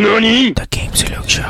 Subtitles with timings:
[0.00, 0.54] NANI?
[0.54, 1.42] The Game Silog Show.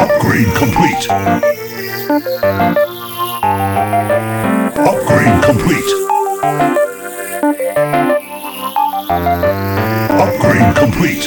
[0.00, 1.10] Upgrade complete.
[4.78, 5.90] Upgrade complete.
[10.22, 11.24] Upgrade complete.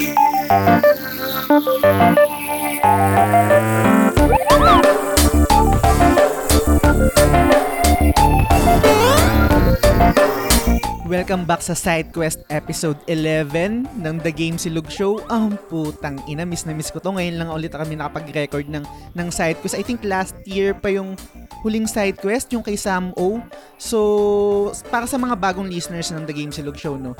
[11.07, 15.23] Welcome back sa Side Quest episode 11 ng The Game Silog Show.
[15.31, 17.15] Ang putang ina, miss na miss ko to.
[17.15, 18.83] Ngayon lang ulit kami nakapag-record ng,
[19.15, 19.79] ng Side Quest.
[19.79, 21.15] I think last year pa yung
[21.63, 23.39] huling Side Quest, yung kay Sam O.
[23.79, 27.15] So, para sa mga bagong listeners ng The Game Silog Show, no,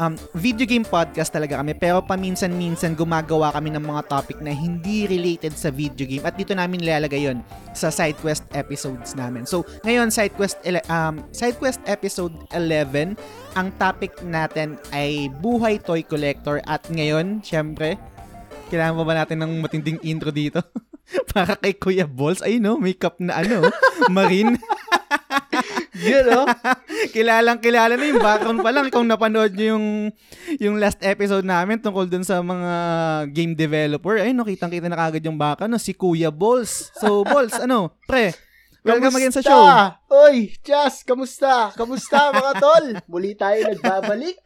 [0.00, 5.04] um, video game podcast talaga kami pero paminsan-minsan gumagawa kami ng mga topic na hindi
[5.04, 7.44] related sa video game at dito namin nilalagay yon
[7.76, 9.44] sa side quest episodes namin.
[9.44, 13.14] So, ngayon side quest um, side quest episode 11,
[13.54, 18.00] ang topic natin ay buhay toy collector at ngayon, syempre,
[18.72, 20.64] kailangan pa ba natin ng matinding intro dito?
[21.34, 23.66] Para kay Kuya Balls, ay no, makeup na ano,
[24.14, 24.56] marine.
[26.00, 26.44] Yun, no?
[27.14, 29.86] Kilalang kilala na yung background pa lang kung napanood nyo yung
[30.56, 32.72] yung last episode namin tungkol dun sa mga
[33.30, 34.16] game developer.
[34.16, 36.90] Ay, no, kitang-kita na kagad yung baka, no, si Kuya Balls.
[36.96, 38.32] So, Balls, ano, pre,
[38.80, 39.60] welcome again sa show.
[40.10, 41.70] Oy, Chas, kamusta?
[41.76, 42.86] Kamusta mga tol?
[43.12, 44.40] Muli tayo nagbabalik.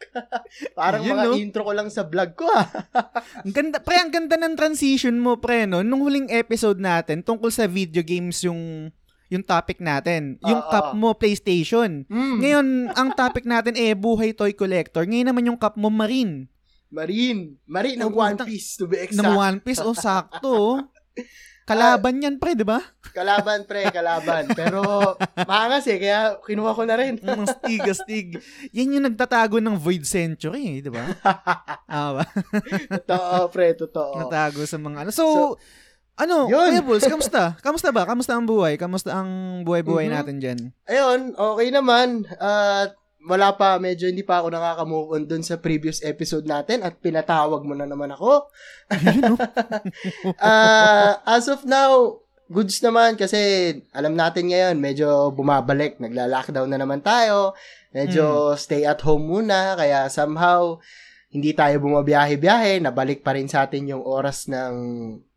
[0.77, 1.33] Parang Yun, mga no?
[1.39, 2.67] intro ko lang sa vlog ko ah.
[3.47, 5.81] Ang ganda, pre, ang ganda ng transition mo, pre, no?
[5.81, 8.91] Nung huling episode natin, tungkol sa video games yung
[9.29, 10.37] yung topic natin.
[10.45, 10.69] Yung Oo.
[10.69, 12.05] cup mo, PlayStation.
[12.05, 12.37] Mm.
[12.41, 15.01] Ngayon, ang topic natin eh, buhay toy collector.
[15.05, 16.45] Ngayon naman yung cup mo, Marine.
[16.93, 17.57] Marine.
[17.65, 19.25] Marine ng Oh, One Piece to be exact.
[19.25, 20.85] Ng One Piece, oh, sakto.
[21.65, 22.77] Kalaban yan, pre, di ba?
[23.09, 24.45] Kalaban, pre, kalaban.
[24.53, 24.85] Pero,
[25.49, 27.17] maangas eh, kaya kinuha ko na rin.
[27.25, 28.27] Ang stig, astig.
[28.69, 31.09] Yan yung nagtatago ng Void Century, eh, di ba?
[31.89, 32.23] Ah, ba?
[33.01, 34.13] totoo, pre, totoo.
[34.29, 35.11] Natago sa mga ano.
[35.13, 35.57] So,
[36.15, 36.71] ano, Yun.
[36.71, 37.59] Kuya Bulls, kamusta?
[37.59, 38.03] Kamusta ba?
[38.03, 38.75] Kamusta ang buhay?
[38.75, 39.29] Kamusta ang
[39.61, 40.13] buhay-buhay Mhm.
[40.13, 40.59] natin dyan?
[40.85, 42.23] Ayun, okay naman.
[42.35, 46.93] At wala pa, medyo hindi pa ako nakaka-move on dun sa previous episode natin at
[46.99, 48.47] pinatawag mo na naman ako.
[50.37, 53.37] Ah, as of now, goods naman kasi
[53.91, 55.97] alam natin ngayon, medyo bumabalik.
[55.97, 57.57] Nagla-lockdown na naman tayo.
[57.91, 59.73] Medyo stay at home muna.
[59.73, 60.77] Kaya somehow,
[61.31, 62.79] hindi tayo bumabiyahe-biyahe.
[62.79, 64.73] Nabalik pa rin sa atin yung oras ng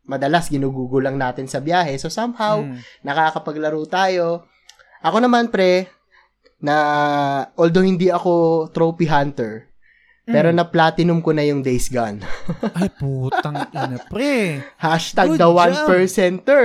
[0.09, 1.93] madalas ginugugulang natin sa biyahe.
[1.95, 2.81] So somehow, Mm.
[3.05, 4.49] nakakapaglaro tayo.
[4.99, 5.85] Ako naman, pre,
[6.59, 6.75] na
[7.53, 9.69] although hindi ako trophy hunter,
[10.25, 10.57] pero Mm.
[10.57, 12.19] na platinum ko na yung Days Gone.
[12.77, 14.65] Ay, putang ina, pre.
[14.75, 15.57] Hashtag Good the job.
[15.57, 16.63] one percenter.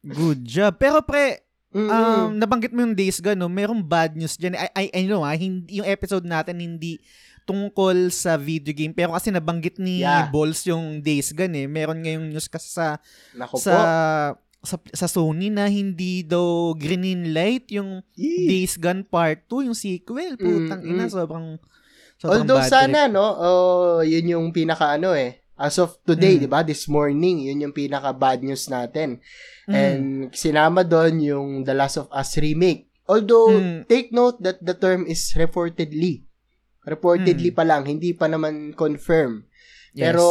[0.00, 0.78] Good job.
[0.78, 1.90] Pero, pre, Mm-mm.
[1.90, 3.46] um, nabanggit mo yung Days Gone, no?
[3.46, 4.56] Merong bad news dyan.
[4.56, 6.96] I, I, I know, ah, hindi, yung episode natin hindi
[7.48, 8.92] tungkol sa video game.
[8.92, 10.28] Pero kasi nabanggit ni Yeah.
[10.28, 11.66] Balls yung Days Gone, eh.
[11.66, 13.00] Meron ngayong news kasi sa
[13.56, 13.74] sa
[14.58, 18.44] sa sa Sony na hindi daw green light yung Yee.
[18.44, 20.36] Days Gone Part 2, yung sequel.
[20.36, 21.56] Putang Mm, ina, sobrang
[22.18, 23.14] sobrang Although bad sana, trip.
[23.14, 25.40] no, oh, yun yung pinaka ano eh.
[25.54, 26.42] As of today, Mm.
[26.42, 26.62] di ba?
[26.62, 29.18] This morning, yun yung pinaka bad news natin.
[29.66, 29.74] Mm.
[29.74, 32.86] And sinama doon yung The Last of Us remake.
[33.06, 33.78] Although, Mm.
[33.86, 36.27] take note that the term is reportedly.
[36.82, 37.56] Reportedly Mm.
[37.56, 39.44] pa lang, hindi pa naman confirm.
[39.92, 40.12] Yes.
[40.12, 40.26] Pero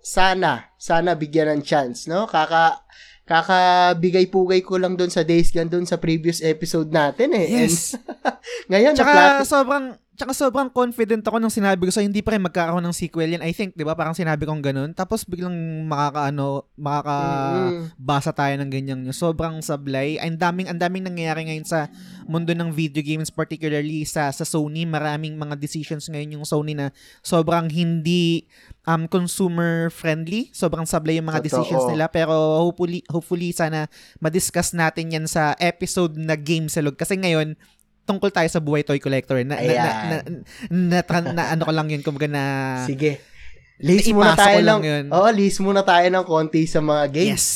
[0.00, 2.24] sana, sana bigyan ng chance, no?
[2.24, 2.80] Kaka
[3.24, 7.64] kakabigay-pugay ko lang doon sa Days Gone doon sa previous episode natin eh.
[7.64, 7.96] Yes.
[7.96, 8.04] And
[8.70, 12.42] ngayon, Tsaka na-plat- sobrang tsaka sobrang confident ako nung sinabi ko sa hindi pa rin
[12.46, 13.42] magkakaroon ng sequel yan.
[13.42, 13.98] I think, 'di ba?
[13.98, 14.90] Parang sinabi kong ganun.
[14.94, 15.54] Tapos biglang
[15.90, 19.18] makakaano, makakabasa tayo ng ganyang news.
[19.18, 20.22] Sobrang sablay.
[20.22, 21.90] Ang daming ang daming nangyayari ngayon sa
[22.30, 24.86] mundo ng video games particularly sa sa Sony.
[24.86, 28.46] Maraming mga decisions ngayon yung Sony na sobrang hindi
[28.86, 30.54] um consumer friendly.
[30.54, 31.66] Sobrang sablay yung mga Totoo.
[31.66, 33.90] decisions nila pero hopefully hopefully sana
[34.22, 37.58] ma-discuss natin yan sa episode na Game Salog kasi ngayon
[38.04, 40.44] tungkol tayo sa buhay toy collector na na, na, na, Ayan.
[40.70, 42.42] na, na- na- ano ko lang yun kumbaga na
[42.84, 43.20] Sige.
[43.74, 45.04] List muna tayo lang ng, yun.
[45.10, 47.28] Oo, list muna tayo ng konti sa mga games.
[47.34, 47.46] yes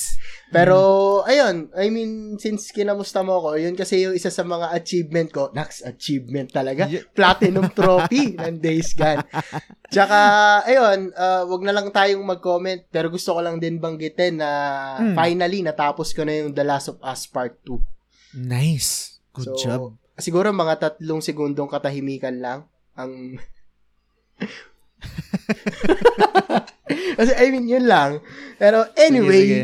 [0.48, 0.76] Pero,
[1.22, 5.52] ayun, I mean, since kinamusta mo ko, yun kasi yung isa sa mga achievement ko,
[5.52, 9.20] Nax, achievement talaga, Y- platinum trophy ng Days Gone.
[9.86, 10.18] Tsaka,
[10.64, 14.50] ayun, uh, wag na lang tayong mag-comment, pero gusto ko lang din banggitin na
[14.98, 15.14] Mm.
[15.14, 18.40] finally, natapos ko na yung The Last of Us Part 2.
[18.40, 19.80] nice good So, job
[20.18, 23.38] Siguro mga tatlong segundong katahimikan lang ang
[27.18, 28.18] Kasi I mean yun lang.
[28.58, 29.62] Pero anyway, Sige,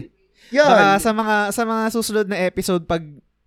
[0.54, 0.66] yun.
[0.66, 3.02] Baka sa mga sa mga susunod na episode pag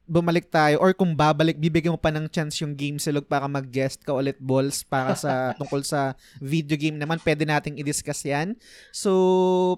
[0.08, 4.08] bumalik tayo or kung babalik, bibigyan mo pa ng chance yung game silog para mag-guest
[4.08, 8.56] ka ulit balls para sa tungkol sa video game naman, pwede nating i-discuss yan.
[8.96, 9.12] So,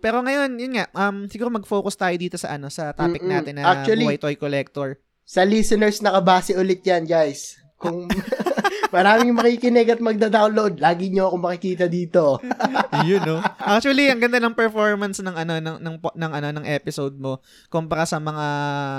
[0.06, 3.34] pero ngayon, yun nga, um, siguro mag-focus tayo dito sa ano, sa topic Mm-mm.
[3.42, 5.02] natin na Actually- buhay toy collector.
[5.30, 7.62] Sa listeners, nakabase ulit yan, guys.
[7.78, 8.10] Kung
[8.96, 12.42] maraming makikinig at magda-download, lagi nyo akong makikita dito.
[13.08, 13.38] Yun, no?
[13.62, 17.38] Actually, ang ganda ng performance ng ano ng ng, ng ano ng episode mo
[17.70, 18.46] kumpara sa mga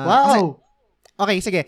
[0.07, 0.63] Kasi, Wow!
[1.19, 1.63] okay, sige.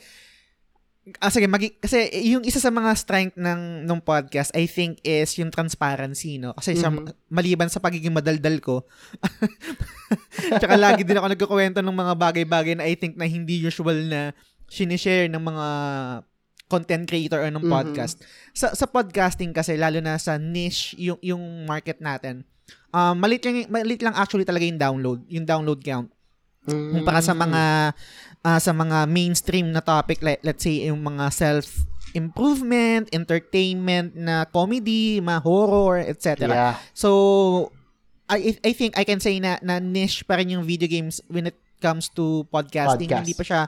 [1.19, 1.99] Ah, sige, magi- kasi
[2.31, 6.55] yung isa sa mga strength ng ng podcast, I think is yung transparency, no?
[6.55, 7.11] Kasi sa, Mhm.
[7.27, 8.87] maliban sa pagiging madaldal ko,
[10.63, 14.31] tsaka lagi din ako nagkukwento ng mga bagay-bagay na I think na hindi usual na
[14.73, 15.67] sinishare ng mga
[16.65, 17.69] content creator or ng Mhm.
[17.69, 18.17] podcast.
[18.57, 22.49] Sa sa podcasting kasi lalo na sa niche yung yung market natin.
[22.89, 26.09] Um, malit lang, malit lang actually talaga yung download, yung download count.
[26.65, 27.93] Kumpara sa mga
[28.41, 34.45] ah, sa mga mainstream na topic like let's say yung mga self improvement, entertainment na
[34.47, 36.49] comedy, mga horror, etc.
[36.49, 36.75] Yeah.
[36.95, 37.11] So
[38.31, 41.51] I I think I can say na na niche pa rin yung video games when
[41.51, 43.11] it comes to podcasting.
[43.11, 43.27] Podcast.
[43.27, 43.61] Hindi pa siya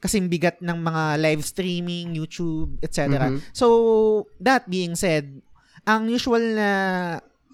[0.00, 3.28] kasing bigat ng mga live streaming, YouTube, etc.
[3.28, 3.44] Mhm.
[3.52, 3.66] So
[4.40, 5.28] that being said,
[5.84, 6.70] ang usual na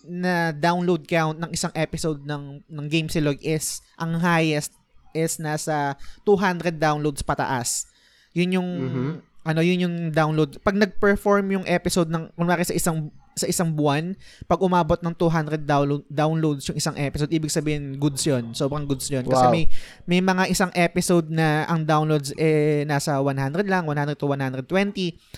[0.05, 4.76] na download count ng isang episode ng ng Game Silog is ang highest
[5.16, 7.88] is nasa 200 downloads pataas.
[8.37, 9.11] Yun yung Mhm.
[9.44, 10.61] ano yun yung download.
[10.61, 14.15] Pag nag-perform yung episode ng kunwari sa isang sa isang buwan,
[14.47, 18.55] pag umabot ng 200 download, downloads yung isang episode, ibig sabihin goods yun.
[18.55, 19.23] Sobrang goods yun.
[19.23, 19.53] Kasi Wow.
[19.53, 19.65] may
[20.07, 24.65] may mga isang episode na ang downloads eh nasa 100 lang, 100 to 120.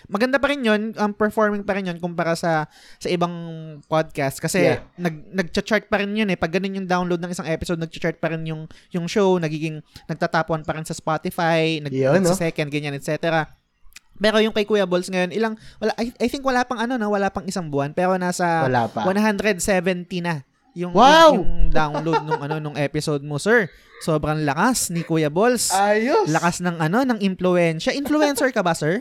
[0.06, 3.32] Maganda pa rin yun, um, performing pa rin yun kumpara sa sa ibang
[3.84, 4.84] podcast kasi Yeah.
[4.96, 6.36] nag nagcha-chart pa rin yun eh.
[6.36, 10.46] Pag ganun yung download ng isang episode, nagcha-chart pa rin yung yung show, nagiging nagtatap
[10.46, 12.28] one pa rin sa Spotify, nag, Yun, no?
[12.28, 13.48] sa second ganyan, etc.
[14.16, 17.06] Pero yung kay Kuya Balls ngayon, ilang wala I, I think wala pang ano na,
[17.06, 19.04] wala pang isang buwan pero nasa Wala pa.
[19.04, 20.44] 170 na
[20.76, 21.40] yung, Wow!
[21.40, 23.72] yung, yung download nung ano nung episode mo, sir.
[24.04, 25.72] Sobrang lakas ni Kuya Balls.
[25.72, 26.28] Ayos!
[26.28, 27.96] Lakas ng ano, ng impluensya.
[27.96, 29.00] Influencer ka ba, sir?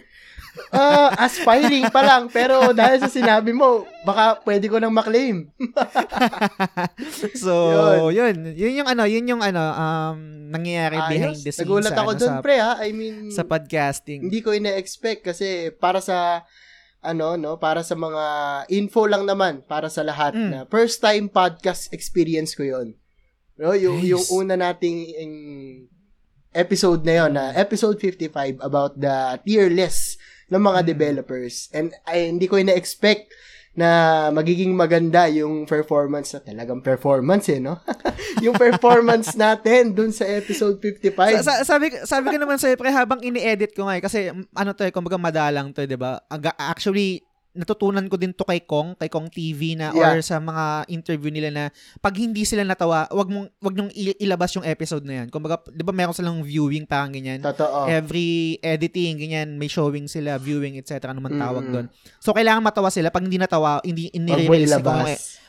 [0.70, 5.48] Ah, aspiring pa lang, pero dahil sa sinabi mo, baka pwede ko nang maklaim.
[7.36, 7.54] so,
[8.10, 8.54] yun.
[8.54, 10.18] Yun yung ano, yun yung ano, um,
[10.52, 11.44] nangyayari behind Ayos.
[11.44, 12.74] the scenes Nagulat sa, ako ano, dun, sa, pre, ha?
[12.80, 14.28] I mean, sa podcasting.
[14.28, 16.44] hindi ko ina-expect kasi para sa
[17.06, 18.24] ano no para sa mga
[18.74, 20.50] info lang naman para sa lahat Mm.
[20.50, 22.98] na first time podcast experience ko yon
[23.62, 24.10] no yung Nice.
[24.10, 25.86] yung una nating in-
[26.50, 29.14] episode na yon na episode 55 about the
[29.46, 30.18] tier list
[30.48, 30.88] ng mga Mm.
[30.88, 33.34] developers and ay hindi ko ina-expect
[33.76, 33.90] na
[34.32, 37.76] magiging maganda yung performance na talagang performance eh no
[38.40, 42.88] yung performance natin dun sa episode 55 Sa, sa- sabi sabi ko naman sa pre
[42.88, 46.24] habang ini-edit ko nga eh, kasi mm, ano to eh kumbaga madalang to, 'di ba?
[46.26, 47.25] Aga- Actually
[47.56, 50.22] natutunan ko din to kay Kong, kay Kong TV na or Yeah.
[50.22, 51.64] sa mga interview nila na
[51.98, 55.28] pag hindi sila natawa, wag mong wag niyong i- ilabas yung episode na 'yan.
[55.32, 57.40] Kumbaga, 'di ba meron silang viewing parang ganyan.
[57.40, 61.10] totoo Every editing ganyan, may showing sila, viewing, etc.
[61.10, 61.72] ano man tawag Mm.
[61.72, 61.86] doon.
[62.20, 64.92] So kailangan matawa sila pag hindi natawa, hindi inire-release ko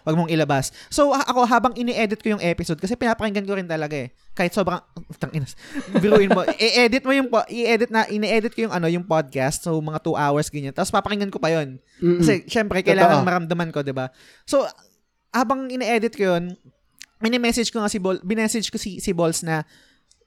[0.06, 0.70] wag mong ilabas.
[0.87, 4.14] So ako habang ini-edit ko yung episode kasi pinapakinggan ko rin talaga eh.
[4.37, 4.85] Kahit sobrang
[5.16, 5.57] tang inas.
[5.97, 9.81] Biruin mo, i-edit mo yung po- i-edit na ini-edit ko yung ano yung podcast so
[9.81, 10.76] mga 2 hours ganyan.
[10.76, 11.81] Tapos papakinggan ko pa yon.
[12.05, 12.21] Mm-mm.
[12.21, 13.28] Kasi syempre kailangan Totoo.
[13.33, 14.12] maramdaman ko, 'di ba?
[14.45, 14.69] So
[15.33, 16.52] habang ini-edit ko yun,
[17.25, 19.64] mini-message ko nga si Bol, binessage ko si si Balls na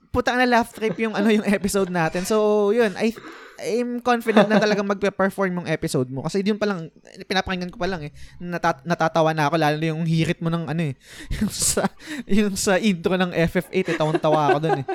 [0.10, 2.26] puta na laugh trip yung ano yung episode natin.
[2.26, 3.14] So, yun, I
[3.60, 6.24] I'm confident na talagang magpe-perform yung episode mo.
[6.24, 6.90] Kasi yun pa lang,
[7.28, 8.12] pinapakinggan ko pa lang eh.
[8.40, 10.96] Nata- natatawa na ako, lalo na yung hirit mo ng ano eh.
[11.40, 11.84] Yung sa,
[12.26, 14.86] yung sa intro ng FF8, eh, tawang-tawa ako dun eh.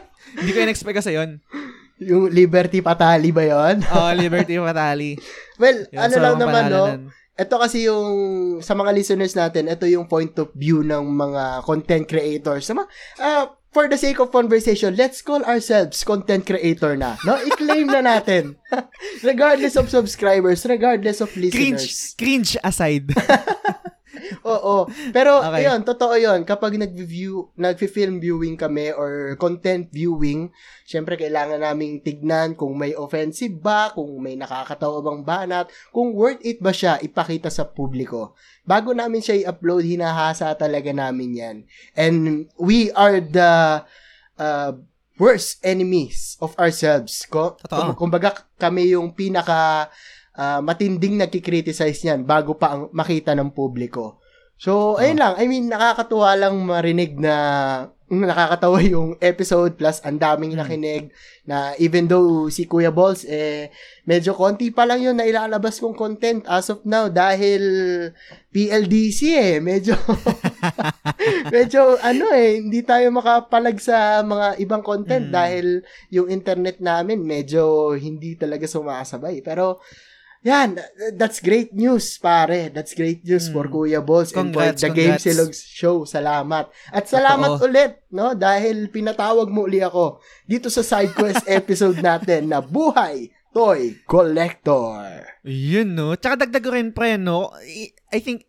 [0.41, 1.41] Hindi ko in-expect kasi yun.
[2.03, 3.85] Yung Liberty Patali ba yon?
[3.95, 5.15] Oh, Liberty Fatali.
[5.61, 6.85] Well, Yun, ano so, lang ang naman, no?
[6.89, 7.01] nun.
[7.35, 8.15] Ito kasi yung,
[8.63, 12.63] sa mga listeners natin, ito yung point of view ng mga content creators.
[12.67, 12.87] Sama,
[13.19, 17.19] ah, for the sake of conversation, let's call ourselves content creator na.
[17.27, 17.35] No?
[17.35, 18.55] I-claim na natin.
[19.27, 21.51] regardless of subscribers, regardless of Cringe,
[21.83, 22.15] listeners.
[22.15, 23.11] cringe aside.
[24.47, 24.89] Oo.
[25.11, 25.67] Pero, Okay.
[25.67, 26.47] ayun, totoo yun.
[26.47, 30.49] Kapag nag-view, nag-film viewing kami or content viewing,
[30.87, 36.41] syempre kailangan naming tignan kung may offensive ba, kung may nakakatawa bang banat, kung worth
[36.41, 38.39] it ba siya ipakita sa publiko.
[38.65, 41.57] Bago namin siya i-upload, hinahasa talaga namin yan.
[41.93, 43.85] And we are the
[44.41, 44.73] uh,
[45.21, 47.29] worst enemies of ourselves.
[47.29, 47.95] Ko, Totoo.
[47.95, 49.93] kum- kumbaga kami yung pinaka
[50.35, 54.19] ah, matinding nagkikriticize niyan bago pa ang makita ng publiko.
[54.55, 55.35] So, ayun lang.
[55.39, 57.35] I mean, nakakatuwa lang marinig na
[58.09, 61.09] nakakatawa yung episode plus ang daming nakinig
[61.49, 63.73] na even though si Kuya Balls eh
[64.05, 67.61] medyo konti pa lang yun na ilalabas kong content as of now dahil
[68.55, 69.57] PLDC eh.
[69.59, 69.97] Medyo
[71.55, 75.35] medyo ano eh hindi tayo makapalag sa mga ibang content Mm.
[75.35, 75.67] dahil
[76.13, 79.41] yung internet namin medyo hindi talaga sumasabay.
[79.41, 79.81] Pero
[80.45, 80.77] yan,
[81.17, 82.69] that's great news, pare.
[82.69, 84.77] That's great news for Kuya Balls and for Hmm.
[84.77, 85.25] Congrats, the Game congrats.
[85.25, 85.97] Silog Show.
[86.05, 86.69] Salamat.
[86.93, 87.65] At salamat Totoo.
[87.65, 88.37] ulit, no?
[88.37, 95.25] Dahil pinatawag mo uli ako dito sa side quest episode natin na Buhay Toy Collector.
[95.43, 96.13] Yun, no?
[96.13, 97.49] Tsaka dagdag rin, pre, no?
[97.65, 98.45] I, think,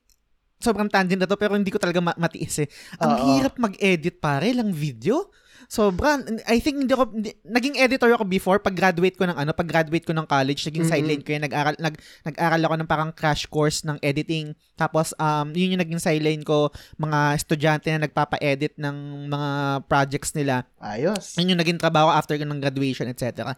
[0.58, 2.70] sobrang tangent na to, pero hindi ko talaga ma- matiis eh.
[3.00, 3.26] Ang Oo.
[3.38, 5.30] hirap mag-edit, pare, lang video.
[5.68, 6.22] Sobra.
[6.46, 10.28] I think hindi hindi- naging editor ako before, pag-graduate ko ng ano, pag-graduate ko ng
[10.30, 10.92] college, naging Mhm.
[10.92, 14.54] sideline ko yun, nag-aral, nag, nag-aral ako ng parang crash course ng editing.
[14.76, 16.70] Tapos, um, yun yung naging sideline ko,
[17.02, 18.96] mga estudyante na nagpapa-edit ng
[19.32, 19.50] mga
[19.90, 20.68] projects nila.
[20.78, 21.36] Ayos.
[21.40, 23.56] Yun yung naging trabaho after ko ng graduation, etc.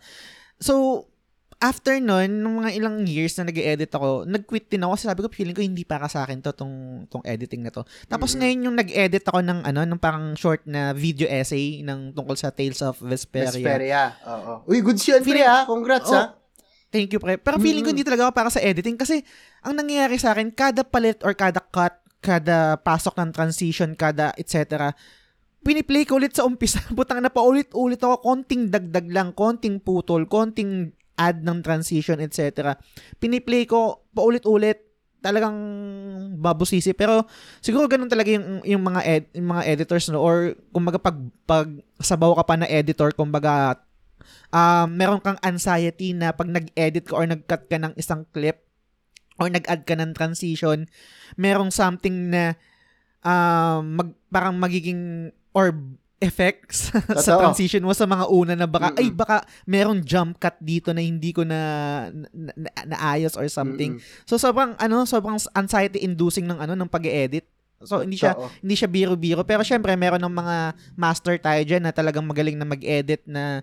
[0.58, 1.06] So,
[1.58, 5.22] after nun, nung mga ilang years na nag edit ako, nag-quit din ako kasi sabi
[5.26, 7.82] ko, feeling ko hindi para sa akin to, tong, tong editing na to.
[8.06, 12.38] Tapos ngayon yung nag-edit ako ng ano, ng parang short na video essay ng tungkol
[12.38, 13.50] sa Tales of Vesperia.
[13.50, 14.04] Vesperia.
[14.30, 14.54] Oo.
[14.70, 15.66] Uy, good pre, Feeling- ha?
[15.66, 16.24] Congrats, Oh, ha?
[16.88, 17.36] Thank you, pre.
[17.36, 18.00] Pero feeling ko Mm-mm.
[18.00, 19.20] hindi talaga ako para sa editing kasi
[19.60, 24.94] ang nangyayari sa akin, kada palit or kada cut, kada pasok ng transition, kada etc.,
[25.66, 26.80] piniplay ko ulit sa umpisa.
[26.96, 32.78] Butang na pa ulit-ulit ako, konting dagdag lang, konting putol, konting add ng transition, etc.
[33.18, 34.88] Piniplay ko paulit-ulit,
[35.20, 35.58] talagang
[36.38, 36.94] babusisi.
[36.94, 37.26] Pero
[37.60, 41.68] siguro ganun talaga yung, yung mga ed- yung mga editors no or kumbaga pag pag
[41.98, 43.82] sabaw ka pa na editor kumbaga
[44.54, 48.64] um, meron kang anxiety na pag nag-edit ka or nag-cut ka ng isang clip
[49.38, 50.90] or nag-add ka ng transition,
[51.38, 52.58] merong something na
[53.22, 55.74] um, mag, parang magiging or
[56.18, 56.90] effects
[57.22, 57.40] sa Totoo.
[57.46, 59.02] transition mo sa mga una na baka, Mm-mm.
[59.02, 59.38] ay baka
[59.70, 61.60] merong jump cut dito na hindi ko na,
[62.34, 64.02] na, na naayos or something.
[64.02, 64.26] Mm-mm.
[64.26, 67.46] So sobrang ano, sobrang anxiety inducing ng ano ng pag-edit.
[67.86, 68.50] So hindi siya Oo.
[68.66, 70.58] hindi siya biro-biro pero syempre meron ng mga
[70.98, 73.62] master tayo diyan na talagang magaling na mag-edit na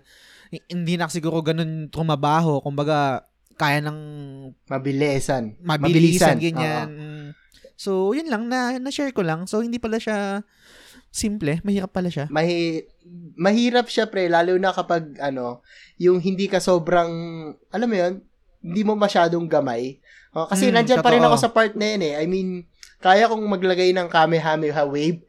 [0.55, 3.99] hi- hindi na siguro ganun trumabaho, kumbaga kaya ng
[4.67, 5.55] Mabilisan.
[5.63, 6.43] mabilisan, Oo.
[6.43, 6.87] ganyan.
[6.91, 7.27] Mm.
[7.75, 9.47] So, yun lang na na-share ko lang.
[9.51, 10.43] So, hindi pala siya
[11.15, 12.27] simple, mahirap pala siya.
[12.27, 12.83] Mahi
[13.35, 15.63] mahirap siya pre lalo na kapag ano
[15.95, 17.11] yung hindi ka sobrang
[17.69, 18.13] alam mo yun
[18.59, 20.01] hindi mo masyadong gamay
[20.33, 22.65] oh, kasi Mm, nandyan pa rin ako sa part na yun eh I mean
[22.97, 25.21] kaya kong maglagay ng kamehameha wave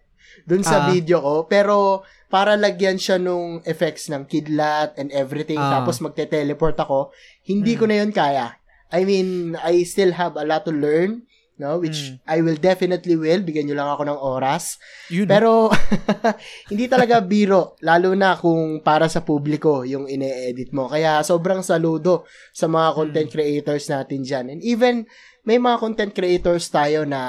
[0.49, 0.89] dun sa Ah.
[0.89, 5.79] video ko pero para lagyan siya nung effects ng kidlat and everything Ah.
[5.79, 7.13] tapos magte-teleport ako
[7.45, 7.91] hindi ko Mm.
[7.93, 8.47] na yun kaya
[8.89, 9.29] I mean
[9.61, 11.26] I still have a lot to learn
[11.57, 12.21] no which Mm.
[12.27, 14.77] I will definitely will bigyan niyo lang ako ng oras
[15.09, 15.25] Yun.
[15.25, 15.73] pero
[16.71, 20.87] hindi talaga biro lalo na kung para sa publiko yung ine-edit mo.
[20.87, 22.97] Kaya sobrang saludo sa mga Hmm.
[22.97, 24.45] content creators natin diyan.
[24.49, 24.95] And even
[25.43, 27.21] may mga content creators tayo na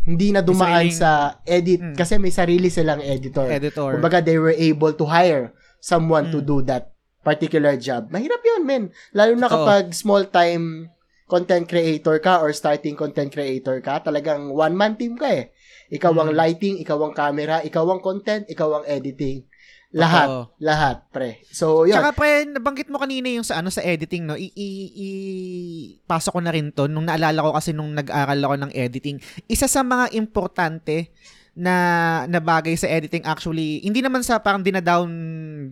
[0.00, 1.10] hindi na dumaan sariling- sa
[1.44, 1.94] edit Hmm.
[1.94, 3.46] kasi may sarili silang editor.
[3.46, 3.94] editor.
[3.94, 6.46] Kumbaga they were able to hire someone to Mm.
[6.46, 8.08] do that particular job.
[8.08, 8.84] Mahirap 'yun, men.
[9.12, 10.88] Lalo na kapag small time
[11.28, 15.52] content creator ka or starting content creator ka, talagang one man team ka eh.
[15.88, 16.36] Ikaw ang Mm.
[16.36, 19.44] lighting, ikaw ang camera, ikaw ang content, ikaw ang editing.
[19.88, 20.44] Lahat, Totoo.
[20.60, 21.40] lahat, pre.
[21.48, 21.96] So, yun.
[21.96, 24.36] Tsaka pre, nabanggit mo kanina yung sa ano sa editing, no?
[24.36, 28.54] I, i, i- pasok ko na rin to nung naalala ko kasi nung nag-aral ako
[28.68, 29.16] ng editing.
[29.48, 31.08] Isa sa mga importante
[31.58, 31.74] na
[32.30, 35.10] na bagay sa editing actually hindi naman sa parang dinadown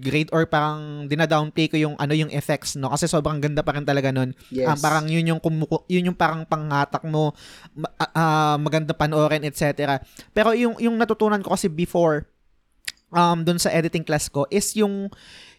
[0.02, 3.86] grade or parang dinadownplay ko yung ano yung effects no kasi sobrang ganda pa rin
[3.86, 4.66] talaga nun yes.
[4.66, 7.38] Ah, parang yun yung kumuku- yun yung parang panghatak mo
[8.02, 10.02] ah, ah, maganda panoorin etc.
[10.34, 12.26] Pero yung yung natutunan ko kasi before
[13.14, 15.06] um doon sa editing class ko is yung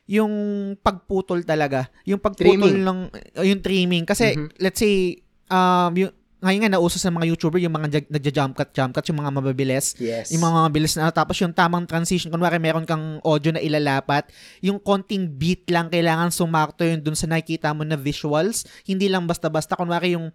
[0.07, 0.31] yung
[0.79, 1.87] pagputol talaga.
[2.03, 2.83] Yung pagputol Trimming.
[2.83, 2.99] ng
[3.47, 4.59] yung trimming kasi Mhm.
[4.59, 8.93] let's say um yung ngayon nga nauso sa mga YouTuber yung mga nagja-jump cut jump
[8.93, 10.29] cut yung mga mababilis yes.
[10.29, 14.29] yung mga mabilis na tapos yung tamang transition kunwari meron kang audio na ilalapat
[14.61, 19.25] yung konting beat lang kailangan sumakto yun dun sa nakikita mo na visuals hindi lang
[19.25, 20.29] basta-basta kunwari yung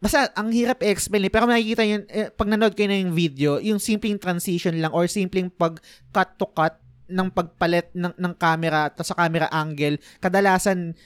[0.00, 3.60] basta ang hirap i-explain eh, pero makikita yun eh, pag nanood kayo na yung video
[3.60, 5.76] yung simpleng transition lang or simpleng pag
[6.08, 10.96] cut to cut ng pagpalit ng, ng camera at sa camera angle kadalasan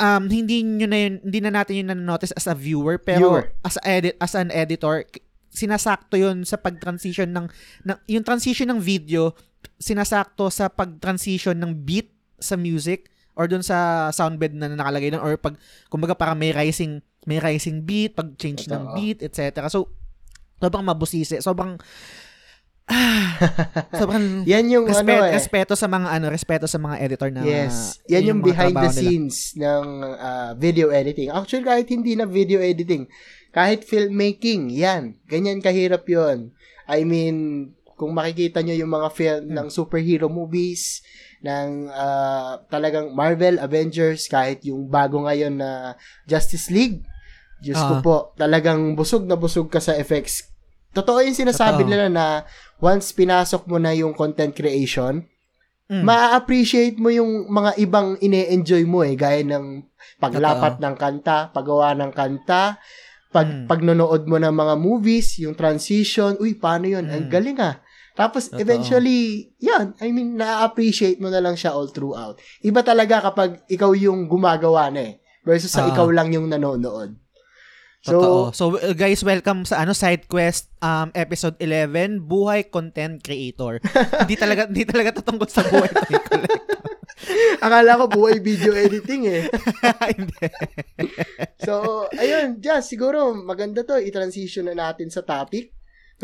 [0.00, 3.44] um hindi nyo na yun, hindi na natin yun na-notice as a viewer pero Viewer.
[3.62, 5.06] as a edit as an editor
[5.54, 7.46] sinasakto yun sa pag-transition ng,
[7.86, 9.34] ng yung transition ng video
[9.78, 12.10] sinasakto sa pag-transition ng beat
[12.42, 13.08] sa music
[13.38, 15.54] or dun sa soundbed na nakalagay doon or pag
[15.90, 19.90] kumbaga parang may rising may rising beat pag change ng beat etc so
[20.64, 21.38] sobrang mabusisi.
[21.44, 21.76] Sobrang
[23.90, 25.32] Sobrang Yan yung respe- ano eh.
[25.32, 27.98] respeto sa mga ano, respeto sa mga editor na Yes.
[28.06, 29.00] Yan yung, mga behind the trabaho nila.
[29.00, 31.28] scenes ng ah, video editing.
[31.28, 33.08] Actually, kahit hindi na video editing,
[33.50, 35.16] kahit filmmaking, yan.
[35.24, 36.52] Ganyan kahirap yon
[36.84, 37.36] I mean,
[37.94, 39.54] kung makikita nyo yung mga film Hmm.
[39.56, 41.00] ng superhero movies,
[41.40, 47.00] ng ah, talagang Marvel, Avengers, kahit yung bago ngayon na Justice League,
[47.56, 48.02] Diyos ko Ah.
[48.02, 50.52] po, talagang busog na busog ka sa effects.
[50.94, 51.90] Totoo yung sinasabi Totoo.
[51.90, 52.26] nila na
[52.78, 55.26] once pinasok mo na yung content creation,
[55.84, 56.00] Mm.
[56.00, 59.84] ma-appreciate mo yung mga ibang ine-enjoy mo eh, gaya ng
[60.16, 62.80] paglapat ng kanta, paggawa ng kanta,
[63.28, 63.66] pag Mm.
[63.68, 67.04] pagnonood mo ng mga movies, yung transition, uy, paano yun?
[67.04, 67.30] Ang Mm.
[67.30, 67.82] galing ah.
[68.14, 68.62] Tapos, Totoo.
[68.62, 72.38] eventually, yan, I mean, na-appreciate mo na lang siya all throughout.
[72.62, 75.90] Iba talaga kapag ikaw yung gumagawa na eh, versus sa Ah.
[75.90, 77.18] ikaw lang yung nanonood.
[78.04, 78.40] So, Totoo.
[78.52, 83.80] So, uh, guys, welcome sa ano side quest um episode 11, Buhay Content Creator.
[84.28, 86.44] hindi talaga hindi talaga to tungkol sa buhay Collector.
[87.64, 89.48] akala ko buhay video editing eh.
[91.64, 95.72] So, ayun, just siguro maganda to i-transition na natin sa topic.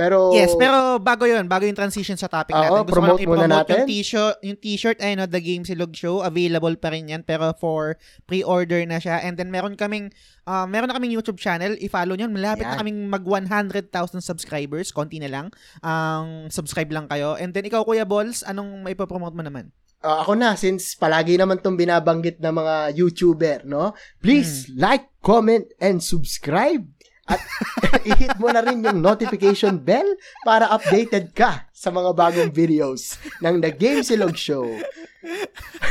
[0.00, 3.20] Pero Yes, pero bago 'yon, bago yung transition sa topic Oo, natin, gusto ko lang
[3.20, 3.74] promote i-promote natin.
[3.76, 7.52] yung t-shirt, yung t-shirt ay no, The Game Silog Show, available pa rin 'yan pero
[7.52, 9.20] for pre-order na siya.
[9.20, 10.08] And then meron kaming
[10.44, 12.26] uh, meron na kaming YouTube channel, i-follow niyo.
[12.26, 12.80] Malapit na Yan.
[12.80, 15.46] kaming mag 100,000 subscribers, konti na lang.
[15.80, 17.36] Ang subscribe lang kayo.
[17.36, 19.68] And then ikaw Kuya Balls, anong may promote mo naman?
[20.00, 23.92] Ah, ako na, since palagi naman tong binabanggit ng mga YouTuber, no?
[24.16, 24.80] Please, Hmm.
[24.80, 26.88] like, comment, and subscribe.
[27.26, 27.40] At
[28.08, 30.06] i-hit mo na rin yung notification bell
[30.40, 34.64] para updated ka sa mga bagong videos ng The Game Silog Show.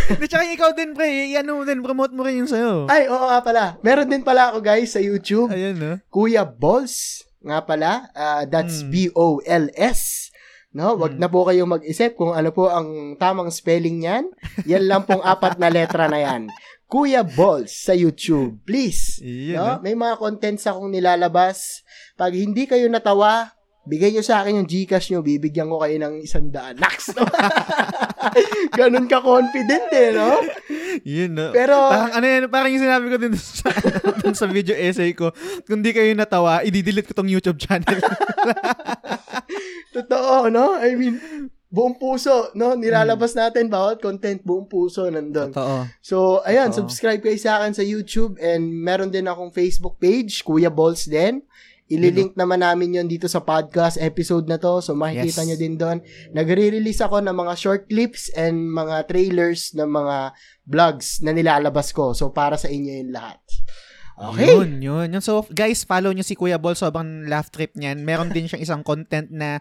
[0.10, 1.06] Hindi, tsaka ikaw din, pre.
[1.36, 2.90] Ano din, promote mo rin yung sa'yo.
[2.90, 3.64] Ay, oo nga pala.
[3.82, 5.50] Meron din pala ako guys sa YouTube.
[5.50, 5.94] Ayun, no?
[6.10, 8.10] Kuya Balls nga pala.
[8.12, 8.90] Ah, that's Hmm.
[8.90, 10.34] B-O-L-S.
[10.70, 11.22] No, wag Hmm.
[11.22, 14.26] na po kayong mag-isip kung ano po ang tamang spelling niyan.
[14.66, 16.50] Yan lang pong apat na letra na yan.
[16.90, 18.66] Kuya Balls sa YouTube.
[18.66, 19.22] Please.
[19.22, 19.78] Iyon, no?
[19.78, 19.82] no?
[19.86, 21.86] May mga contents akong nilalabas.
[22.18, 23.54] Pag hindi kayo natawa,
[23.86, 26.82] bigay nyo sa akin yung Gcash nyo, bibigyan ko kayo ng isang daan.
[26.82, 27.14] Nax!
[28.78, 30.42] Ganun ka confident eh, no?
[31.06, 31.54] Yun, no?
[31.54, 33.70] Pero, Parang ano yan, parang yung sinabi ko din sa,
[34.26, 35.30] dun sa video essay ko,
[35.70, 38.02] kung di kayo natawa, i-delete ko tong YouTube channel.
[39.96, 40.74] Totoo, no?
[40.74, 41.22] I mean,
[41.70, 42.74] buong puso, no?
[42.74, 42.82] Hmm.
[42.82, 45.54] Nilalabas natin bawat content, buong puso nandun.
[45.54, 45.86] Totoo.
[46.02, 46.90] So, ayan, Totoo.
[46.90, 51.46] subscribe kayo sa akin sa YouTube and meron din akong Facebook page, Kuya Balls din.
[51.90, 54.78] Ililink naman namin yon dito sa podcast episode na to.
[54.78, 55.48] So, makikita Yes.
[55.50, 55.98] nyo din doon.
[56.38, 60.38] Nagre-release ako ng mga short clips and mga trailers ng mga
[60.70, 62.14] vlogs na nilalabas ko.
[62.14, 63.42] So, para sa inyo yung lahat.
[64.20, 64.54] Okay.
[64.54, 65.24] Yun, yun, yun.
[65.24, 66.78] So, guys, follow nyo si Kuya Ball.
[66.78, 68.06] Sobrang laugh trip niyan.
[68.06, 69.58] Meron din siyang isang content na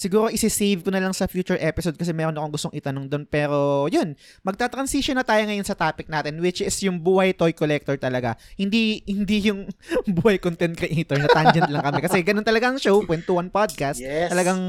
[0.00, 3.28] siguro isi-save ko na lang sa future episode kasi meron akong gustong itanong doon.
[3.28, 4.16] Pero, yun.
[4.40, 8.40] Magta-transition na tayo ngayon sa topic natin which is yung buhay toy collector talaga.
[8.56, 9.68] Hindi hindi yung
[10.16, 12.00] buhay content creator na tangent lang kami.
[12.00, 14.00] Kasi ganun talaga ang show, Kwentuhan Podcast.
[14.00, 14.32] Yes.
[14.32, 14.60] Talagang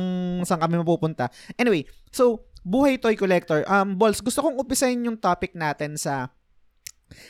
[0.43, 1.31] saan kami mapupunta.
[1.55, 3.63] Anyway, so, buhay toy collector.
[3.71, 6.27] Um, Balls, gusto kong umpisahin yung topic natin sa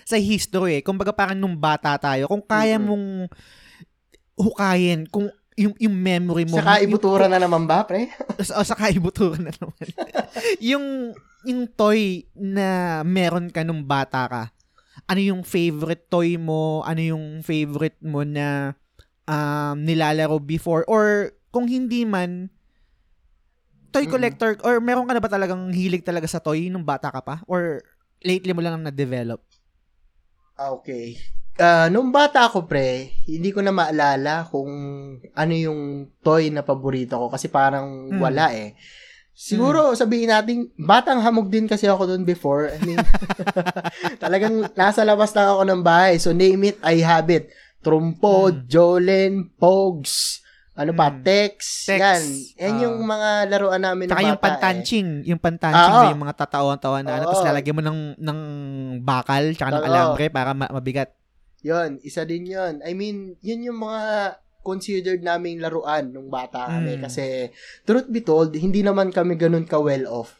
[0.10, 0.84] sa history eh.
[0.86, 3.30] Kumbaga parang nung bata tayo, kung kaya mong
[4.42, 5.30] hukayin, kung
[5.62, 6.58] yung, yung memory mo.
[6.58, 8.10] Saka yung- ibutura na naman ba, pre?
[8.58, 9.88] o sa kaibuturan na naman.
[10.74, 10.86] yung,
[11.46, 14.44] yung toy na meron ka nung bata ka,
[15.06, 16.82] ano yung favorite toy mo?
[16.82, 18.76] Ano yung favorite mo na
[19.30, 20.84] um, nilalaro before?
[20.90, 22.50] Or kung hindi man,
[23.92, 27.22] toy collector, or meron ka na ba talagang hilig talaga sa toy nung bata ka
[27.22, 27.44] pa?
[27.46, 27.84] Or
[28.24, 29.44] lately mo lang na-develop?
[30.56, 31.18] Okay.
[31.54, 34.72] Ah, nung bata ako, pre, hindi ko na maalala kung
[35.28, 35.82] ano yung
[36.20, 38.20] toy na paborito ko kasi parang Hmm.
[38.20, 38.74] wala eh.
[39.32, 42.70] Siguro sabihin natin, batang hamog din kasi ako doon before.
[42.70, 42.98] I mean,
[44.18, 46.16] talagang nasa labas lang ako ng bahay.
[46.18, 47.50] So name it, I have it.
[47.80, 48.66] Trumpo, Hmm.
[48.66, 50.40] Jolen, Pogs,
[50.72, 51.20] ano pa, Hmm.
[51.22, 52.00] Tex, Tex.
[52.00, 52.24] yan.
[52.60, 52.82] Yan Ah.
[52.82, 54.46] yung mga laruan namin ng Saka yung bata eh.
[54.46, 58.40] pantanching, yung pantanching Ah, na yung mga tatawan-tawan na ano, tapos lalagyan mo ng, ng
[59.02, 61.12] bakal, tsaka ng alambre para ma- mabigat.
[61.62, 62.82] Yun, isa din yun.
[62.82, 66.98] I mean, yun yung mga considered naming laruan nung bata kami.
[66.98, 67.02] Mm.
[67.06, 67.50] Kasi,
[67.82, 70.38] truth be told, hindi naman kami ganun ka well off.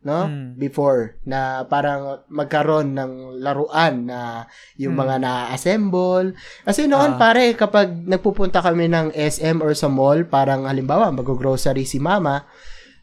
[0.00, 0.26] No?
[0.26, 0.56] Mm.
[0.56, 4.48] Before, na parang magkaroon ng laruan na
[4.80, 5.00] yung Mm.
[5.04, 6.32] mga na-assemble.
[6.64, 7.18] Kasi noon, Ah.
[7.20, 12.48] pare, kapag nagpupunta kami ng SM or sa mall, parang halimbawa, mag-grocery si mama,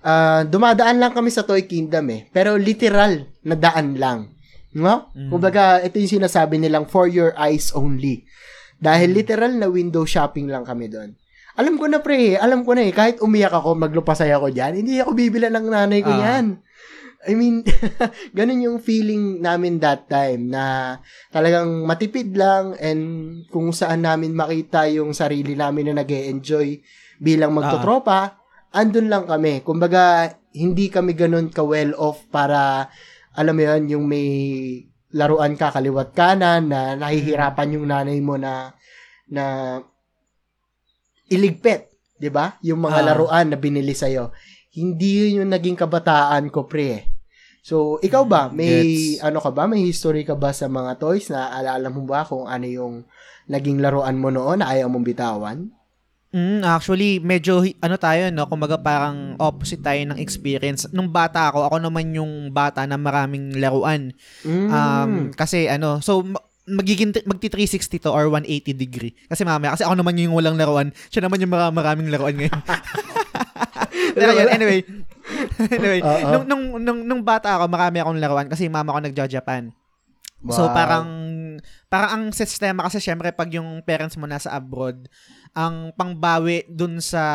[0.02, 2.22] ah, dumadaan lang kami sa Toy Kingdom eh.
[2.34, 4.34] Pero literal na daan lang.
[4.78, 5.10] No?
[5.12, 5.34] Mm.
[5.34, 8.30] Kumbaga, ito yung sinasabi nilang for your eyes only.
[8.78, 11.18] Dahil literal na window shopping lang kami doon.
[11.58, 15.02] alam ko na pre, alam ko na eh, kahit umiyak ako, maglupasay ako dyan, hindi
[15.02, 16.38] ako bibila ng nanay ko Ah.
[16.38, 16.62] yan.
[17.26, 17.66] I mean,
[18.38, 20.96] ganun yung feeling namin that time na
[21.28, 23.02] talagang matipid lang and
[23.50, 26.78] kung saan namin makita yung sarili namin na nag enjoy
[27.18, 28.38] bilang magtotropa,
[28.70, 29.66] andun lang kami.
[29.66, 32.86] Kumbaga, hindi kami ganun ka well off para,
[33.38, 34.28] alam mo yun, yung may
[35.14, 38.74] laruan ka kaliwat kanan na nahihirapan yung nanay mo na
[39.30, 39.78] na
[41.30, 42.56] iligpit, 'di ba?
[42.64, 43.06] Yung mga Ah.
[43.14, 44.10] laruan na binili sa
[44.78, 47.10] Hindi yun yung naging kabataan ko, pre.
[47.66, 48.48] So, ikaw ba?
[48.48, 49.26] May Gets.
[49.26, 49.66] ano ka ba?
[49.66, 53.04] May history ka ba sa mga toys na alala mo ba kung ano yung
[53.50, 55.68] naging laruan mo noon na ayaw mong bitawan?
[56.28, 58.52] Mm, actually, medyo ano tayo, no?
[58.52, 60.84] Kumbaga parang opposite tayo ng experience.
[60.92, 64.12] Nung bata ako, ako naman yung bata na maraming laruan.
[64.44, 64.68] Mm.
[64.68, 69.16] Um, kasi ano, so ma- magiging magti 360 to or 180 degree.
[69.32, 70.92] Kasi mamaya, kasi ako naman yung walang laruan.
[71.08, 72.60] Siya naman yung mara- maraming laruan ngayon.
[74.20, 74.84] Pero yun, anyway.
[75.80, 76.28] anyway, Oo.
[76.36, 79.72] nung, nung, nung, nung bata ako, marami akong laruan kasi mama ko nagja-Japan.
[80.54, 80.76] So Wow.
[80.76, 81.08] parang
[81.90, 85.10] parang ang sistema kasi syempre pag yung parents mo nasa abroad,
[85.58, 87.26] ang pangbawi dun sa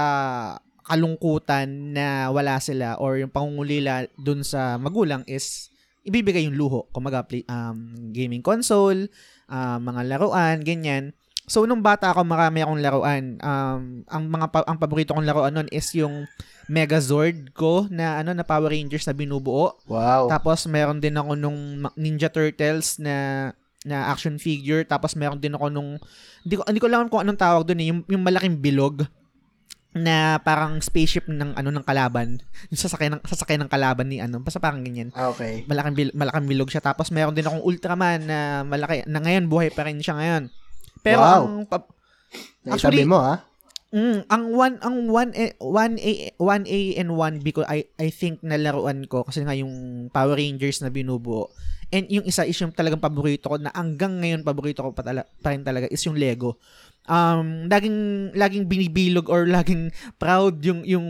[0.86, 5.74] kalungkutan na wala sila or yung pangungulila dun sa magulang is
[6.06, 6.86] ibibigay yung luho.
[6.94, 9.10] Kumaga play, um, gaming console,
[9.50, 11.14] um, mga laruan, ganyan.
[11.50, 13.24] So nung bata ako, marami akong laruan.
[13.42, 16.30] Um, ang mga pa- ang paborito kong laruan nun is yung
[16.70, 19.74] Megazord ko na ano na Power Rangers na binubuo.
[19.90, 20.30] Wow.
[20.30, 23.50] Tapos meron din ako nung Ninja Turtles na
[23.82, 25.98] na action figure tapos meron din ako nung
[26.42, 29.02] hindi ko hindi ko alam kung anong tawag doon eh, yung, yung malaking bilog
[29.92, 32.40] na parang spaceship ng ano ng kalaban
[32.72, 35.68] yung sasakay ng sasakay ng kalaban ni ano basta parang ganyan Okay.
[35.68, 39.68] malaking bil, malaking bilog siya tapos meron din akong Ultraman na malaki na ngayon buhay
[39.68, 40.48] pa rin siya ngayon
[41.02, 41.42] pero Wow.
[41.44, 41.90] ang pa-
[42.64, 43.44] Actually- mo, ha?
[43.92, 49.04] Mm, ang one ang 1A 1A 1A and 1B ko I I think na laruan
[49.04, 51.52] ko kasi nga yung Power Rangers na binubuo.
[51.92, 55.28] And yung isa is yung talagang paborito ko na hanggang ngayon paborito ko pa, tala,
[55.44, 56.56] pa rin talaga is yung Lego.
[57.04, 61.04] Um, laging laging binibilog or laging proud yung yung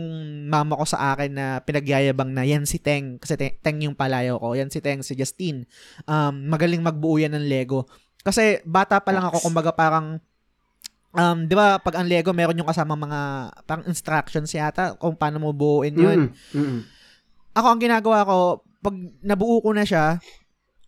[0.49, 4.35] mama ko sa akin na pinagyayabang na yan si Teng kasi Teng, Teng yung palayo
[4.43, 4.59] ko.
[4.59, 5.63] Yan si Teng si Justine.
[6.03, 7.87] Um, magaling magbuo yan ng Lego.
[8.19, 10.19] Kasi bata pa lang ako kumbaga parang
[11.13, 13.21] Um, 'di ba pag ang Lego meron yung kasama mga
[13.69, 16.33] parang instructions yata kung paano mo buuin 'yun.
[16.57, 16.57] Mm.
[16.57, 16.79] Mm.
[17.53, 20.17] Ako ang ginagawa ko pag nabuo ko na siya,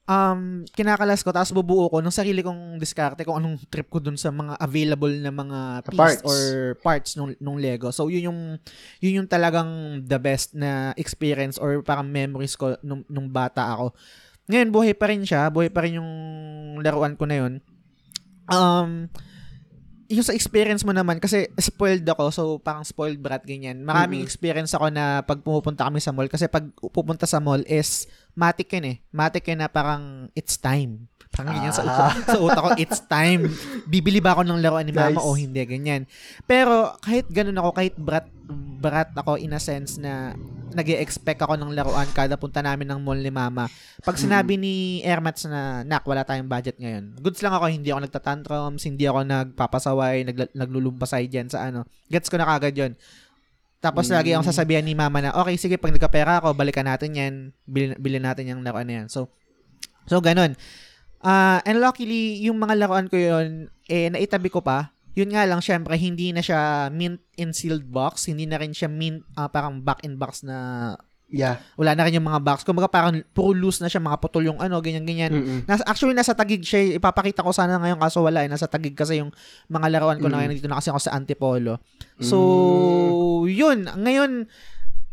[0.06, 4.14] um kinakalas ko tapos bubuo ko ng sarili kong diskarte kung anong trip ko dun
[4.14, 6.22] sa mga available na mga piece Parts.
[6.22, 6.40] or
[6.78, 7.90] parts nung nung Lego.
[7.90, 8.40] So yun yung
[9.02, 13.98] yun yung talagang the best na experience or parang memories ko nung, nung bata ako.
[14.46, 16.12] Ngayon buhay pa rin siya, buhay pa rin yung
[16.86, 17.54] laruan ko na yun.
[18.46, 19.10] Um
[20.06, 23.82] yung sa experience mo naman, kasi spoiled ako, so parang spoiled brat, ganyan.
[23.82, 24.30] Maraming Mm-mm.
[24.30, 28.68] experience ako na pag pumupunta kami sa mall, kasi pag pupunta sa mall is, matic
[28.70, 28.98] yun eh.
[29.10, 31.08] Matic yun na parang, it's time.
[31.32, 31.88] Parang ganyan sa, Ah.
[32.14, 33.48] utak, sa utak ko, it's time.
[33.92, 35.24] Bibili ba ako ng laruan ni mama Nice.
[35.24, 36.08] o hindi, ganyan.
[36.46, 38.28] Pero, kahit ganun ako, kahit brat,
[38.78, 40.36] brat ako in a sense na
[40.72, 43.72] nag expect ako ng laruan kada punta namin ng mall ni mama.
[44.04, 47.16] Pag sinabi ni Ermats na, nak, wala tayong budget ngayon.
[47.16, 51.88] Goods lang ako, hindi ako nagtatantrums, hindi ako nagpapasaway, nagla- naglulumpasay dyan sa ano.
[52.12, 52.92] Gets ko na kagad yun.
[53.86, 57.34] Tapos lagi akong sasabihan ni mama na, okay, sige, pag nagkapera ako, balikan natin yan,
[57.70, 59.08] bilhin, bilhin natin yung laruan na yan.
[59.14, 59.30] So,
[60.10, 60.58] so ganun.
[61.22, 64.90] Ah, and luckily, yung mga laruan ko yun, eh, naitabi ko pa.
[65.14, 68.26] Yun nga lang, syempre, hindi na siya mint in sealed box.
[68.26, 71.58] Hindi na rin siya mint, ah, parang back in box na Yeah.
[71.74, 72.62] wala na rin yung mga box.
[72.62, 75.34] Kumbaga parang puro loose na siya, mga putol yung ano, ganyan-ganyan.
[75.34, 75.60] Mm-mm.
[75.66, 76.96] Nas, actually, nasa tagig siya.
[76.96, 78.50] Ipapakita ko sana ngayon kaso wala eh.
[78.50, 79.34] Nasa tagig kasi yung
[79.68, 80.40] mga laruan ko na Mm.
[80.40, 80.54] ngayon.
[80.56, 81.82] Dito na kasi ako sa Antipolo.
[82.22, 82.38] So,
[83.42, 83.46] Mm.
[83.52, 83.80] yun.
[83.90, 84.32] Ngayon,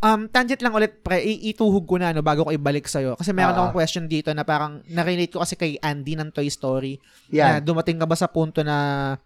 [0.01, 3.17] um, tangent lang ulit, pre, i- ituhog ko na ano, bago ko ibalik sa'yo.
[3.17, 3.59] Kasi meron Ah.
[3.59, 7.01] akong question dito na parang na-relate ko kasi kay Andy ng Toy Story.
[7.33, 7.59] Yan.
[7.59, 9.17] Na dumating ka ba sa punto na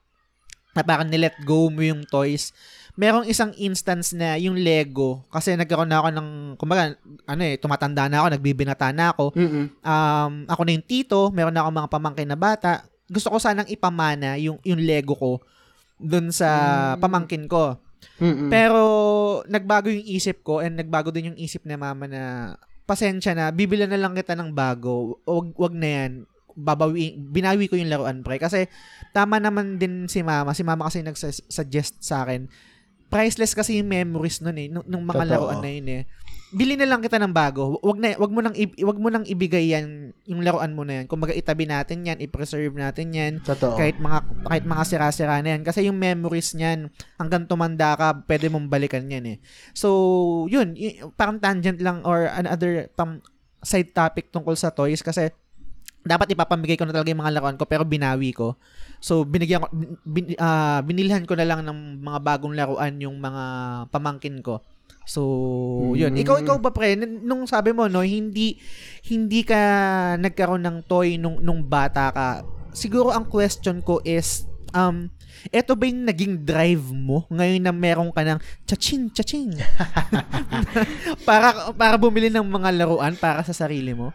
[0.76, 2.52] na parang nilet go mo yung toys.
[2.96, 6.96] Merong isang instance na yung Lego, kasi nagkaroon na ako ng, kumbaga,
[7.28, 9.36] ano eh, tumatanda na ako, nagbibinata na ako.
[9.36, 9.64] Mm-mm.
[9.84, 12.88] Um, ako na yung tito, meron na ako mga pamangkin na bata.
[13.04, 15.44] Gusto ko sanang ipamana yung, yung Lego ko
[16.00, 16.48] dun sa
[16.96, 17.04] Mm.
[17.04, 17.76] pamangkin ko.
[18.16, 18.48] Mm-mm.
[18.48, 18.80] Pero
[19.44, 22.56] nagbago yung isip ko and nagbago din yung isip ni mama na
[22.88, 25.20] pasensya na, bibila na lang kita ng bago.
[25.28, 26.12] Wag, wag na yan.
[26.56, 28.40] Babawi, binawi ko yung laruan, pre.
[28.40, 28.72] Kasi
[29.12, 30.56] tama naman din si mama.
[30.56, 32.48] Si mama kasi nag-suggest sa akin.
[33.06, 35.30] Priceless kasi yung memories nun eh, nung, nung mga Totoo.
[35.30, 36.04] laruan na yun eh.
[36.46, 37.82] bili na lang kita ng bago.
[37.82, 41.10] Wag na wag mo nang wag mo nang ibigay yan yung laruan mo na yan.
[41.10, 43.32] Kumbaga itabi natin yan, i-preserve natin yan.
[43.42, 43.74] Totoo.
[43.74, 46.86] Kahit mga kahit mga sira-sira na yan kasi yung memories niyan
[47.18, 49.38] hanggang tumanda ka, pwede mong balikan yan eh.
[49.74, 53.20] So, yun, y- parang tangent lang or another pang
[53.60, 55.34] side topic tungkol sa toys kasi
[56.06, 58.54] dapat ipapamigay ko na talaga yung mga laruan ko pero binawi ko.
[59.00, 59.68] So binigyan ko
[60.04, 63.44] bin, ah, binilhan ko na lang ng mga bagong laruan yung mga
[63.92, 64.64] pamangkin ko.
[65.06, 65.22] So,
[65.94, 66.18] yun.
[66.18, 66.22] Mm.
[66.26, 68.58] Ikaw ikaw ba pre nung sabi mo no, hindi
[69.06, 69.54] hindi ka
[70.18, 72.42] nagkaroon ng toy nung nung bata ka.
[72.74, 75.06] Siguro ang question ko is um
[75.54, 79.54] eto ba yung naging drive mo ngayon na meron ka ng chaching chaching
[81.28, 84.10] para para bumili ng mga laruan para sa sarili mo?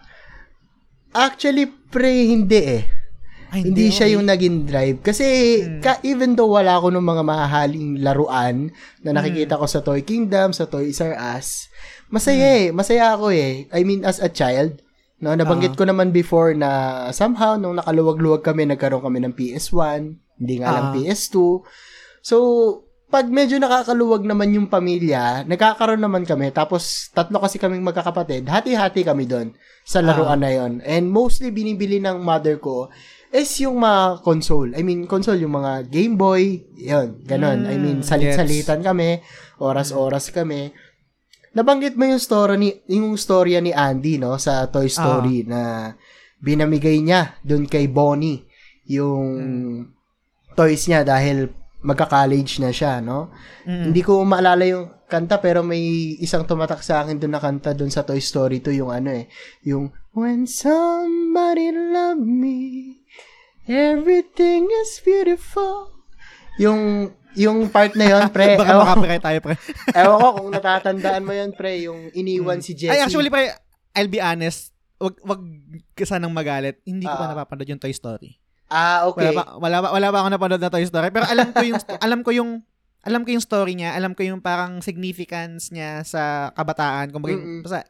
[1.11, 3.00] Actually, pre, hindi eh.
[3.51, 4.15] Ay, Hindi siya okay.
[4.15, 4.97] yung naging drive.
[5.03, 5.27] Kasi,
[5.59, 5.83] Hmm.
[5.83, 8.71] ka, even though wala ako ng mga mahahaling laruan
[9.03, 9.61] na nakikita Hmm.
[9.61, 11.67] ko sa Toy Kingdom, sa Toys R Us,
[12.07, 12.71] masaya eh.
[12.71, 13.67] Masaya ako eh.
[13.69, 14.79] I mean, as a child,
[15.19, 15.77] no, nabanggit Ah.
[15.77, 16.71] ko naman before na
[17.11, 20.93] somehow, nung nakaluwag-luwag kami, nagkaroon kami ng PS1, hindi nga lang Ah.
[20.95, 21.67] PS2.
[22.23, 22.35] So,
[23.11, 29.03] pag medyo nakakaluwag naman yung pamilya, nagkakaroon naman kami, tapos tatlo kasi kaming magkakapatid, hati-hati
[29.03, 29.51] kami doon
[29.83, 30.79] sa laruan na yon.
[30.87, 32.87] And mostly binibili ng mother ko
[33.31, 34.75] is yung mga console.
[34.75, 37.63] I mean, console, yung mga Game Boy, yun, ganon.
[37.63, 39.23] I mean, Mm, salit-salitan kami,
[39.59, 40.75] oras-oras kami.
[41.51, 45.91] Nabanggit mo yung story ni yung storya ni Andy no sa Toy Story na
[46.39, 48.47] binamigay niya doon kay Bonnie
[48.87, 49.27] yung
[50.55, 53.33] toys niya dahil magka-college na siya, no?
[53.65, 53.91] Mm.
[53.91, 57.91] Hindi ko maalala yung kanta pero may isang tumatak sa akin doon na kanta doon
[57.91, 59.27] sa Toy Story 2 yung ano eh,
[59.65, 62.90] yung When somebody love me,
[63.65, 65.91] everything is beautiful.
[66.57, 69.55] Yung yung part na yon pre, Baka ewan, makapirate tayo, pre.
[69.97, 72.91] ewan ko kung natatandaan mo yon pre, yung iniwan si Jessie.
[72.91, 73.55] Ay, actually, pre,
[73.93, 75.39] I'll be honest, wag, wag
[75.93, 76.83] ka sanang magalit.
[76.83, 77.31] Hindi ko pa Ah.
[77.33, 78.35] napapanood yung Toy Story.
[78.67, 79.27] ah, okay.
[79.27, 81.07] Wala pa, wala, wala pa ako napanood na Toy Story.
[81.09, 82.51] Pero alam ko yung, alam ko yung,
[83.01, 87.09] alam ko yung story niya, alam ko yung parang significance niya sa kabataan.
[87.09, 87.63] Kung Mm-mm.
[87.63, 87.87] basta,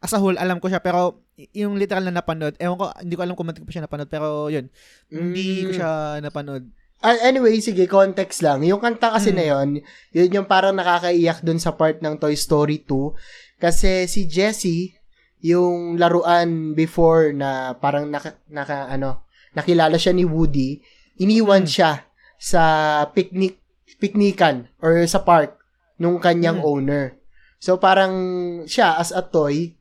[0.00, 0.80] as a whole, alam ko siya.
[0.80, 4.10] Pero, yung literal na napanood, ewan ko, hindi ko alam kung ko pa siya napanood.
[4.10, 4.66] Pero, yun,
[5.08, 5.76] hindi ko Mm.
[5.76, 6.64] siya napanood.
[7.04, 8.64] Ah, anyway, sige, context lang.
[8.64, 9.36] Yung kanta kasi Mm.
[9.36, 9.68] na yon,
[10.16, 13.12] yun yung parang nakakaiyak dun sa part ng Toy Story 2.
[13.60, 14.96] Kasi si Jessie,
[15.44, 20.80] yung laruan before na parang naka, naka ano, nakilala siya ni Woody,
[21.20, 21.70] iniwan Mm.
[21.70, 21.90] siya
[22.40, 22.62] sa
[23.12, 23.60] picnic,
[24.00, 25.56] picnican or sa park
[26.00, 26.68] nung kanyang Mm.
[26.68, 27.04] owner.
[27.60, 28.12] So parang
[28.64, 29.75] siya as a toy,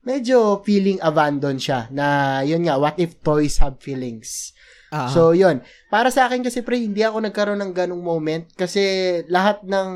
[0.00, 2.06] medyo feeling abandoned siya na
[2.40, 4.52] yun nga, what if toys have feelings?
[4.88, 5.60] Ah, So, yun.
[5.86, 8.80] Para sa akin kasi, pre, hindi ako nagkaroon ng ganong moment kasi
[9.26, 9.88] lahat ng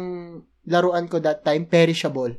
[0.64, 2.36] laruan ko that time, perishable.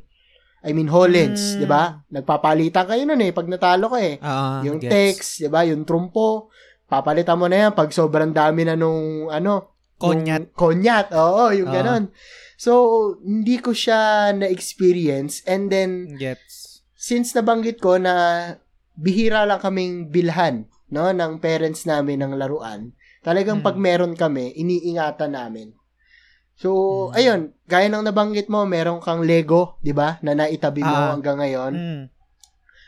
[0.62, 1.60] I mean, Hollens, Mm.
[1.60, 1.82] di ba?
[2.08, 4.16] Nagpapalitan kayo nun eh, pag natalo ka eh.
[4.18, 4.88] ah, yung gets.
[4.88, 5.60] text, di ba?
[5.62, 6.48] Yung trumpo,
[6.86, 10.40] papalitan mo na yan pag sobrang dami na nung, ano, Konyat.
[10.40, 11.74] nung konyat, oo, yung Ah.
[11.74, 12.04] ganon.
[12.56, 12.72] So,
[13.20, 16.73] hindi ko siya na-experience and then, Gets.
[17.04, 18.14] Since nabanggit ko na
[18.96, 23.66] bihira lang kaming bilhan no ng parents namin ng laruan talagang Hmm.
[23.66, 25.76] pag meron kami iniingatan namin
[26.54, 26.70] so
[27.10, 27.18] Hmm.
[27.18, 31.12] ayun gaya ng nabanggit mo meron kang Lego di ba na naitabi mo Ah.
[31.12, 32.02] hanggang ngayon Mm.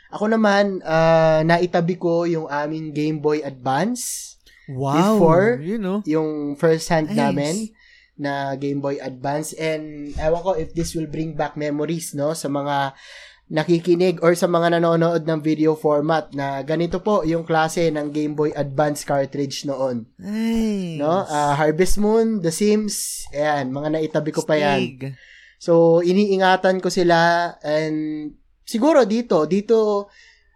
[0.09, 4.33] ako naman ah, naitabi ko yung aming Game Boy Advance
[4.67, 5.15] Wow.
[5.15, 6.03] Before, you know.
[6.03, 7.15] yung first hand Nice.
[7.15, 7.55] namin
[8.19, 12.51] na Game Boy Advance and ewan ko if this will bring back memories no sa
[12.51, 12.91] mga
[13.47, 18.35] nakikinig or sa mga nanonood ng video format na ganito po yung klase ng Game
[18.35, 20.99] Boy Advance cartridge noon Nice.
[20.99, 24.99] no Ah, Harvest Moon The Sims ayan mga naitabi ko pa yan.
[25.57, 28.29] So, iniingatan ko sila and
[28.61, 30.11] siguro dito, dito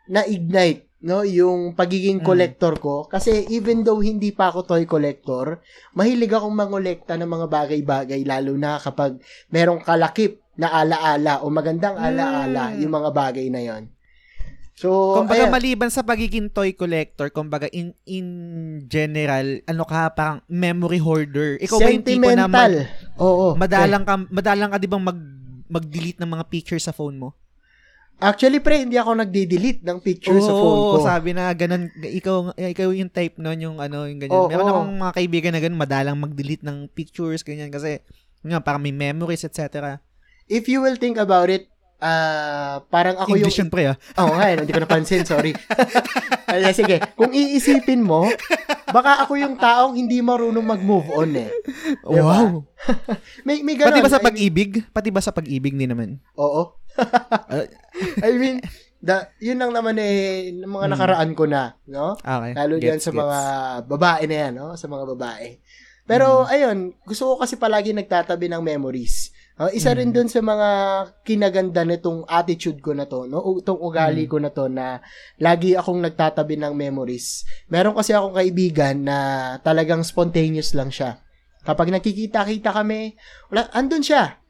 [0.05, 2.27] na-ignite no yung pagiging Mm.
[2.27, 5.57] collector ko kasi even though hindi pa ako toy collector
[5.91, 11.95] mahilig akong mangolekta ng mga bagay-bagay lalo na kapag merong kalakip na alaala o magandang
[11.95, 12.79] alaala Mm.
[12.83, 13.83] yung mga bagay na yon
[14.75, 15.53] so Kumbaga ayan.
[15.53, 18.27] maliban sa pagiging toy collector, kumbaga in in
[18.85, 21.61] general, ano ka parang memory hoarder.
[21.61, 25.19] Ikaw ba yung tipo na mag, oo madalang ka madalang ka 'di bang mag
[25.71, 27.29] mag-delete ng mga pictures sa phone mo?
[28.21, 32.93] actually pre hindi ako nagde-delete ng picture sa phone ko sabi na ganun ikaw ikaw
[32.93, 34.37] yung type noon yung ano yung ganyan.
[34.37, 34.49] Oo.
[34.49, 37.97] Meron akong mga kaibigan na ganun madalang mag-delete ng pictures ganyan kasi
[38.45, 39.97] nga parang may memories etc.
[40.51, 43.95] if you will think about it ah parang ako English yung yun pre ah.
[44.17, 45.53] Oo nga, eh, hindi ko napansin, sorry.
[46.73, 48.25] Sige, kung iisipin mo,
[48.89, 51.53] baka ako yung taong hindi marunong mag-move on eh.
[52.01, 52.25] Diba?
[52.25, 52.65] Wow.
[53.47, 53.93] May, may ganun.
[53.93, 54.81] Pati ba sa pag-ibig?
[54.89, 56.17] Pati ba sa pag-ibig din naman?
[56.35, 56.81] Oo.
[58.25, 58.59] I mean,
[58.97, 60.91] da, yun lang naman eh, ng mga Mm.
[60.91, 62.17] nakaraan ko na, no?
[62.17, 62.51] Okay.
[62.57, 63.21] Lalo Gets, diyan sa gets.
[63.21, 63.39] mga
[63.87, 64.73] babae na yan, no?
[64.73, 65.47] Sa mga babae.
[66.03, 66.49] Pero, Mm.
[66.49, 69.30] ayun, gusto ko kasi palagi nagtatabi ng memories.
[69.61, 70.15] Uh, isa rin Mm.
[70.15, 70.69] dun sa mga
[71.21, 73.37] kinaganda nitong attitude ko na to, no?
[73.37, 74.31] O itong ugali Mm.
[74.31, 74.97] ko na to na
[75.37, 77.45] lagi akong nagtatabi ng memories.
[77.69, 79.17] Meron kasi akong kaibigan na
[79.61, 81.21] talagang spontaneous lang siya.
[81.61, 83.13] Kapag nakikita-kita kami,
[83.53, 84.41] wala, andun siya.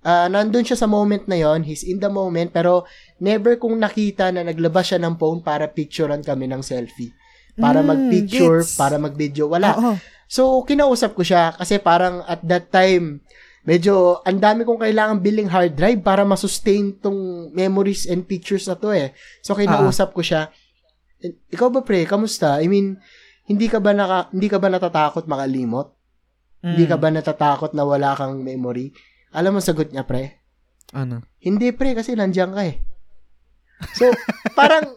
[0.00, 2.88] Ah, nandun siya sa moment na yon, he's in the moment, pero
[3.18, 7.12] never kong nakita na naglabas siya ng phone para picturean kami ng selfie.
[7.58, 8.78] Para Mm, mag-picture, gets.
[8.78, 9.76] para mag-video, wala.
[9.76, 9.92] Oo.
[10.26, 13.20] So, kinausap ko siya kasi parang at that time,
[13.66, 18.78] medyo ang dami kong kailangan billing hard drive para masustain tong memories and pictures na
[18.78, 19.10] to eh.
[19.42, 20.54] So, kinausap ko siya.
[21.18, 22.62] "Eh, Ikaw ba pre, kamusta?
[22.62, 22.96] I mean,
[23.44, 25.90] hindi ka ba naka, hindi ka ba natatakot makalimot?
[26.62, 26.90] Hindi Mm.
[26.90, 28.94] ka ba natatakot na wala kang memory?
[29.34, 30.46] Alam mo sagot niya pre?
[30.94, 31.26] Ano?
[31.42, 32.85] Hindi pre kasi nandiyan ka eh.
[33.92, 34.08] So,
[34.56, 34.96] parang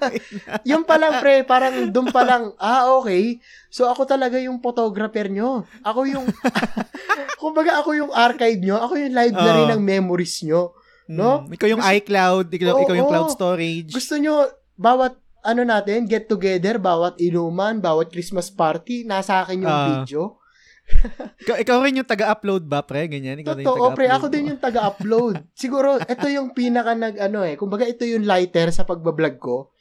[0.70, 3.40] yung pa lang pre, parang doon pa lang, ah okay.
[3.68, 5.68] So ako talaga yung photographer nyo.
[5.84, 6.24] Ako yung
[7.42, 9.70] kumbaga ako yung archive nyo, ako yung library Oo.
[9.76, 10.72] ng memories nyo.
[11.04, 11.44] No?
[11.44, 11.52] Mm.
[11.52, 13.92] Ikaw yung iCloud, ikaw, Oo, ikaw yung cloud storage.
[13.92, 19.68] Gusto nyo bawat ano natin, get together, bawat inuman, bawat Christmas party, nasa akin yung
[19.68, 19.84] Ah.
[20.00, 20.40] video.
[21.44, 23.08] Ikaw, ikaw rin yung taga-upload ba, pre?
[23.08, 24.08] Ganyan, ikaw Totoo, pre.
[24.08, 25.40] Ako din yung taga-upload.
[25.56, 29.72] Siguro, ito yung pinaka nag, ano eh, kumbaga ito yung lighter sa pagbablog ko.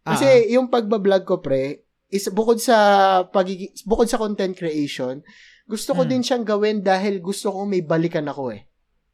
[0.00, 2.76] Kasi Ah, yung pagbablog ko, pre, is bukod sa
[3.24, 5.22] pagigi, bukod sa content creation,
[5.64, 6.10] gusto ko Hmm.
[6.10, 8.66] din siyang gawin dahil gusto ko may balikan ako eh.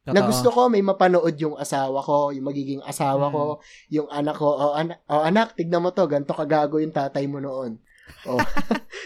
[0.07, 0.15] totoo.
[0.15, 3.35] Na gusto ko may mapanood yung asawa ko, yung magiging asawa Hmm.
[3.35, 3.43] ko,
[3.91, 7.43] yung anak ko, oh, anak, oh, anak, tignan mo to, ganto kagago yung tatay mo
[7.43, 7.83] noon.
[8.27, 8.43] Oh.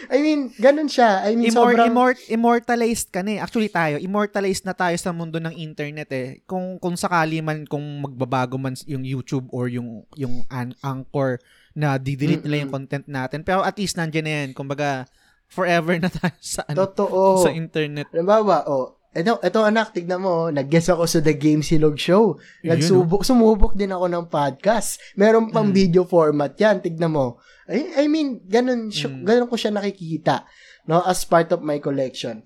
[0.09, 1.21] I mean, ganun siya.
[1.25, 1.87] I mean, Immor- sobrang...
[1.93, 3.39] immort- immortalized ka na eh.
[3.39, 6.41] Actually tayo, immortalized na tayo sa mundo ng internet eh.
[6.49, 11.37] Kung kung sakali man kung magbabago man yung YouTube or yung yung an- Anchor
[11.77, 13.45] na di-delete nila yung content natin.
[13.45, 14.49] Pero at least nandiyan na yan.
[14.57, 15.05] Kumbaga,
[15.47, 17.45] forever na tayo sa ano, Totoo.
[17.45, 18.07] sa internet.
[18.11, 22.35] Halimbawa, oh, eto, eto anak, tignan mo, oh, nag-guest ako sa The Game Silog Show.
[22.61, 24.99] Yun, Nagsubok, sumubok din ako ng podcast.
[25.13, 25.75] Meron pang Mm.
[25.75, 27.37] video format yan, tignan mo.
[27.67, 29.23] I, I mean, ganun, Mm.
[29.23, 30.47] ganun ko siya nakikita,
[30.85, 32.43] no, as part of my collection.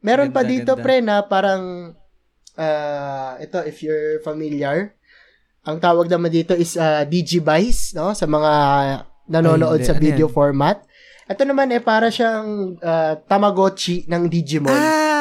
[0.00, 0.82] Meron pa Ganda, dito, ganda.
[0.82, 1.62] pre, na parang,
[2.54, 4.94] ah, ito, if you're familiar,
[5.62, 8.52] ang tawag naman dito is uh, Digivice, no, sa mga
[9.26, 9.88] nanonood Ay, hindi.
[9.88, 10.34] sa Ano video yan?
[10.34, 10.76] format.
[11.24, 14.68] Ito naman eh, para siyang ah, Tamagotchi ng Digimon.
[14.70, 15.13] Ah,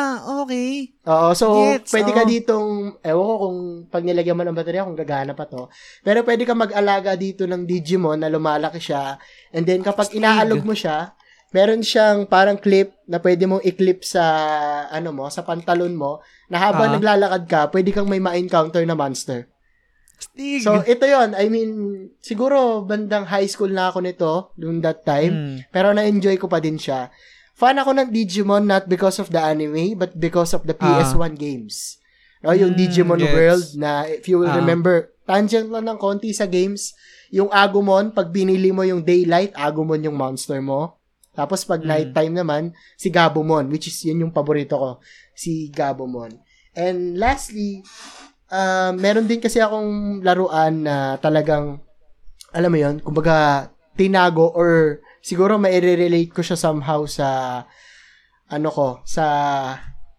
[0.44, 0.92] okay.
[1.08, 2.30] Oo, so Gets, pwede ka oo.
[2.30, 2.70] ditong,
[3.02, 5.68] ewan ko kung pag nilagyan mo ng baterya, kung gagana pa to.
[6.04, 9.18] Pero pwede ka mag-alaga dito ng Digimon na lumalaki siya.
[9.52, 11.16] And then kapag inaalog mo siya,
[11.54, 14.24] meron siyang parang clip na pwede mong i-clip sa,
[14.90, 16.96] ano mo, sa pantalon mo, na habang Ah.
[16.98, 19.48] naglalakad ka, pwede kang may ma-encounter na monster.
[20.18, 20.64] Stig.
[20.64, 21.72] So, ito yon I mean,
[22.24, 25.34] siguro bandang high school na ako nito, noong that time.
[25.34, 25.58] Mm.
[25.68, 27.12] Pero na-enjoy ko pa din siya.
[27.64, 31.96] Fan ako ng Digimon not because of the anime, but because of the PS1 games.
[32.44, 32.76] No, yung Ah.
[32.76, 33.32] Mm, Digimon gets.
[33.32, 34.60] World na if you will Ah.
[34.60, 36.92] remember, tangent lang ng konti sa games,
[37.32, 41.00] yung Agumon, pag binili mo yung Daylight, Agumon yung monster mo.
[41.32, 41.88] Tapos pag Mm.
[41.88, 42.64] nighttime naman,
[43.00, 44.92] si Gabumon, which is yun yung paborito ko,
[45.32, 46.36] si Gabumon.
[46.76, 47.80] And lastly,
[48.52, 51.80] uh, meron din kasi akong laruan na talagang,
[52.52, 57.64] alam mo yon kumbaga, tinago or siguro mai-relate ko siya somehow sa,
[58.46, 59.26] ano ko, sa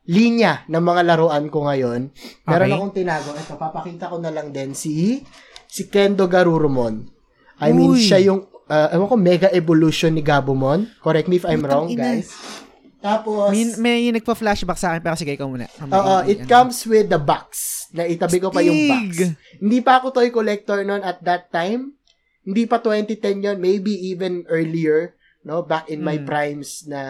[0.04, 2.08] linya ng mga laruan ko ngayon.
[2.42, 2.74] Meron Okay.
[2.74, 3.30] akong tinago.
[3.32, 5.20] Ito, papakita ko na lang din si,
[5.64, 7.08] si Kendo Garurumon.
[7.56, 8.00] I mean, Uy.
[8.00, 10.88] siya yung, uh, ewan ko, mega evolution ni Gabumon.
[10.98, 12.16] Correct me if I'm wrong, ina.
[12.16, 12.32] guys.
[12.98, 15.68] Tapos, May, may nagpa-flashback sa akin pero sige ikaw muna.
[15.78, 16.48] Oo, it Ano?
[16.48, 17.52] comes with the box.
[17.92, 19.36] Na itabi ko pa yung box.
[19.54, 21.92] Hindi pa ako toy collector noon at that time.
[22.44, 25.61] Hindi pa 2010 yon maybe even earlier, no?
[25.61, 26.24] Back in my Mm.
[26.24, 27.00] primes na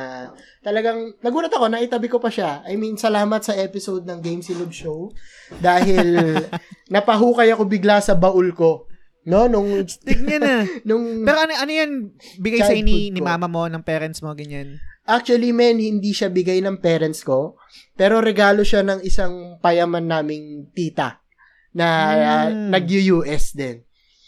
[0.60, 2.62] talagang nagulat ako na itabi ko pa siya.
[2.64, 5.10] I mean, salamat sa episode ng Game Silog Show
[5.58, 6.38] dahil
[6.94, 8.86] napahukay ako bigla sa baul ko.
[9.24, 10.54] No, nung Stig niya na.
[10.88, 11.90] nung Pero ano, ano yan?
[12.36, 14.76] Bigay sa ni, ni mama mo, ng parents mo, ganyan.
[15.04, 17.56] Actually, men, hindi siya bigay ng parents ko.
[17.92, 21.24] Pero regalo siya ng isang payaman naming tita
[21.72, 22.68] na uh, Mm.
[22.70, 23.80] nag-US din.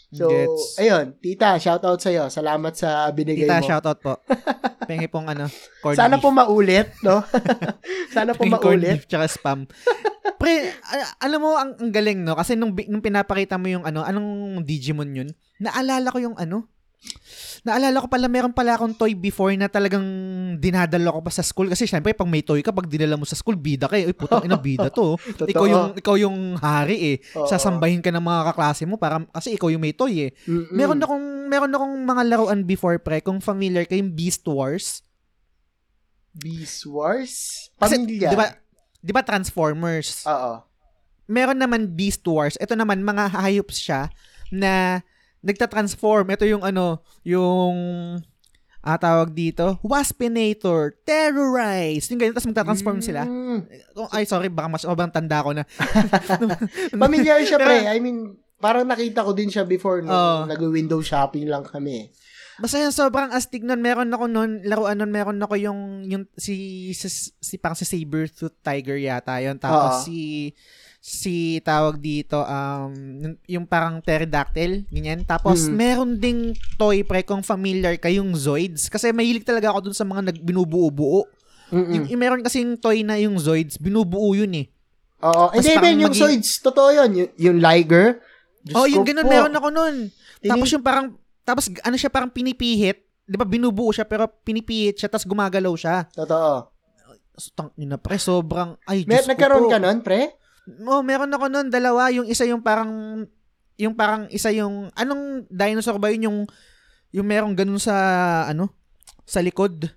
[0.07, 0.79] So, Gets.
[0.79, 2.31] ayun, tita, shoutout sa'yo.
[2.31, 3.67] Salamat sa binigay Tita, mo.
[3.67, 4.13] shoutout po.
[4.87, 5.51] Pengi pong ano,
[5.83, 6.23] corned Sana beef.
[6.23, 7.19] po maulit, no?
[8.15, 8.91] Sana po corned maulit.
[8.93, 9.67] beef tsaka spam.
[10.39, 10.53] Pre,
[11.19, 12.39] alam mo, ang, ang galing, no?
[12.39, 15.29] Kasi nung, nung pinapakita mo yung ano, anong Digimon yun,
[15.59, 16.71] naalala ko yung ano,
[17.67, 20.05] naalala ko pala, meron pala akong toy before na talagang
[20.55, 21.67] dinadala ko pa sa school.
[21.67, 24.07] Kasi syempre, pag may toy ka, pag dinala mo sa school, bida ka eh.
[24.07, 25.19] Uy, putang ina, bida to.
[25.51, 27.17] Ikaw yung, ikaw yung hari eh.
[27.35, 27.47] Oo.
[27.49, 30.31] Sasambahin ka ng mga kaklase mo para, kasi ikaw yung may toy eh.
[30.47, 30.73] Mm-mm.
[30.73, 35.03] Meron akong, meron akong mga laruan before, pre, kung familiar kayo, yung Beast Wars.
[36.37, 37.67] Beast Wars?
[37.81, 38.29] Pamilya.
[38.31, 38.45] di ba,
[39.01, 40.23] di ba Transformers?
[40.29, 40.63] Oo.
[41.27, 42.55] meron naman Beast Wars.
[42.55, 44.07] Ito naman, mga hayop siya
[44.47, 45.03] na
[45.41, 46.25] nagta-transform.
[46.33, 47.75] Ito yung ano, yung
[48.87, 52.07] ah, tawag dito, Waspinator, Terrorize.
[52.07, 53.27] Yung ganyan, tapos magta-transform sila.
[53.27, 53.67] Mm.
[53.99, 55.67] Oh, ay, sorry, baka mas sobrang tanda ko na.
[57.03, 57.83] Familiar siya, pre.
[57.83, 60.47] I mean, parang nakita ko din siya before nung Oo.
[60.47, 62.07] nag-window shopping lang kami.
[62.57, 63.83] Basta yan, sobrang astig nun.
[63.83, 67.05] Meron ako nun, laruan nun, meron ako yung, yung si, si,
[67.37, 70.03] si parang si Sabertooth Tiger yata yon Tapos Oo.
[70.09, 70.17] si,
[71.07, 72.91] si tawag dito, um,
[73.47, 75.23] yung, parang pterodactyl, ganyan.
[75.23, 75.71] Tapos Mhm.
[75.71, 76.39] meron ding
[76.75, 78.91] toy, pre, kung familiar kayong Zoids.
[78.91, 81.23] Kasi mahilig talaga ako dun sa mga nagbinubuo-buo.
[81.71, 84.67] Yung, yung meron kasing toy na yung Zoids, binubuo yun eh.
[85.23, 85.55] Oo.
[85.55, 87.09] Hindi, Ben, yung maging- Zoids, totoo yun.
[87.15, 88.19] Yung, yung Liger.
[88.67, 89.31] Diyos oh, yung ganun, po.
[89.31, 89.95] meron ako nun.
[90.43, 92.99] Tapos yung parang, tapos ano siya, parang pinipihit.
[93.23, 96.03] Di ba, binubuo siya, pero pinipihit siya, tapos gumagalaw siya.
[96.11, 96.67] Totoo.
[97.33, 99.71] So, tang ina pre, sobrang, ay, Mer- nagkaroon po.
[99.71, 100.35] ka nun, pre?
[100.83, 102.11] Oh, meron ako nun, dalawa.
[102.11, 103.23] Yung isa yung parang,
[103.75, 106.27] yung parang isa yung, anong dinosaur ba yun?
[106.27, 106.39] Yung,
[107.11, 107.95] yung merong ganun sa,
[108.45, 108.67] ano,
[109.23, 109.87] sa likod.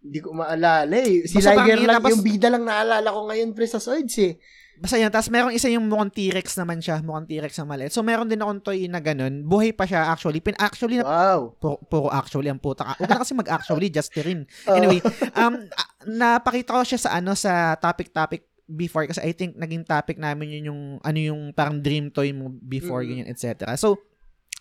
[0.00, 1.26] Hindi ko maalala eh.
[1.26, 4.38] Si Basta Liger lang, tapos- yung bida lang naalala ko ngayon, pre, sa Zoids eh.
[4.80, 5.12] Basta yan.
[5.12, 7.04] Tapos merong isa yung mukhang T-Rex naman siya.
[7.04, 7.92] Mukhang T-Rex na maliit.
[7.92, 9.44] So, meron din akong toy na ganun.
[9.44, 10.40] Buhay pa siya actually.
[10.40, 11.52] Pin actually na Wow.
[11.60, 12.92] puro, puro actually ang puta ka.
[12.96, 14.48] Huwag na kasi mag-actually, just rin.
[14.72, 15.04] Anyway,
[15.36, 15.68] um,
[16.08, 20.70] napakita ko siya sa ano sa topic-topic before kasi I think naging topic namin yun
[20.70, 23.08] yung ano yung parang dream toy mo before Mm.
[23.10, 23.74] ganyan etc.
[23.74, 23.98] So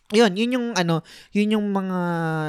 [0.10, 2.00] yun, yun yung ano, yun yung mga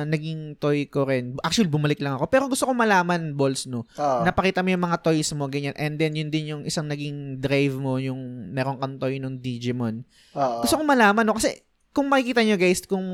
[0.09, 1.37] naging toy ko rin.
[1.45, 2.25] Actually, bumalik lang ako.
[2.33, 3.85] Pero gusto ko malaman, Balls, no?
[3.85, 4.25] Oo.
[4.25, 5.77] Napakita mo yung mga toys mo, ganyan.
[5.77, 10.09] And then, yun din yung isang naging drive mo, yung meron kang toy ng Digimon.
[10.33, 10.65] Oo.
[10.65, 11.37] Gusto ko malaman, no?
[11.37, 11.61] Kasi,
[11.93, 13.05] kung makikita nyo, guys, kung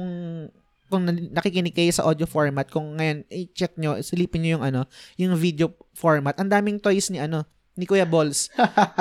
[0.86, 1.03] kung
[1.34, 4.80] nakikinig kayo sa audio format, kung ngayon, i-check nyo, silipin nyo yung ano,
[5.18, 6.38] yung video format.
[6.38, 7.42] Ang daming toys ni ano,
[7.77, 8.49] ni Kuya Balls.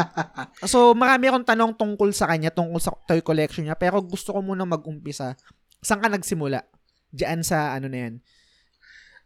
[0.71, 4.43] so, marami akong tanong tungkol sa kanya, tungkol sa toy collection niya, pero gusto ko
[4.43, 5.39] muna mag-umpisa.
[5.79, 6.67] Saan ka nagsimula?
[7.09, 8.13] Diyan sa ano na yan.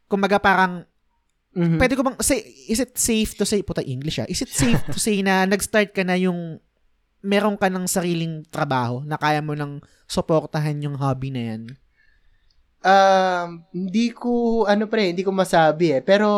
[0.06, 0.86] Kumbaga parang,
[1.50, 1.82] Mhm.
[1.82, 4.78] pwede ko bang, say, is it safe to say, puta English ah, is it safe
[4.86, 6.62] to say na nag-start ka na yung
[7.26, 11.62] meron ka ng sariling trabaho na kaya mo nang suportahan yung hobby na yan?
[12.80, 16.02] Um, hindi ko, ano pre, hindi ko masabi eh.
[16.06, 16.30] Pero,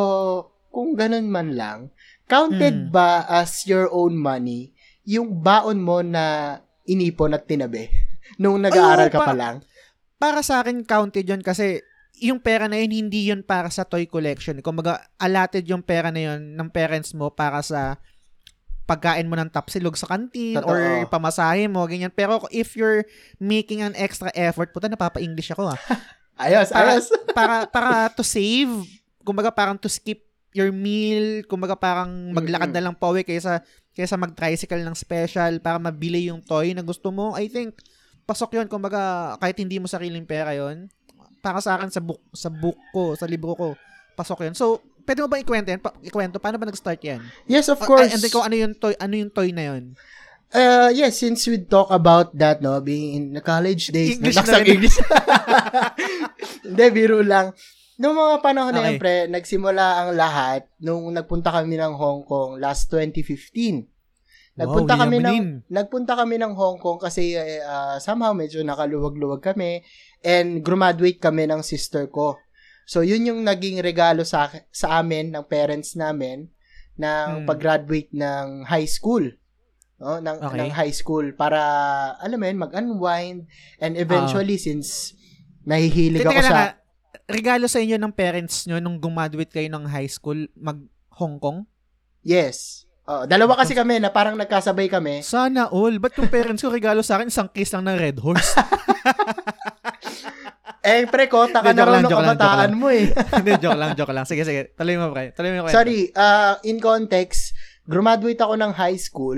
[0.74, 1.80] kung ganun man lang,
[2.32, 2.90] counted Hmm.
[2.90, 4.72] ba as your own money
[5.04, 7.92] yung baon mo na inipon at tinabi
[8.42, 9.56] nung nag-aaral oo, ka pa- pa lang?
[10.16, 11.82] Para sa akin, counted yun kasi
[12.16, 14.62] yung pera na yun, hindi yun para sa toy collection.
[14.62, 17.98] Kumbaga, allotted yung pera na yun ng parents mo para sa
[18.86, 20.70] pagkain mo ng tapsilog sa kantin Totoo.
[20.70, 22.14] or pamasahe mo, ganyan.
[22.14, 23.02] Pero if you're
[23.38, 25.80] making an extra effort, puta, napapa-English ako ah.
[26.38, 27.06] Ayos, Para- ayos.
[27.38, 28.70] para para to save,
[29.22, 30.22] kumbaga parang to skip
[30.52, 36.28] your meal, kumbaga parang maglakad na lang pauwi kaysa kaysa mag-tricycle ng special para mabili
[36.28, 37.36] yung toy na gusto mo.
[37.36, 37.76] I think
[38.24, 40.88] pasok 'yon kumbaga kahit hindi mo sariling pera 'yon.
[41.40, 43.68] Para sa akin sa book sa book ko, sa libro ko,
[44.14, 44.54] pasok 'yon.
[44.54, 45.80] So, pwede mo ba ikwento yan?
[45.80, 47.20] Pa- ikwento paano ba nag-start 'yan?
[47.46, 48.12] Yes, of Ah, course.
[48.12, 49.96] and then kung ano yung toy, ano yung toy na 'yon?
[50.52, 54.60] Uh, yes, since we talk about that, no, being in the college days, English na
[54.60, 54.68] rin.
[54.78, 55.00] English.
[56.66, 57.56] Hindi, biro lang.
[58.02, 58.90] Noong mga panahon na Okay.
[58.90, 63.86] yun, pre, nagsimula ang lahat nung nagpunta kami ng Hong Kong last 2015.
[64.58, 65.38] Nagpunta Wow, kami ng
[65.70, 69.86] nagpunta kami ng Hong Kong kasi ah, somehow medyo nakaluwag-luwag kami
[70.26, 72.42] and graduate kami ng sister ko.
[72.90, 76.50] So yun yung naging regalo sa sa amin ng parents namin
[76.98, 77.48] ng Hmm.
[77.48, 79.30] pag-graduate ng high school.
[80.02, 80.58] No, ng Okay.
[80.58, 81.62] ng high school para
[82.18, 83.46] alam mo yun, mag-unwind
[83.78, 85.14] and eventually since
[85.64, 86.72] nahihilig Teka ako lang, sa ah,
[87.28, 90.80] regalo sa inyo ng parents nyo nung gumaduate kayo ng high school, mag
[91.16, 91.68] Hong Kong?
[92.24, 92.88] Yes.
[93.06, 95.26] Oh, dalawa kasi kami na parang nagkasabay kami.
[95.26, 96.00] Sana all.
[96.00, 98.56] Ba't yung parents ko regalo sa akin isang case lang ng Red Horse?
[100.82, 103.14] Eh, pre ko, taka Hindi, na lang, ng kabataan mo eh.
[103.38, 104.26] Hindi, joke lang, joke lang.
[104.26, 104.74] Sige, sige.
[104.74, 105.30] Tuloy mo, pre.
[105.30, 105.78] Tuloy mo, pre.
[105.78, 107.54] Sorry, uh, in context,
[107.86, 109.38] graduate ako ng high school,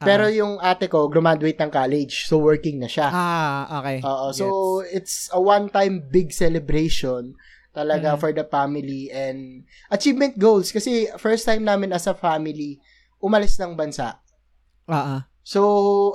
[0.00, 3.12] pero yung ate ko, graduate ng college, so working na siya.
[3.12, 4.00] Ah, okay.
[4.00, 4.46] Oo, so
[4.82, 7.36] it's a one-time big celebration
[7.70, 8.18] talaga Mhm.
[8.18, 12.82] for the family and achievement goals kasi first time namin as a family
[13.20, 14.18] umalis ng bansa.
[14.88, 15.20] Ah, ah.
[15.40, 15.60] So,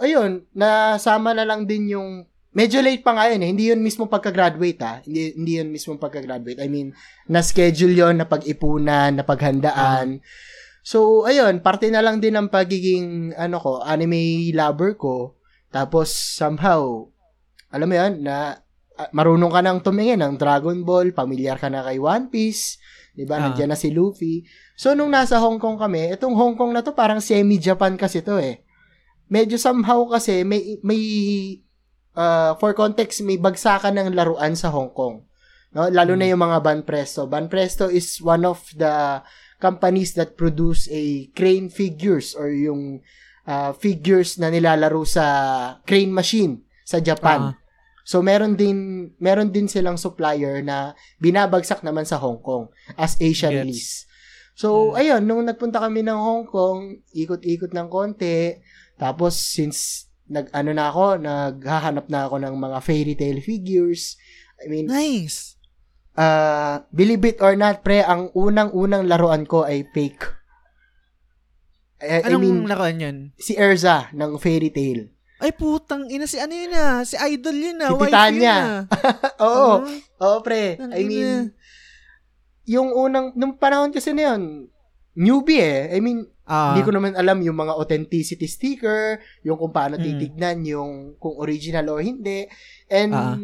[0.01, 3.49] ayun, nasama na lang din yung medyo late pa nga yun eh.
[3.51, 4.97] Hindi yun mismo pagka-graduate ah.
[5.03, 6.59] Hindi, hindi yun mismo pagka-graduate.
[6.59, 6.91] I mean,
[7.27, 10.19] na-schedule yun, na pag-ipunan, na paghandaan.
[10.85, 15.33] So, ayun, parte na lang din ng pagiging, ano ko, anime lover ko.
[15.73, 17.09] Tapos, somehow,
[17.73, 18.61] alam mo yun, na
[19.09, 22.77] marunong ka nang tumingin ng Dragon Ball, pamilyar ka na kay One Piece,
[23.17, 23.41] di ba?
[23.41, 23.49] Ah.
[23.49, 24.45] Nandiyan na si Luffy.
[24.77, 28.37] So, nung nasa Hong Kong kami, itong Hong Kong na to parang semi-Japan kasi to
[28.37, 28.61] eh.
[29.25, 31.01] Medyo somehow kasi may, may
[32.13, 35.25] uh, for context, may bagsakan ng laruan sa Hong Kong.
[35.73, 35.89] No?
[35.89, 37.25] Lalo na yung mga Banpresto.
[37.25, 39.25] Banpresto is one of the
[39.65, 43.01] companies that produce a crane figures or yung
[43.49, 45.25] uh, figures na nilalaro sa
[45.89, 47.49] crane machine sa Japan.
[47.49, 47.53] Ah.
[48.05, 53.49] So meron din meron din silang supplier na binabagsak naman sa Hong Kong as Asia
[53.49, 53.57] Gets.
[53.65, 53.93] release.
[54.53, 58.61] So ayun, nung nagpunta kami ng Hong Kong, ikot-ikot ng konti,
[59.01, 64.21] tapos since nag ano na ako, naghahanap na ako ng mga fairy tale figures.
[64.61, 65.54] I mean, Nice.
[66.15, 70.23] Uh, believe it or not, pre, ang unang-unang laruan ko ay fake.
[71.97, 73.17] I, I Anong mean, laruan yun?
[73.35, 75.15] si Erza ng fairy tale.
[75.35, 76.23] Ay, putang ina.
[76.23, 77.03] Si ano yun ah?
[77.03, 77.91] Si Idol yun ah.
[77.91, 78.55] Si Titania.
[79.43, 79.83] Oo,
[80.17, 80.79] Ah, oo, pre.
[80.79, 81.51] Ang I mean, ina.
[82.65, 84.71] yung unang, nung panahon kasi na yun,
[85.13, 85.91] newbie eh.
[85.91, 86.71] I mean, ah.
[86.71, 90.03] hindi ko naman alam yung mga authenticity sticker, yung kung paano Mm.
[90.03, 92.47] titignan, yung kung original o hindi.
[92.87, 93.35] And, Ah.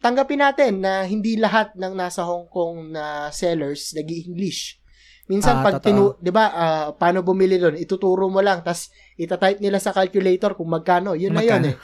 [0.00, 4.80] Tanggapin natin na hindi lahat ng nasa Hong Kong na sellers nag english
[5.30, 7.78] Minsan Ah, pag tinu, 'di ba, ah, paano bumili doon?
[7.78, 11.14] Ituturo mo lang tas ita-type nila sa calculator kung magkano.
[11.14, 11.76] Yun na yun eh.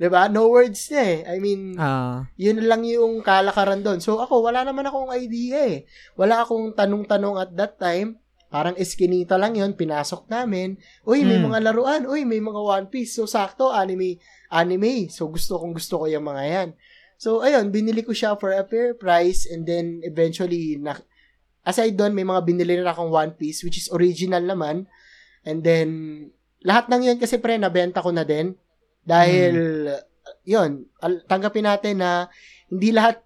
[0.00, 0.32] 'Di ba?
[0.32, 1.18] No words na eh.
[1.28, 2.24] I mean, Ah.
[2.40, 4.00] yun lang yung kalakaran doon.
[4.00, 5.78] So ako, wala naman akong idea eh.
[6.16, 8.16] Wala akong tanong-tanong at that time.
[8.48, 10.80] Parang eskinita lang yun, pinasok namin.
[11.04, 11.44] Uy, may Mm.
[11.44, 12.02] mga laruan.
[12.08, 13.20] Uy, may mga One Piece.
[13.20, 14.16] So, sakto, anime.
[14.48, 15.10] Anime.
[15.10, 16.68] So, gusto kong gusto ko yung mga yan.
[17.24, 21.00] So, ayun, binili ko siya for a fair price and then eventually, na,
[21.64, 24.84] aside doon, may mga binili rin akong One Piece which is original naman.
[25.40, 25.88] And then,
[26.60, 28.52] lahat ng yun kasi pre, nabenta ko na din.
[29.08, 29.88] Dahil,
[30.44, 32.28] yun, al- tanggapin natin na
[32.68, 33.24] hindi lahat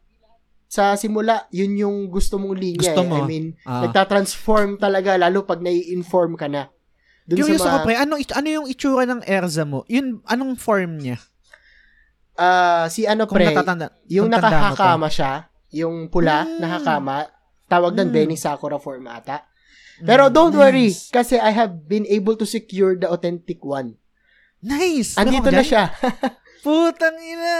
[0.71, 2.95] sa simula, yun yung gusto mong linya.
[2.95, 3.09] Gusto eh.
[3.11, 3.19] mo.
[3.19, 3.83] I mean, Ah.
[3.83, 6.71] nagtatransform talaga, lalo pag nai-inform ka na.
[7.27, 7.99] Dun Curious sa ako, pre.
[7.99, 9.83] Ano, ano yung itsura ng Erza mo?
[9.91, 11.19] Yun, anong form niya?
[12.39, 13.91] Ah, si ano Kung pre, natatanda.
[14.07, 16.59] yung nakahakama siya, yung pula, Mm.
[16.59, 17.27] nakakama,
[17.67, 18.15] tawag doon Mm.
[18.15, 19.45] Benny Sakura form ata.
[19.99, 21.11] Pero Mm, don't worry, nice.
[21.11, 23.99] kasi I have been able to secure the authentic one.
[24.59, 25.15] Nice!
[25.15, 25.91] Andito na siya.
[26.65, 27.55] Putang ina!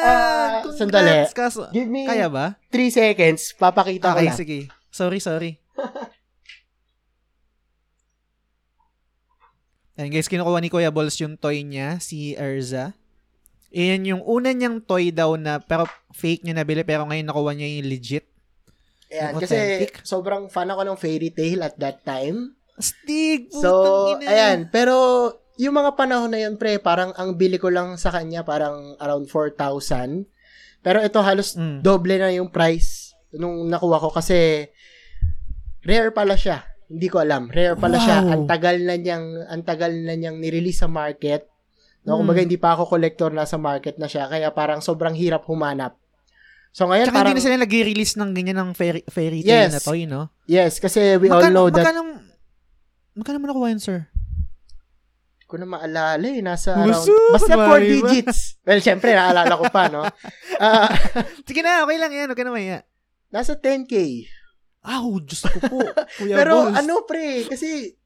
[0.63, 0.75] Congrats!
[0.75, 1.15] sandali.
[1.31, 2.59] Kaso, Give me kaya ba?
[2.69, 4.39] 3 seconds, papakita ko Okay, lang.
[4.39, 4.59] sige.
[4.89, 5.59] Sorry, sorry.
[9.95, 12.95] Ayan guys, kinukuha ni Kuya Balls yung toy niya, si Erza.
[13.69, 17.69] Iyan yung una niyang toy daw na, pero fake niya nabili, pero ngayon nakuha niya
[17.79, 18.25] yung legit.
[19.09, 19.57] Ayan, Yung kasi
[20.05, 22.57] sobrang fan ako ng fairy tale at that time.
[22.77, 23.49] Stig!
[23.51, 24.25] So, ina.
[24.25, 24.59] ayan.
[24.69, 24.95] Pero,
[25.57, 29.27] yung mga panahon na yun, pre, parang ang bili ko lang sa kanya, parang around
[29.27, 30.29] 4,000.
[30.79, 31.83] Pero ito halos Mm.
[31.83, 34.71] doble na yung price nung nakuha ko kasi
[35.83, 36.65] rare pala siya.
[36.89, 37.51] Hindi ko alam.
[37.51, 38.23] Rare pala siya.
[38.23, 38.33] Wow.
[38.33, 41.45] Ang tagal na niyang, ang tagal na niyang nirelease sa market.
[42.09, 42.19] No, Mm.
[42.19, 46.01] kumbaga hindi pa ako collector na sa market na siya kaya parang sobrang hirap humanap.
[46.71, 49.73] So ngayon Tsaka parang hindi na sila nag-release ng ganyan ng fairy, fairy tale Yes.
[49.75, 50.33] na toy, no?
[50.47, 52.01] yes, kasi we all Magkano- know that Magkano,
[53.15, 54.09] magkano mo nakuha yun, sir?
[55.45, 56.45] ko na maalala eh.
[56.45, 58.13] Nasa around, basta 4 mali ba?
[58.13, 58.61] digits.
[58.63, 60.05] Well, syempre, naalala ko pa, no?
[60.61, 60.93] Ah,
[61.41, 62.29] Sige na, okay lang yan.
[62.31, 62.85] Ka na maya.
[63.29, 64.29] nasa 10K.
[64.81, 65.81] Ah, oh, Diyos ko po.
[66.21, 66.77] Kuya Pero Balls.
[66.77, 67.97] ano, pre, kasi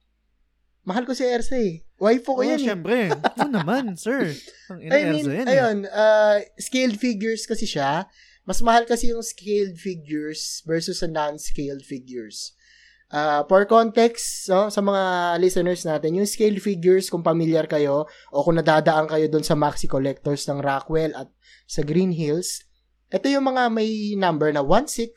[0.82, 1.82] mahal ko si Ersa eh.
[1.96, 2.66] Waifu ko Oh, yan eh.
[2.66, 2.96] syempre.
[3.14, 4.34] Oo naman, sir.
[4.68, 5.52] Ang ina I mean, yan, eh.
[5.52, 8.06] ayun, uh, scaled figures kasi siya.
[8.42, 12.58] Mas mahal kasi yung scaled figures versus sa non-scaled figures.
[13.06, 15.02] Uh, for context, no, sa mga
[15.38, 19.84] listeners natin, yung scaled figures, kung familiar kayo, o kung nadadaan kayo doon sa Maxi
[19.86, 21.28] Collectors ng Rockwell at
[21.68, 22.64] sa Green Hills,
[23.12, 25.12] ito yung mga may number na 1.6,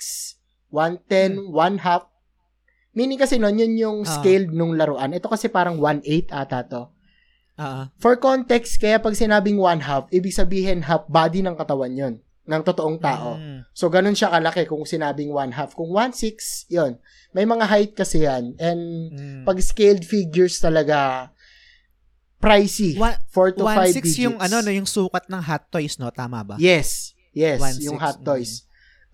[0.70, 2.04] 1.10, 1 half.
[2.96, 4.10] Meaning kasi nun, yun yung Ah.
[4.10, 5.12] scaled nung laruan.
[5.12, 6.84] Ito kasi parang 1.8 ata to.
[7.56, 12.16] Ah, For context, kaya pag sinabing one half, ibig sabihin half body ng katawan yon
[12.46, 13.36] ng totoong tao.
[13.36, 13.64] Mm.
[13.72, 15.72] So, ganun siya kalaki kung sinabing one half.
[15.72, 17.00] Kung one six, yon
[17.32, 18.56] May mga height kasi yan.
[18.56, 18.82] And
[19.12, 19.44] Mm.
[19.44, 21.32] pag scaled figures talaga,
[22.38, 22.96] pricey.
[22.96, 24.20] One- 4 to 5 1.6 digits.
[24.20, 26.56] yung ano no yung sukat ng hot toys no tama ba?
[26.62, 27.16] Yes.
[27.34, 27.60] Yes.
[27.60, 28.28] 1.6, yung hot mm.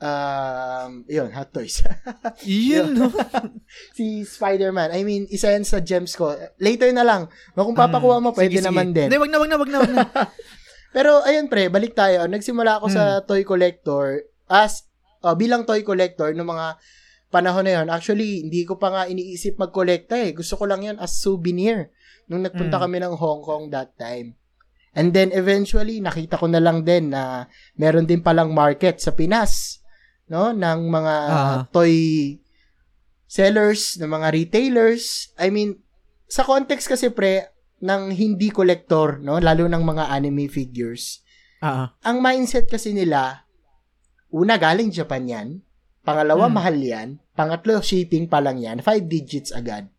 [0.01, 1.85] Um, yun, hot toys.
[2.41, 3.13] Yun no.
[3.97, 4.89] si Spider-Man.
[4.89, 6.33] I mean, isa yan sa gems ko.
[6.57, 7.29] Later na lang.
[7.53, 8.35] Kung papakuha mo, Mm.
[8.35, 8.67] pwede Sige, sige.
[8.67, 9.13] naman din.
[9.13, 10.03] Hindi, wag na, wag na, wag na, wag na.
[10.95, 12.25] Pero ayun pre, balik tayo.
[12.25, 13.25] Nagsimula ako sa Hmm.
[13.25, 14.89] toy collector as
[15.21, 16.65] uh, bilang toy collector ng mga
[17.29, 17.87] panahon na yun.
[17.87, 20.33] Actually, hindi ko pa nga iniisip mag-collecta eh.
[20.33, 21.93] Gusto ko lang yan as souvenir
[22.25, 22.89] nung nagpunta Hmm.
[22.89, 24.33] kami ng Hong Kong that time.
[24.91, 27.45] And then eventually, nakita ko na lang din na
[27.77, 29.79] meron din palang market sa Pinas
[30.31, 31.59] no ng mga Ah.
[31.67, 31.93] toy
[33.25, 35.03] sellers, ng mga retailers.
[35.35, 35.79] I mean,
[36.25, 41.19] sa context kasi pre ng hindi collector, no, lalo ng mga anime figures.
[41.59, 43.43] Ah, Ang mindset kasi nila
[44.29, 45.47] una galing Japan 'yan,
[46.01, 46.55] pangalawa Hmm.
[46.55, 49.91] mahal 'yan, pangatlo shipping pa lang 'yan, five digits agad.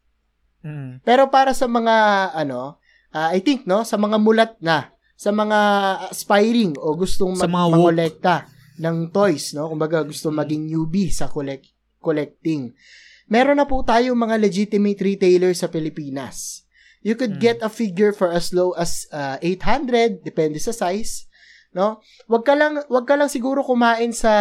[0.61, 1.03] mm.
[1.03, 1.95] Pero para sa mga
[2.33, 2.78] ano,
[3.11, 5.59] ah, I think no, sa mga mulat na, sa mga
[6.09, 7.74] aspiring o gustong Sa mag- mga woke.
[7.76, 8.35] mangolekta
[8.83, 9.70] ng toys, no?
[9.70, 11.70] Kumbaga gusto maging newbie sa collect
[12.03, 12.74] collecting.
[13.30, 16.66] Meron na po tayo mga legitimate retailers sa Pilipinas.
[17.01, 17.43] You could Hmm.
[17.43, 21.30] get a figure for as low as ah, 800, depende sa size,
[21.70, 22.03] no?
[22.26, 24.35] Wag ka lang wag ka lang siguro kumain sa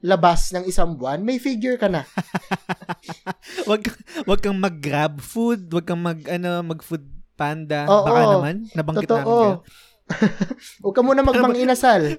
[0.00, 2.06] labas ng isang buwan, may figure ka na.
[3.70, 3.82] wag
[4.24, 7.04] wag kang mag-grab food, wag kang mag ano, mag-food
[7.34, 7.86] panda.
[7.86, 9.58] Oo, Baka naman nabanggit namin kayo.
[10.80, 12.02] Huwag ka muna magmang inasal.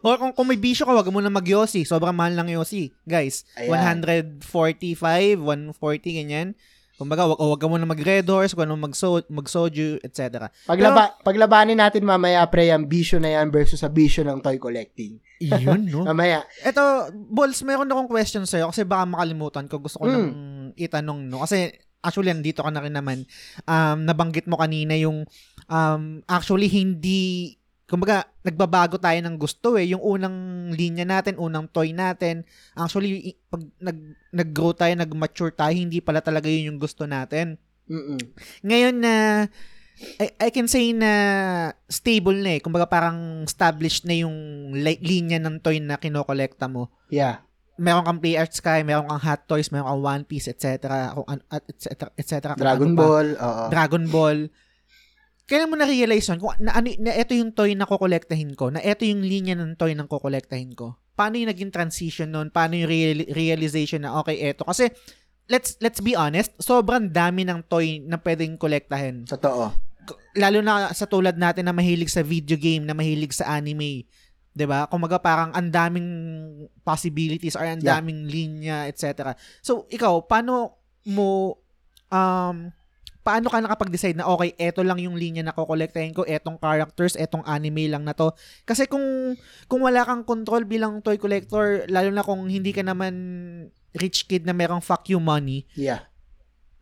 [0.00, 1.84] Or kung, kung may bisyo ka, wag mo na mag-Yossi.
[1.84, 2.92] Sobrang mahal ng Yossi.
[3.04, 4.00] Guys, Ayan.
[4.00, 6.48] 145, 140, ganyan.
[6.94, 10.48] Kumbaga, wag, wag ka muna mag-Red Horse, ka muna mag-so, mag-soju, etc.
[10.64, 15.20] Paglaba, paglabanin natin mamaya pre ang bisyo na yan versus sa bisyo ng toy collecting.
[15.42, 16.06] Yun, no?
[16.08, 16.46] Mamaya.
[16.62, 16.80] Eto,
[17.12, 19.82] Balls, meron akong question sa'yo kasi baka makalimutan ko.
[19.82, 20.12] Gusto ko Mm.
[20.14, 20.28] nang
[20.78, 21.42] itanong, no?
[21.44, 21.74] Kasi
[22.04, 23.24] actually, nandito ka na rin naman.
[23.64, 25.24] Um, nabanggit mo kanina yung
[25.72, 29.92] um, actually hindi kumbaga, nagbabago tayo ng gusto eh.
[29.92, 30.36] Yung unang
[30.72, 32.42] linya natin, unang toy natin,
[32.74, 33.98] actually, pag nag,
[34.32, 37.60] nag-grow tayo, nag-mature tayo, hindi pala talaga yun yung gusto natin.
[37.86, 38.18] Mm-mm.
[38.64, 39.14] Ngayon na,
[40.18, 41.12] I, I can say na
[41.86, 42.60] stable na eh.
[42.64, 44.34] Kumbaga parang established na yung
[44.74, 47.46] li- linya ng toy na kinokolekta mo Yeah.
[47.76, 51.10] Meron kang Play Arts Sky, meron kang Hot Toys, meron kang One Piece, etc.
[51.14, 52.10] Kung an- at etc.
[52.14, 52.32] etc.
[52.54, 52.98] Dragon ano.
[52.98, 53.28] Ball.
[53.34, 53.64] Oo.
[53.70, 54.38] Dragon Ball.
[55.44, 56.40] Kailan mo na-realize yun?
[56.40, 59.76] Kung na, ano, na ito yung toy na kukolektahin ko, na ito yung linya ng
[59.76, 60.96] toy ng kukolektahin ko.
[61.12, 62.48] Paano yung naging transition nun?
[62.48, 64.64] Paano yung real- realization na, okay, eto.
[64.64, 64.88] Kasi,
[65.52, 69.28] let's let's be honest, sobrang dami ng toy na pwedeng kolektahin.
[69.28, 69.76] Totoo.
[70.36, 74.08] Lalo na sa tulad natin na mahilig sa video game, na mahilig sa anime.
[74.54, 74.86] 'Di ba?
[74.86, 76.08] Kumaga parang ang daming
[76.86, 77.98] possibilities or ang Yeah.
[77.98, 79.34] daming linya, etc.
[79.60, 81.58] So, ikaw, paano mo
[82.08, 82.70] um
[83.24, 87.40] paano ka nakapag-decide na okay, eto lang yung linya na kokolektahin ko, etong characters, etong
[87.48, 88.30] anime lang na to.
[88.68, 89.34] Kasi kung
[89.66, 93.12] kung wala kang control bilang toy collector, lalo na kung hindi ka naman
[93.96, 96.04] rich kid na merong fuck you money, Yeah.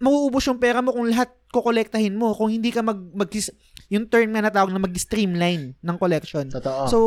[0.03, 2.35] Mauubos yung pera mo kung lahat kokolektahin mo.
[2.35, 3.31] Kung hindi ka mag, mag
[3.87, 6.51] yung term nga natawag na mag-streamline ng collection.
[6.51, 6.91] Totoo.
[6.91, 6.99] So,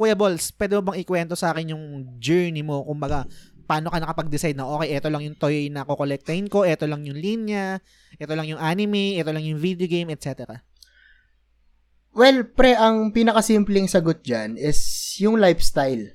[0.00, 1.84] Kuya Balls, pwede mo bang ikwento sa akin yung
[2.16, 2.80] journey mo?
[2.86, 3.28] Kung baga,
[3.68, 7.20] paano ka nakapag-decide na, okay, ito lang yung toy na kokolektahin ko, ito lang yung
[7.20, 7.78] linya,
[8.16, 10.64] ito lang yung anime, ito lang yung video game, etc.
[12.10, 14.80] Well, pre, ang pinakasimpleng sagot dyan is
[15.22, 16.10] yung lifestyle.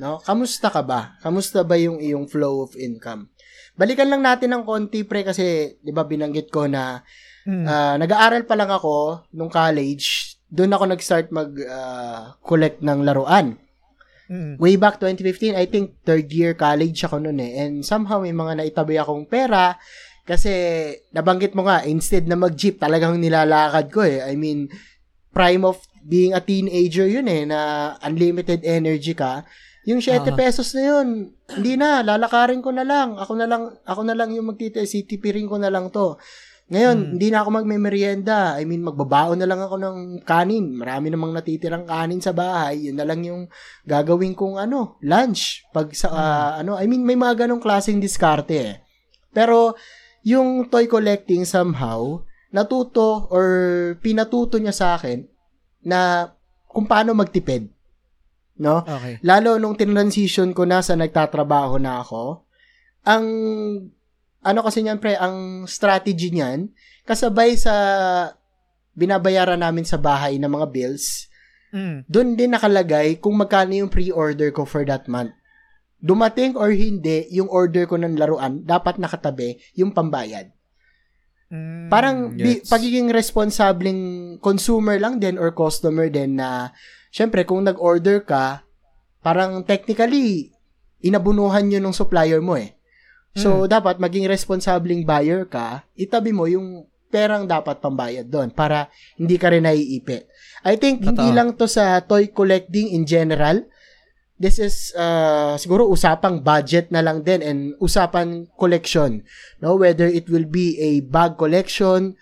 [0.00, 0.22] No?
[0.24, 1.20] Kamusta ka ba?
[1.20, 3.33] Kamusta ba yung iyong flow of income?
[3.74, 7.02] Balikan lang natin ng konti, pre, kasi, di ba, binanggit ko na
[7.44, 7.64] Mm.
[7.68, 10.36] ah, nag-aaral pa lang ako nung college.
[10.48, 13.60] Doon ako nag-start mag-collect ng laruan.
[14.32, 14.56] Mm.
[14.56, 17.60] Way back 2015, I think third year college ako noon eh.
[17.60, 19.76] And somehow may mga naitabi akong pera
[20.24, 20.48] kasi
[21.12, 24.24] nabanggit mo nga, instead na mag-jeep, talagang nilalakad ko eh.
[24.24, 24.72] I mean,
[25.36, 29.44] prime of being a teenager yun eh, na unlimited energy ka.
[29.84, 30.36] Yung 7 Ah.
[30.36, 33.20] pesos na yun, hindi na, lalakarin ko na lang.
[33.20, 36.16] Ako na lang, ako na lang yung magtita, sitipirin ko na lang to.
[36.64, 37.10] Ngayon, Hmm.
[37.16, 38.56] hindi na ako magme-merienda.
[38.56, 40.72] I mean, magbabaon na lang ako ng kanin.
[40.72, 42.88] Marami namang natitirang kanin sa bahay.
[42.88, 43.52] Yun na lang yung
[43.84, 45.68] gagawin kong ano, lunch.
[45.76, 48.74] Pag sa, ah, ano, I mean, may mga ganong klaseng diskarte eh.
[49.28, 49.76] Pero,
[50.24, 53.46] yung toy collecting somehow, natuto or
[54.00, 55.20] pinatuto niya sa akin
[55.84, 56.32] na
[56.64, 57.68] kung paano magtipid.
[58.54, 58.82] No?
[58.82, 59.18] Okay.
[59.20, 62.46] Lalo nung tinransition ko na sa nagtatrabaho na ako,
[63.02, 63.24] ang
[64.40, 66.68] ano kasi niyan pre, ang strategy niyan,
[67.02, 67.74] kasabay sa
[68.92, 71.26] binabayaran namin sa bahay ng mga bills,
[71.74, 72.06] Mm.
[72.06, 75.34] doon din nakalagay kung magkano yung pre-order ko for that month.
[75.98, 80.54] Dumating or hindi, yung order ko ng laruan, dapat nakatabi yung pambayad.
[81.50, 82.70] Mm, Parang bi- gets.
[82.70, 84.02] pagiging responsableng
[84.38, 86.70] consumer lang din or customer din na
[87.14, 88.66] syempre kung nag-order ka,
[89.22, 90.50] parang technically
[90.98, 92.74] inabunuhan yun ng supplier mo eh.
[93.34, 99.34] So, dapat maging responsableng buyer ka, itabi mo yung perang dapat pambayad doon para hindi
[99.38, 100.26] ka rin naiipit.
[100.66, 101.34] I think hindi Totoo.
[101.34, 103.66] lang to sa toy collecting in general.
[104.38, 109.22] This is uh, siguro usapang budget na lang din and usapan collection.
[109.62, 112.18] No, whether it will be a bag collection,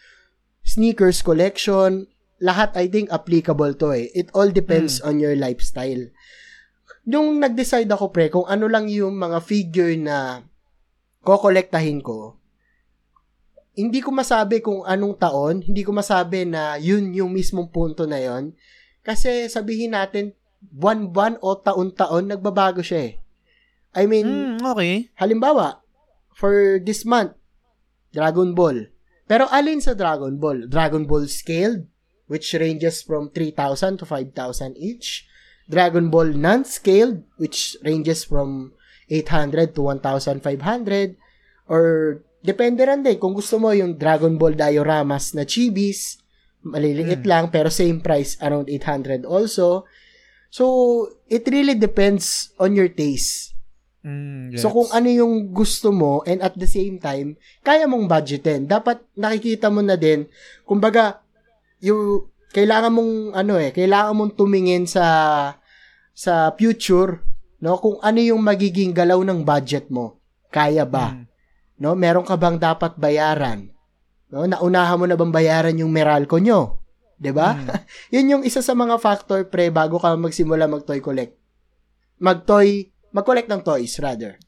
[0.65, 2.12] sneakers collection,
[2.43, 4.11] lahat I think applicable to eh.
[4.13, 6.11] It all depends on your lifestyle.
[7.07, 10.43] Yung nag-decide ako pre kung ano lang yung mga figure na
[11.23, 12.39] kokolektahin ko,
[13.73, 18.21] hindi ko masabi kung anong taon, hindi ko masabi na yun yung mismong punto na
[18.21, 18.53] yon.
[19.01, 23.13] Kasi sabihin natin, buwan-buwan o taon-taon, nagbabago siya eh.
[23.93, 25.11] I mean, Mm, okay.
[25.19, 25.83] halimbawa,
[26.33, 27.35] for this month,
[28.13, 28.93] Dragon Ball.
[29.27, 30.69] Pero alin sa Dragon Ball?
[30.69, 31.89] Dragon Ball Scaled,
[32.33, 35.29] which ranges from 3,000 to 5,000 each.
[35.69, 38.73] Dragon Ball Non-Scaled, which ranges from
[39.13, 40.41] 800 to 1,500.
[41.69, 41.85] Or,
[42.41, 43.21] depende rin din.
[43.21, 46.17] Kung gusto mo yung Dragon Ball dioramas na chibis,
[46.65, 49.85] maliliit lang, pero same price, around 800 also.
[50.49, 50.65] So,
[51.29, 53.53] it really depends on your taste.
[54.03, 58.67] Mm, So kung ano yung gusto mo and at the same time, kaya mong budgetin.
[58.67, 60.27] Dapat nakikita mo na din,
[60.67, 61.22] kumbaga,
[61.83, 65.05] yung kailangan mong ano eh, kailangan mong tumingin sa
[66.15, 67.21] sa future,
[67.59, 67.77] no?
[67.83, 70.23] Kung ano yung magiging galaw ng budget mo.
[70.53, 71.17] Kaya ba?
[71.17, 71.25] Mm.
[71.83, 71.97] No?
[71.99, 73.73] Meron ka bang dapat bayaran?
[74.29, 74.45] No?
[74.45, 76.85] Naunahan mo na bang bayaran yung Meralco nyo?
[77.17, 77.57] 'Di ba?
[77.57, 77.67] Mm.
[78.15, 81.35] Yun yung isa sa mga factor pre bago ka magsimula mag-toy collect.
[82.23, 84.39] Mag-toy, mag-collect ng toys rather.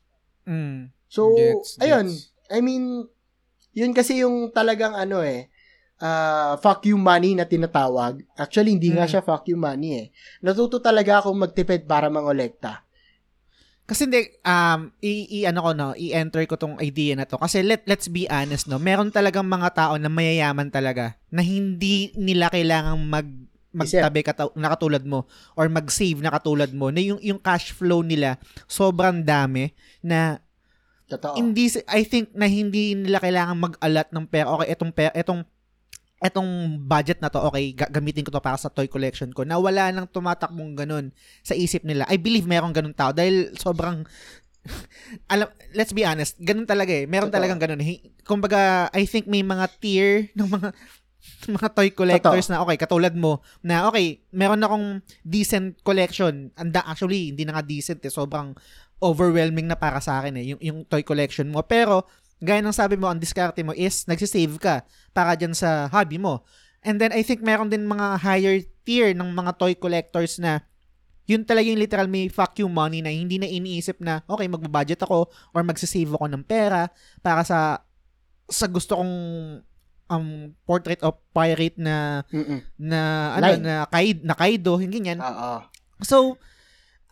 [0.46, 0.92] Mm.
[1.10, 2.06] So, Gets, ayun.
[2.10, 2.34] gets.
[2.52, 3.06] I mean,
[3.74, 5.50] yun kasi yung talagang ano eh,
[6.04, 8.20] ah, fuck you money na tinatawag.
[8.36, 9.10] Actually, hindi nga Mm.
[9.10, 10.06] siya fuck you money eh.
[10.38, 12.84] Natuto talaga akong magtipid para mangolekta.
[13.84, 17.36] Kasi hindi, um, i, i- ano ko no, i-enter ko tong idea na to.
[17.36, 22.08] Kasi let, let's be honest no, meron talagang mga tao na mayayaman talaga na hindi
[22.14, 23.28] nila kailangang mag
[23.74, 28.00] magtabi kata- na katulad mo or mag-save na katulad mo na yung yung cash flow
[28.00, 30.38] nila sobrang dami na
[31.04, 31.36] Totoo.
[31.36, 34.48] hindi I think na hindi nila kailangan mag-alat ng pera.
[34.54, 35.42] Okay, etong pera, etong
[36.24, 39.44] etong budget na to, okay, ga- gamitin ko to para sa toy collection ko.
[39.44, 41.12] Na wala nang tumatakbong ganun
[41.44, 42.08] sa isip nila.
[42.08, 44.08] I believe meron ganun tao dahil sobrang
[45.32, 47.04] alam, let's be honest, ganun talaga eh.
[47.04, 47.36] Meron Totoo.
[47.36, 47.84] talagang ganun.
[48.24, 50.68] Kumbaga, I think may mga tier ng mga
[51.44, 56.52] mga toy collectors na okay, katulad mo, na okay, meron akong decent collection.
[56.56, 58.12] Anda, actually, hindi na nga decent eh.
[58.12, 58.56] Sobrang
[59.00, 61.60] overwhelming na para sa akin eh, yung, yung toy collection mo.
[61.64, 62.08] Pero,
[62.44, 66.44] gaya ng sabi mo, ang diskarte mo is nagsisave ka para dyan sa hobby mo.
[66.84, 70.60] And then, I think meron din mga higher tier ng mga toy collectors na
[71.24, 75.00] yun talaga yung literal may fuck you money na hindi na iniisip na, okay, magbabudget
[75.00, 76.92] ako or magsisave ako ng pera
[77.24, 77.80] para sa
[78.44, 79.14] sa gusto kong
[80.12, 82.60] um, portrait of pirate na Mm-mm.
[82.76, 83.00] na
[83.40, 83.62] ano Line.
[83.64, 85.64] na kaid na kaido yung ganyan Oo.
[86.04, 86.36] So,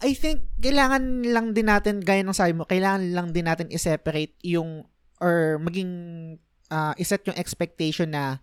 [0.03, 4.35] I think kailangan lang din natin, gaya ng sabi mo, kailangan lang din natin i-separate
[4.43, 4.83] yung,
[5.23, 5.91] or maging,
[6.69, 8.43] uh, iset yung expectation na,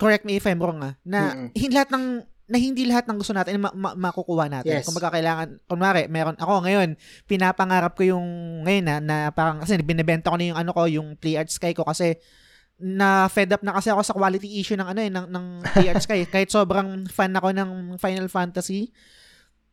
[0.00, 1.48] correct me if I'm wrong ah, na Mm-mm.
[1.52, 2.04] hindi lahat ng,
[2.50, 4.80] na hindi lahat ng gusto natin ma- ma- makukuha natin.
[4.80, 4.88] Yes.
[4.88, 6.96] Kung kailangan, kunwari, meron ako ngayon,
[7.28, 8.26] pinapangarap ko yung
[8.66, 11.76] ngayon na, na parang kasi binebenta ko na yung ano ko, yung Play Art Sky
[11.76, 12.18] ko kasi
[12.80, 15.44] na fed up na kasi ako sa quality issue ng ano eh ng ng
[15.76, 18.88] Play Art Sky kahit sobrang fan ako ng Final Fantasy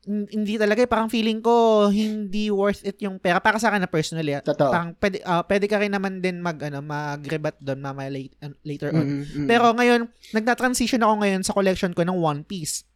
[0.08, 3.92] hindi talaga eh, parang feeling ko hindi worth it yung pera para sa akin na
[3.92, 4.40] personally ah.
[4.40, 4.72] Totoo.
[4.72, 8.34] parang pwede, ah, pwede ka rin naman din mag ano mag-rebat doon mamaya late,
[8.64, 9.48] later on Mm-mm, mm-mm.
[9.52, 12.88] pero ngayon, nagna-transition ako ngayon sa collection ko ng One Piece.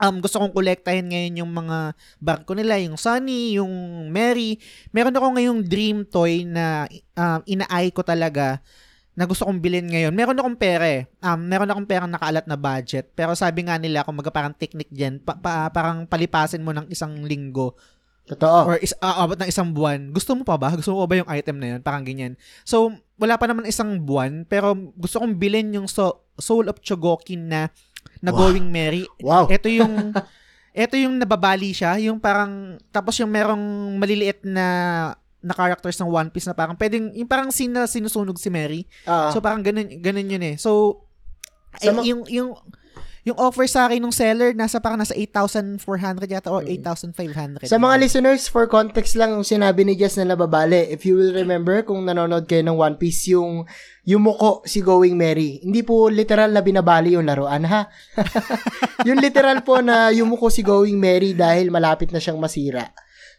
[0.00, 3.68] Um, gusto kong kolektahin ngayon yung mga barko nila, yung Sunny, yung
[4.08, 4.56] Mary.
[4.96, 8.64] Meron ako ngayong dream toy na um, inaay ko talaga
[9.20, 10.16] na gusto kong bilhin ngayon.
[10.16, 11.04] Meron akong pera eh.
[11.20, 13.12] Um, meron akong perang nakaalat na budget.
[13.12, 16.88] Pero sabi nga nila, kung maga parang technique dyan, pa- pa- parang palipasin mo ng
[16.88, 17.76] isang linggo
[18.24, 18.72] Totoo.
[18.72, 20.08] or is, ah, abot ng isang buwan.
[20.08, 20.72] Gusto mo pa ba?
[20.72, 21.80] Gusto mo pa ba yung item na yun?
[21.84, 22.32] Parang ganyan.
[22.64, 27.52] So, wala pa naman isang buwan, pero gusto kong bilhin yung so, Soul of Chogokin
[27.52, 27.68] na
[28.24, 28.48] na Wow.
[28.48, 29.04] Going Merry.
[29.20, 29.44] wow.
[29.52, 30.16] Ito yung
[30.70, 33.60] ito yung nababali siya, yung parang tapos yung merong
[34.00, 34.66] maliliit na
[35.40, 38.84] na characters ng One Piece na parang pwedeng yung parang scene na sinusunog si Mary.
[39.04, 40.56] Ah, So parang ganun ganun yun eh.
[40.60, 41.02] So
[41.80, 42.56] Sa eh, ma- yung yung
[43.20, 47.68] yung offer sa akin ng seller nasa parang nasa 8,400 yata or 8,500.
[47.68, 50.88] Sa mga listeners, for context lang yung sinabi ni Jess na nababali.
[50.88, 53.68] If you will remember, kung nanonood kayo ng One Piece, yung
[54.08, 55.60] yumuko si Going Merry.
[55.60, 57.92] Hindi po literal na binabali yung laruan, ha?
[59.08, 62.88] yung literal po na yumuko si Going Merry dahil malapit na siyang masira.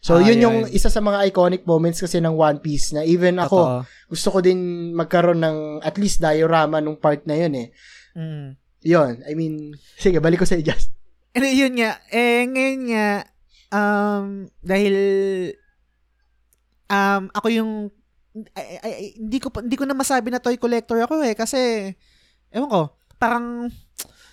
[0.02, 0.74] So, Ah, yun yung yun.
[0.74, 4.10] isa sa mga iconic moments kasi ng One Piece na even ako, Totoo.
[4.10, 4.58] gusto ko din
[4.92, 7.68] magkaroon ng at least diorama nung part na yun eh.
[8.12, 8.58] Mm.
[8.82, 10.90] Yun, I mean, sige, balik ko sa Just.
[11.32, 13.08] And yun nga, eh, ngayon nga,
[13.70, 14.26] um,
[14.58, 14.94] dahil,
[16.90, 17.72] um, ako yung,
[18.58, 21.94] ay, ay, hindi ko, hindi ko na masabi na toy collector ako eh, kasi,
[22.50, 22.82] ewan ko,
[23.16, 23.70] parang,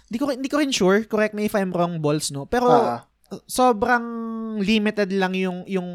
[0.09, 2.49] hindi ko, hindi ko rin sure, correct me if I'm wrong, balls, no?
[2.49, 3.05] Pero, Ah,
[3.45, 4.05] sobrang
[4.59, 5.89] limited lang yung yung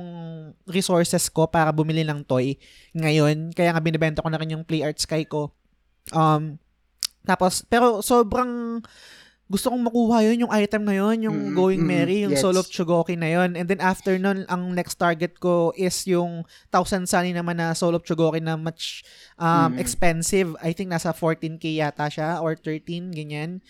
[0.65, 2.57] resources ko para bumili ng toy
[2.95, 3.51] ngayon.
[3.53, 5.51] Kaya nga binibenta ko na rin yung Play Art Sky ko.
[6.13, 6.57] Um,
[7.25, 8.79] tapos, pero sobrang
[9.45, 12.41] gusto kong makuha yun, yung item na yun, yung Mm, Going Merry, yung yes.
[12.41, 13.61] Soul of Chogoki na yun.
[13.61, 17.93] And then after nun, ang next target ko is yung Thousand Sunny naman na Soul
[17.93, 19.05] of Chogoki na much
[19.37, 19.81] um, Mm.
[19.81, 20.49] expensive.
[20.65, 23.61] I think nasa 14k yata siya or 13, ganyan.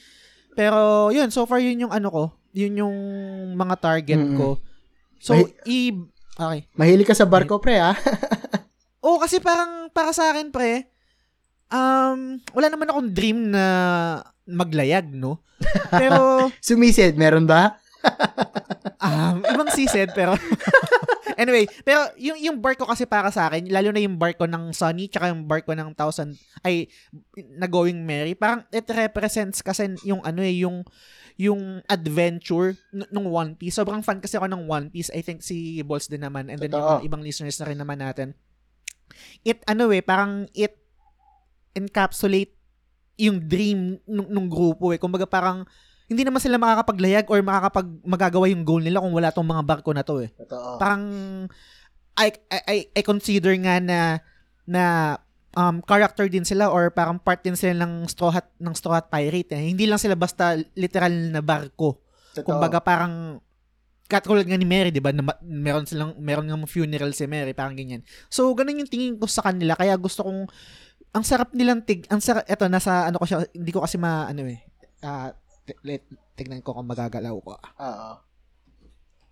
[0.54, 2.24] Pero yun, so far yun yung ano ko,
[2.55, 2.96] yun yung
[3.59, 4.38] mga target Mm-mm.
[4.38, 4.48] ko.
[5.18, 5.78] So, May- i...
[6.34, 6.61] Okay.
[6.74, 7.94] mahilig ka sa barko, pre, ah.
[9.05, 10.90] Oo, kasi parang para sa akin, pre,
[11.70, 13.64] um, wala naman akong dream na
[14.46, 15.42] maglayag, no?
[15.90, 17.78] Pero, Sumisid, meron ba?
[19.05, 20.38] um, ibang season, pero...
[21.38, 25.11] anyway, pero yung, yung barko kasi para sa akin, lalo na yung barko ng Sunny,
[25.11, 26.86] tsaka yung barko ng Thousand, ay,
[27.59, 30.86] na Going Merry, parang it represents kasi yung ano eh, yung
[31.35, 33.74] yung adventure n- nung One Piece.
[33.74, 35.11] Sobrang fan kasi ako ng One Piece.
[35.11, 36.99] I think si Balls din naman and then yung Totoo.
[37.03, 38.39] mga ibang listeners na rin naman natin.
[39.43, 40.78] It, ano eh, parang it
[41.74, 42.55] encapsulate
[43.18, 44.99] yung dream nung, nung grupo eh.
[44.99, 45.66] Kumbaga parang
[46.07, 49.91] hindi naman sila makakapaglayag or makakapag magagawa yung goal nila kung wala tong mga barko
[49.91, 50.30] na to eh.
[50.39, 50.78] Totoo.
[50.78, 51.03] Parang
[52.14, 54.22] I I I, I consider nga na
[54.62, 55.16] na
[55.55, 59.09] um character din sila or parang part din sila ng Straw Hat ng Straw Hat
[59.09, 59.70] Pirate eh.
[59.70, 62.02] Hindi lang sila basta literal na barko.
[62.34, 62.46] Totoo.
[62.46, 63.38] Kumbaga parang
[64.11, 65.14] katulad nga ni Mary, 'di ba?
[65.14, 68.05] Na, meron silang meron nga funeral si Mary, parang ganyan.
[68.28, 70.50] So ganun yung tingin ko sa kanila kaya gusto kong
[71.14, 74.26] ang sarap nilang tig ang sarap eto nasa ano ko siya hindi ko kasi ma
[74.26, 74.59] ano eh
[75.07, 75.30] ah
[75.62, 76.02] t- let
[76.34, 77.55] tignan ko kung magagalaw ko.
[77.57, 78.11] Oo.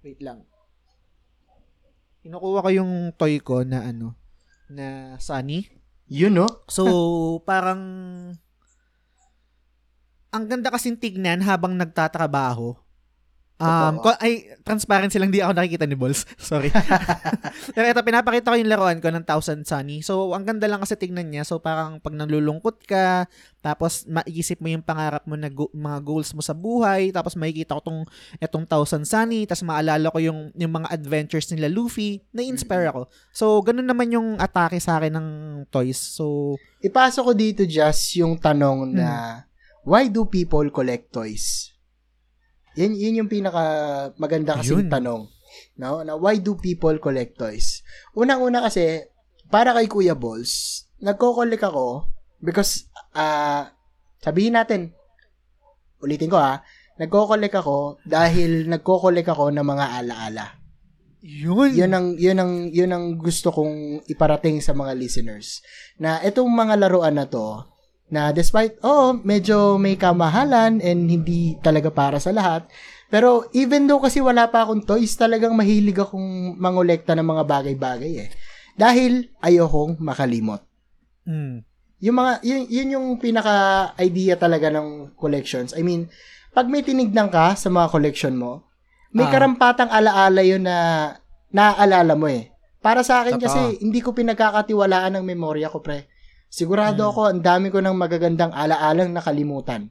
[0.03, 0.47] Wait lang.
[2.23, 4.15] Kinukuha ko yung toy ko na ano,
[4.71, 5.67] na Sunny.
[6.13, 6.49] Yun, no?
[6.69, 6.85] So,
[7.49, 7.81] parang
[10.33, 12.77] ang ganda kasing tignan habang nagtatrabaho.
[13.63, 16.27] Um, ko, ay, transparency lang, di ako nakikita ni Balls.
[16.41, 16.73] Sorry.
[17.77, 20.03] Pero ito, pinapakita ko yung laruan ko ng Thousand Sunny.
[20.03, 21.47] So, ang ganda lang kasi tignan niya.
[21.47, 23.31] So, parang pag nalulungkot ka,
[23.63, 27.79] tapos maiisip mo yung pangarap mo na go- mga goals mo sa buhay, tapos makikita
[27.79, 28.01] ko tong
[28.43, 33.07] etong Thousand Sunny, tapos maalala ko yung, yung mga adventures nila Luffy, na-inspire ako.
[33.31, 35.29] So, ganun naman yung atake sa akin ng
[35.71, 35.99] toys.
[35.99, 39.43] So, Ipasok ko dito just yung tanong na
[39.87, 41.72] why do people collect toys?
[42.81, 43.63] Yan, yun yung pinaka
[44.17, 45.29] maganda kasing tanong.
[45.77, 46.01] No?
[46.01, 47.85] Na why do people collect toys?
[48.17, 49.05] Unang-una kasi,
[49.53, 52.09] para kay Kuya Balls, nagko-collect ako
[52.41, 53.77] because, ah,
[54.25, 54.97] sabihin natin,
[56.01, 56.65] ulitin ko ha,
[56.97, 60.47] nagko-collect ako dahil nagko-collect ako ng mga alaala.
[61.23, 61.71] yun.
[61.71, 65.63] Yun ang yun ang yun ang gusto kong iparating sa mga listeners.
[66.03, 67.63] Na itong mga laruan na to
[68.13, 72.69] na despite oh medyo may kamahalan and hindi talaga para sa lahat
[73.09, 78.13] pero even though kasi wala pa akong toys talagang mahilig akong mangolekta ng mga bagay-bagay
[78.21, 78.31] eh
[78.75, 80.61] dahil ayokong makalimot
[81.23, 81.63] Mm.
[82.03, 83.55] yung mga yun, yun yung pinaka
[83.97, 86.11] idea talaga ng collections I mean
[86.51, 88.67] pag may tinignan ka sa mga collection mo
[89.15, 89.31] may Ah.
[89.31, 90.77] karampatang alaala yun na
[91.49, 92.51] naaalala mo eh
[92.83, 93.47] para sa akin Totoo.
[93.47, 96.11] kasi hindi ko pinagkakatiwalaan ng memorya ko pre
[96.53, 97.11] sigurado Mm.
[97.11, 99.89] ako ang dami ko ng magagandang alaalang nakalimutan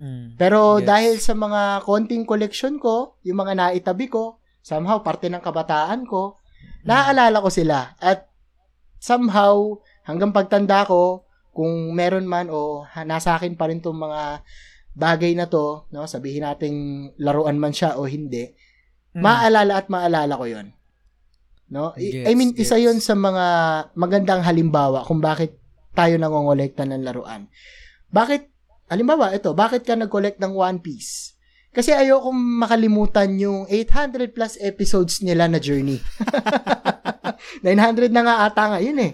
[0.00, 0.40] Mm.
[0.40, 0.86] pero Yes.
[0.88, 6.40] dahil sa mga konting collection ko yung mga naitabi ko somehow parte ng kabataan ko
[6.82, 8.26] naaalala ko sila at
[8.98, 14.40] somehow hanggang pagtanda ko kung meron man o nasa akin pa rin tong mga
[14.92, 16.76] bagay na to, no, sabihin nating
[17.16, 18.52] laruan man siya o hindi,
[19.12, 19.20] Mm.
[19.20, 20.68] maalala at maalala ko 'yon.
[21.68, 21.92] No?
[21.96, 22.84] I, I mean, isa gets.
[22.84, 23.44] 'yon sa mga
[23.96, 25.56] magandang halimbawa kung bakit
[25.92, 27.48] tayo nangongolekta ng laruan.
[28.08, 28.48] Bakit
[28.88, 31.32] halimbawa ito, bakit ka nag-collect ng One Piece?
[31.70, 35.96] Kasi ayokong makalimutan yung 800 plus episodes nila na journey.
[37.64, 39.12] 900 na nga ata ngayon eh.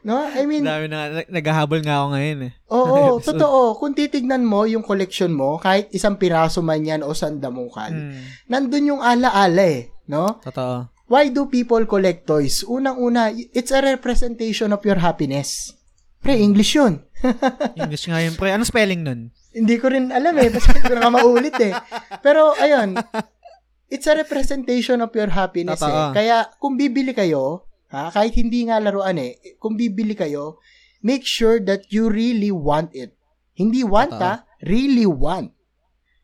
[0.00, 0.24] No?
[0.24, 2.52] I mean, Dami na, nag- naghahabol nga ako ngayon eh.
[2.70, 2.98] oo,
[3.28, 3.76] totoo.
[3.76, 8.22] Kung titignan mo yung collection mo, kahit isang piraso man yan o sandamukan, Mm.
[8.46, 9.92] nandun yung ala-ala eh.
[10.08, 10.40] No?
[10.40, 10.88] Totoo.
[11.08, 12.64] Why do people collect toys?
[12.64, 15.72] Unang-una, it's a representation of your happiness.
[16.18, 17.02] Pre, English yun.
[17.80, 18.50] English nga yun, pre.
[18.54, 19.30] Anong spelling nun?
[19.54, 20.50] Hindi ko rin alam eh.
[20.50, 21.74] Basta hindi ko na maulit eh.
[22.22, 22.98] Pero, ayun.
[23.88, 25.88] it's a representation of your happiness eh.
[25.88, 26.14] Totoo.
[26.14, 30.60] Kaya kung bibili kayo, ha, kahit hindi nga laruan eh, kung bibili kayo,
[31.00, 33.16] make sure that you really want it.
[33.56, 34.22] Hindi want Totoo.
[34.22, 35.56] ha, really want.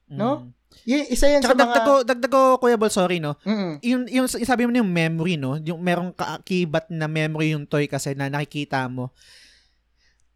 [0.06, 0.46] No?
[0.46, 0.54] Mm.
[0.84, 1.64] Y- isa yan Tsaka sa mga...
[1.64, 3.38] dagdag ko, dagdag ko, Kuya Bol, sorry, no?
[3.46, 3.80] Mm-mm.
[3.80, 5.56] Yung, yung sabi mo na yung memory, no?
[5.62, 9.14] Yung merong kaakibat na memory yung toy kasi na nakikita mo.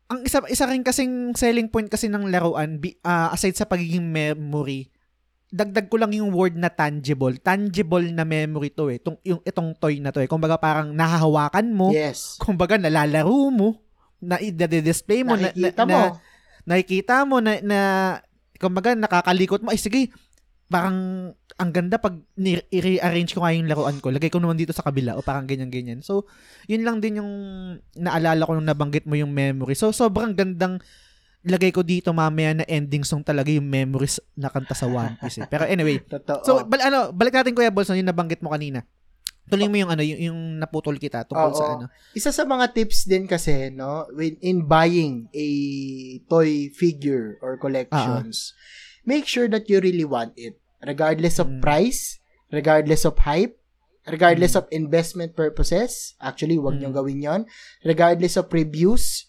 [0.09, 4.05] Ang isa, isa rin kasing selling point kasi ng laruan, bi- ah, aside sa pagiging
[4.05, 4.89] memory,
[5.49, 7.37] dagdag ko lang yung word na tangible.
[7.37, 8.97] Tangible na memory to eh.
[8.97, 10.29] Itong, yung, itong toy na to eh.
[10.29, 11.93] Kumbaga parang nahahawakan mo.
[11.93, 12.37] Yes.
[12.37, 13.77] Kumbaga nalalaro mo.
[14.19, 15.37] Na i-display mo.
[15.37, 15.99] na- Nakikita na, mo.
[15.99, 16.09] Na,
[16.65, 17.81] nakikita mo na, na
[18.57, 19.73] kumbaga nakakalikot mo.
[19.73, 20.13] Ay sige,
[20.67, 22.15] parang ang ganda pag
[22.71, 24.15] i-rearrange ko nga yung laruan ko.
[24.15, 26.07] Lagay ko naman dito sa kabila o parang ganyan-ganyan.
[26.07, 26.31] So,
[26.71, 27.33] yun lang din yung
[27.99, 29.75] naalala ko nung nabanggit mo yung memory.
[29.75, 30.79] So, sobrang gandang
[31.47, 35.43] lagay ko dito mamaya na ending song talaga yung memories na kanta sa One Piece.
[35.43, 35.47] Eh.
[35.51, 36.43] Pero anyway, Totoo.
[36.43, 38.83] so bal ano, balik natin Kuya Bolson yung nabanggit mo kanina.
[39.49, 41.59] Tuloy mo yung ano, yung, yung naputol kita tungkol Oo.
[41.59, 41.85] sa ano.
[42.13, 45.49] isa sa mga tips din kasi, no, when, in buying a
[46.29, 48.53] toy figure or collections,
[49.09, 50.61] make sure that you really want it.
[50.81, 51.61] Regardless of Mm.
[51.61, 53.59] price, regardless of hype,
[54.07, 54.61] regardless Mm.
[54.61, 56.81] of investment purposes, actually, wag Mm.
[56.81, 57.41] niyong gawin yon
[57.83, 59.27] regardless of reviews,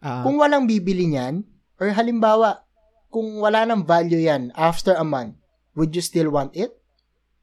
[0.00, 1.44] Ah, kung walang bibili niyan,
[1.76, 2.64] or halimbawa,
[3.12, 5.36] kung wala ng value yan after a month,
[5.76, 6.72] would you still want it?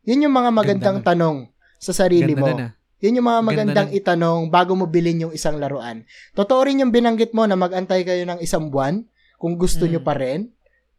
[0.01, 1.37] Yun yung mga magandang Ganda tanong
[1.77, 2.47] sa sarili ganda mo.
[2.49, 2.67] na na.
[2.97, 3.97] Yun yung mga Ganda magandang nun.
[4.01, 6.01] itanong bago mo bilhin yung isang laruan.
[6.33, 9.05] Totoo rin yung binanggit mo na magantay kayo ng isang buwan
[9.37, 9.89] kung gusto Mm.
[9.93, 10.49] nyo pa rin.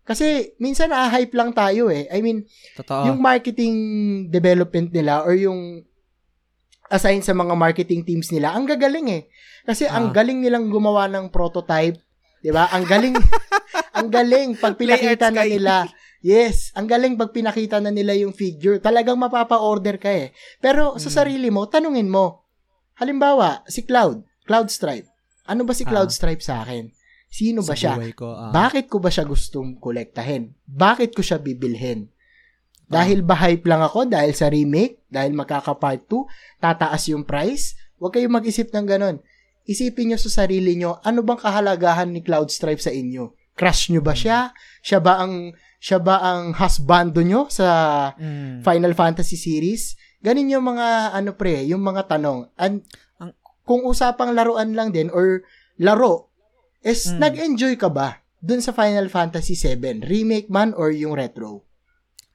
[0.09, 2.09] Kasi minsan na-hype lang tayo eh.
[2.09, 3.05] I mean, Totoo.
[3.07, 3.77] yung marketing
[4.27, 5.85] development nila or yung
[6.89, 9.23] assign sa mga marketing teams nila, ang gagaling eh.
[9.63, 10.15] Kasi ang Ah.
[10.15, 12.01] galing nilang gumawa ng prototype,
[12.41, 12.73] 'di ba?
[12.73, 13.13] Ang galing
[13.93, 15.85] ang galing pag pinakita na nila.
[16.19, 18.81] Yes, ang galing pag pinakita na nila yung figure.
[18.81, 20.33] Talagang mapapa-order ka eh.
[20.59, 21.15] Pero sa Mm.
[21.15, 22.43] sarili mo, tanungin mo.
[22.97, 25.07] Halimbawa, si Cloud, Cloud Stripe.
[25.45, 26.17] Ano ba si Cloud Ah.
[26.17, 26.91] Stripe sa akin?
[27.29, 27.95] Sino ba siya?
[28.13, 28.33] ko.
[28.33, 28.51] ah.
[28.51, 30.57] Bakit ko ba siya gustong kolektahin?
[30.65, 32.09] Bakit ko siya bibilhin?
[32.89, 34.09] Dahil ba hype lang ako?
[34.09, 35.05] Dahil sa remake?
[35.07, 36.25] Dahil makaka-part 2?
[36.57, 37.77] Tataas yung price?
[38.01, 39.17] Huwag kayong mag-isip ng ganon.
[39.63, 43.37] Isipin nyo sa sarili nyo, ano bang kahalagahan ni Cloud Stripe sa inyo?
[43.53, 44.57] Crush nyo ba siya?
[44.81, 47.69] Siya ba ang siya ba ang husbando nyo sa
[48.17, 48.65] Mm.
[48.65, 49.93] Final Fantasy series?
[50.19, 52.49] Ganin yung mga ano pre, yung mga tanong.
[52.57, 52.89] And
[53.21, 55.45] Ang- kung usapang laruan lang din or
[55.77, 56.28] laro,
[56.81, 57.19] is Mm.
[57.19, 60.05] nag-enjoy ka ba dun sa Final Fantasy 7?
[60.05, 61.67] Remake man or yung retro?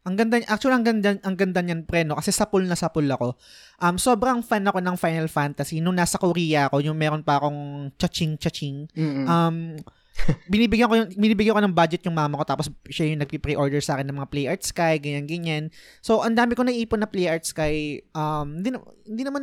[0.03, 2.19] Ang ganda, actually ang ganda, ang ganda niyan pre, no?
[2.19, 3.39] Kasi sapul na sapul ako.
[3.79, 5.79] Um, sobrang fan ako ng Final Fantasy.
[5.79, 8.91] Nung nasa Korea ako, yung meron pa akong chaching-chaching.
[8.91, 9.23] Mm-mm.
[9.23, 9.79] Um,
[10.51, 13.97] binibigyan ko yung binibigyan ko ng budget yung mama ko tapos siya yung nagpi-pre-order sa
[13.97, 15.63] akin ng mga Play Arts Sky ganyan ganyan.
[16.05, 18.77] So ang dami ko naipon na Play Arts Sky um hindi,
[19.09, 19.41] hindi naman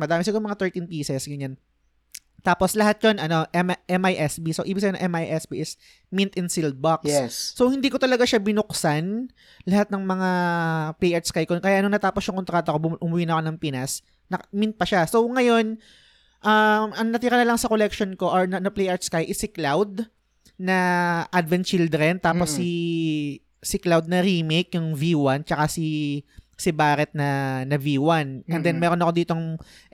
[0.00, 1.60] madami siguro mga 13 pieces ganyan.
[2.40, 4.54] Tapos lahat 'yon ano M- MISB.
[4.54, 5.74] So ibig sabihin ng MISB is
[6.08, 7.04] mint in sealed box.
[7.04, 7.52] yes.
[7.58, 9.28] So hindi ko talaga siya binuksan
[9.66, 10.30] lahat ng mga
[11.02, 11.58] Play Arts Sky ko.
[11.58, 14.86] Kaya nung natapos yung kontrata ko, bum- umuwi na ako ng Pinas, na, mint pa
[14.86, 15.04] siya.
[15.10, 15.82] So ngayon,
[16.40, 19.42] um, ang natira na lang sa collection ko or na, na Play Arts Sky is
[19.42, 20.06] si Cloud
[20.58, 20.76] na
[21.34, 22.22] Advent Children.
[22.22, 22.60] Tapos Mm-mm.
[22.62, 22.70] si
[23.58, 26.22] si Cloud na remake, yung V1, tsaka si
[26.58, 28.50] si Barrett na na V1.
[28.50, 28.82] And then Mm-mm.
[28.82, 29.44] meron ako ditong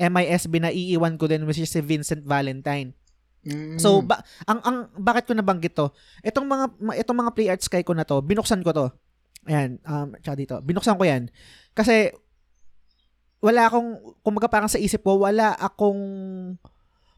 [0.00, 2.96] MISB na iiwan ko din which is si Vincent Valentine.
[3.44, 3.76] Mm.
[3.76, 5.92] So ba ang ang bakit ko nabanggit to?
[6.24, 6.72] Itong mga
[7.04, 8.86] itong mga Play Arts Sky ko na to, binuksan ko to.
[9.44, 10.56] Ayan, um tsaka dito.
[10.64, 11.28] Binuksan ko 'yan.
[11.76, 12.16] Kasi
[13.44, 16.00] wala akong kumaga parang sa isip ko, wala akong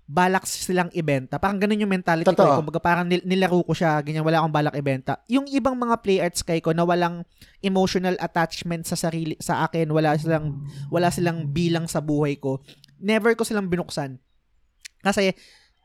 [0.07, 1.43] balak silang ibenta.
[1.43, 2.39] Parang ganun yung mentality ko.
[2.39, 2.55] Totoo.
[2.55, 2.59] Eh.
[2.63, 5.19] Kumbaga parang nil- nilaro ko siya, ganyan, wala akong balak ibenta.
[5.27, 7.27] Yung ibang mga Play Arts Sky ko na walang
[7.59, 10.63] emotional attachment sa sarili sa akin, wala silang
[10.95, 12.63] wala silang bilang sa buhay ko.
[13.03, 14.23] Never ko silang binuksan.
[15.03, 15.35] Kasi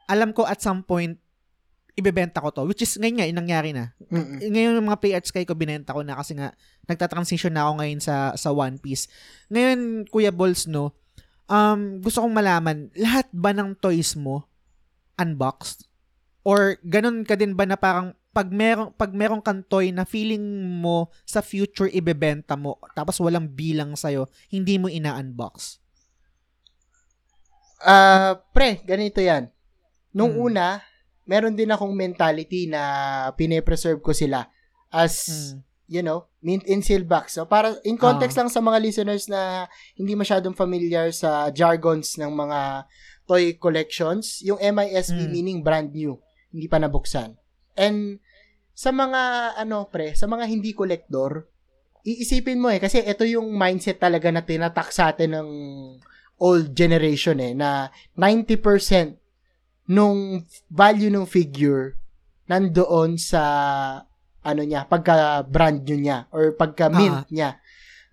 [0.05, 1.17] alam ko at some point
[1.91, 4.39] ibebenta ko to which is ngayon nga yung nangyari na Mm-mm.
[4.39, 6.55] ngayon yung mga Play Arts Sky ko binenta ko na kasi nga
[6.87, 9.11] nagta-transition na ako ngayon sa sa One Piece
[9.51, 10.95] ngayon Kuya Balls no
[11.51, 14.47] um gusto kong malaman lahat ba ng toys mo
[15.19, 15.83] unboxed
[16.47, 20.39] or ganun ka din ba na parang pag merong pag merong kang toy na feeling
[20.79, 25.83] mo sa future ibebenta mo tapos walang bilang sa'yo hindi mo ina-unbox
[27.81, 29.49] Ah, pre, ganito 'yan.
[30.13, 30.43] Nung Mm.
[30.53, 30.67] una,
[31.25, 32.81] meron din akong mentality na
[33.33, 34.45] pine-preserve ko sila
[34.93, 35.57] as Mm.
[35.91, 37.35] You know, mint in seal box.
[37.35, 39.67] So, para in context lang sa mga listeners na
[39.99, 42.87] hindi masyadong familiar sa jargons ng mga
[43.27, 45.31] toy collections, yung MISB Mm.
[45.35, 46.15] meaning brand new,
[46.55, 47.35] hindi pa nabuksan.
[47.75, 48.23] And
[48.71, 51.51] sa mga ano pre, sa mga hindi collector,
[52.07, 55.49] iisipin mo eh, kasi ito yung mindset talaga na tinatak sa atin ng
[56.39, 59.19] old generation eh, na 90%
[59.91, 61.99] nung value ng figure
[62.47, 63.43] nandoon sa
[64.41, 67.61] ano niya, pagka brand new niya or pagka mint niya,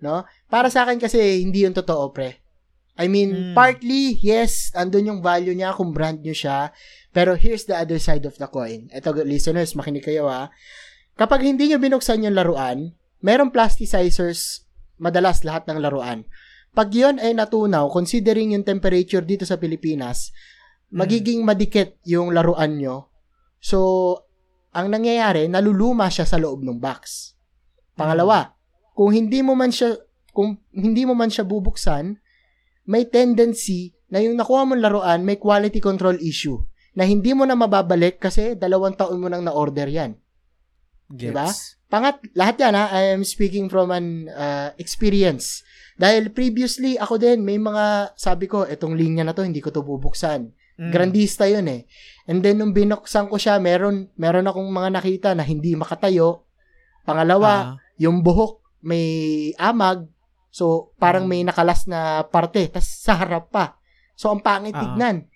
[0.01, 0.25] no?
[0.49, 2.41] Para sa akin kasi hindi yung totoo, pre.
[2.99, 3.55] I mean, Mm.
[3.55, 6.75] partly, yes, andun yung value niya kung brand new siya,
[7.15, 8.91] pero here's the other side of the coin.
[8.91, 10.51] Ito, listeners, makinig kayo ha.
[11.15, 14.67] Kapag hindi nyo binuksan yung laruan, merong plasticizers
[14.99, 16.27] madalas lahat ng laruan.
[16.75, 20.35] Pag yon ay natunaw, considering yung temperature dito sa Pilipinas,
[20.91, 23.11] magiging madikit yung laruan nyo.
[23.59, 23.79] So,
[24.73, 27.35] ang nangyayari, naluluma siya sa loob ng box.
[27.97, 28.55] Pangalawa,
[28.93, 29.95] kung hindi mo man siya
[30.35, 32.15] kung hindi mo man siya bubuksan,
[32.87, 36.63] may tendency na yung nakuha mong laruan may quality control issue
[36.95, 40.15] na hindi mo na mababalik kasi dalawang taon mo nang na-order yan.
[41.09, 41.49] Diba?
[41.89, 45.65] Pangat, lahat yan ha, I am speaking from an uh, experience.
[45.97, 49.83] Dahil previously, ako din, may mga, sabi ko, etong linya na to, hindi ko to
[49.83, 50.53] bubuksan.
[50.79, 50.91] Mm.
[50.95, 51.83] Grandista yun eh.
[52.25, 56.47] And then, nung binuksan ko siya, meron, meron akong mga nakita na hindi makatayo.
[57.03, 57.69] Pangalawa, Ah.
[57.99, 59.05] yung buhok, may
[59.59, 60.07] amag.
[60.49, 61.31] So, parang Mm.
[61.31, 62.71] may nakalas na parte.
[62.71, 63.75] tas sa harap pa.
[64.15, 64.87] So, ang pangit Ah.
[64.87, 65.27] tignan.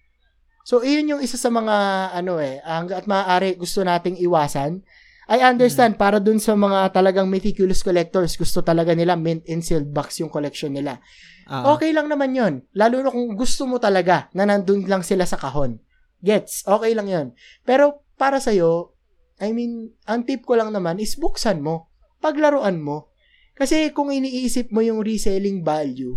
[0.62, 1.74] So, iyon yung isa sa mga,
[2.14, 4.78] ano eh, hanggat maaari gusto nating iwasan.
[5.26, 9.90] I understand, para dun sa mga talagang meticulous collectors, gusto talaga nila mint and sealed
[9.90, 11.02] box yung collection nila.
[11.46, 11.74] Ah.
[11.74, 15.36] Okay lang naman yon Lalo na kung gusto mo talaga na nandun lang sila sa
[15.36, 15.78] kahon.
[16.22, 16.66] Gets?
[16.66, 17.26] Okay lang yon
[17.66, 18.94] Pero para sa'yo,
[19.42, 21.90] I mean, ang tip ko lang naman is buksan mo.
[22.22, 23.10] Paglaruan mo.
[23.52, 26.14] Kasi kung iniisip mo yung reselling value,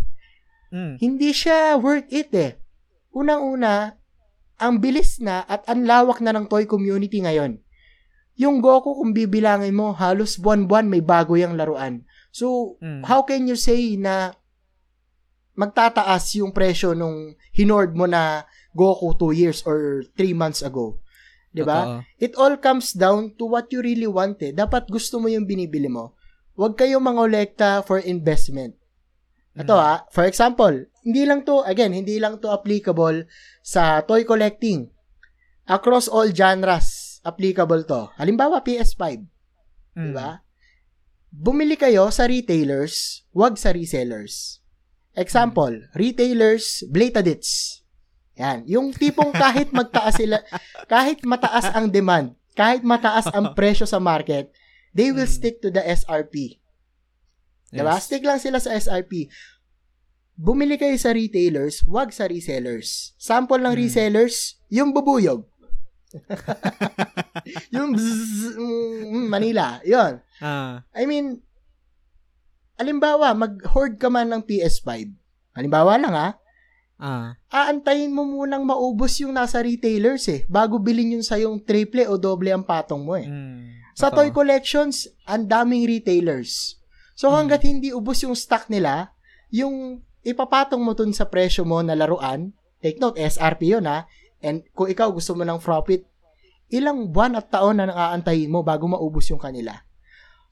[0.69, 0.97] Mm.
[0.99, 2.59] hindi siya worth it eh.
[3.15, 3.95] Unang-una,
[4.59, 7.59] ang bilis na at ang lawak na ng toy community ngayon.
[8.35, 12.03] Yung Goku, kung bibilangin mo, halos buwan-buwan may bago yung laruan.
[12.35, 13.07] So, Mm.
[13.07, 14.35] how can you say na
[15.55, 18.43] magtataas yung presyo nung hinord mo na
[18.75, 20.99] Goku 2 years or 3 months ago?
[21.55, 22.03] 'Di ba?
[22.19, 24.51] It all comes down to what you really want eh.
[24.51, 26.19] Dapat gusto mo yung binibili mo.
[26.59, 28.75] Huwag kayo mangolekta for investment.
[29.55, 29.79] Ito Mm.
[29.79, 30.75] ah, for example,
[31.07, 33.23] hindi lang to, again, hindi lang to applicable
[33.63, 34.91] sa toy collecting.
[35.63, 38.11] Across all genres, applicable to.
[38.19, 39.23] Halimbawa, PS5.
[39.95, 40.11] Mm.
[40.11, 40.43] Di ba?
[41.31, 44.59] Bumili kayo sa retailers, wag sa resellers.
[45.15, 47.81] Example, retailers, Blatadits.
[48.35, 48.67] Yan.
[48.67, 50.43] Yung tipong kahit magtaas sila,
[50.91, 54.51] kahit mataas ang demand, kahit mataas ang presyo sa market,
[54.91, 55.35] they will Mm.
[55.39, 56.59] stick to the SRP.
[57.71, 57.95] Diba?
[57.95, 58.07] Yes.
[58.07, 59.31] Stick lang sila sa SRP.
[60.35, 63.15] Bumili kayo sa retailers, wag sa resellers.
[63.15, 63.79] Sample ng Mm.
[63.79, 65.47] resellers, yung bubuyog.
[67.75, 69.79] yung bzzz, mm, Manila.
[69.83, 70.19] Yon.
[70.39, 70.83] Ah.
[70.91, 71.39] I mean,
[72.75, 75.11] alimbawa, mag-hoard ka man ng PS5.
[75.51, 76.29] Halimbawa lang ha,
[76.95, 77.35] Ah.
[77.51, 82.15] aantayin mo munang maubos yung nasa retailers eh, bago bilhin yung sa yung triple o
[82.15, 83.27] doble ang patong mo eh.
[83.27, 83.67] Mm.
[83.91, 86.79] Sa toy collections, ang daming retailers.
[87.11, 87.35] So Mm.
[87.35, 89.11] hanggat hindi ubos yung stock nila,
[89.51, 94.07] yung ipapatong mo dun sa presyo mo na laruan, take note, SRP yun ha,
[94.39, 96.07] and kung ikaw gusto mo ng profit,
[96.67, 99.84] ilang buwan at taon na naaantayin mo bago maubos yung kanila.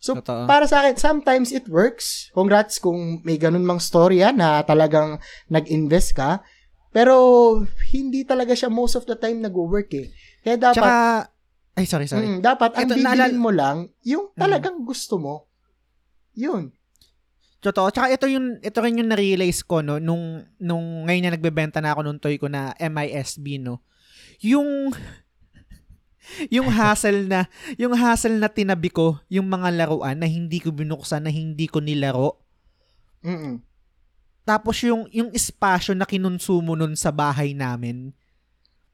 [0.03, 0.43] So, Totoo.
[0.43, 2.27] para sa akin, sometimes it works.
[2.35, 5.15] Congrats kung may ganun mang storya na talagang
[5.47, 6.43] nag-invest ka.
[6.91, 7.15] Pero,
[7.89, 10.11] hindi talaga siya most of the time nag-work eh.
[10.43, 10.93] Kaya dapat, Tsaka,
[11.73, 12.27] ay sorry, sorry.
[12.27, 14.37] Mm, dapat ang Ito, bibilin naalala- mo lang yung Mm.
[14.37, 15.47] talagang gusto mo.
[16.35, 16.75] Yun.
[17.63, 17.87] Totoo.
[17.87, 21.95] Tsaka ito yung ito rin yung na-realize ko no nung nung ngayon na nagbebenta na
[21.95, 23.79] ako nung toy ko na MISB no.
[24.43, 24.91] Yung
[26.47, 27.45] yung hassle na
[27.75, 31.83] yung hassle na tinabi ko yung mga laruan na hindi ko binuksan na hindi ko
[31.83, 32.39] nilaro.
[33.23, 33.59] Mm-mm.
[34.43, 38.11] Tapos yung yung espasyo na kinonsumo nun sa bahay namin.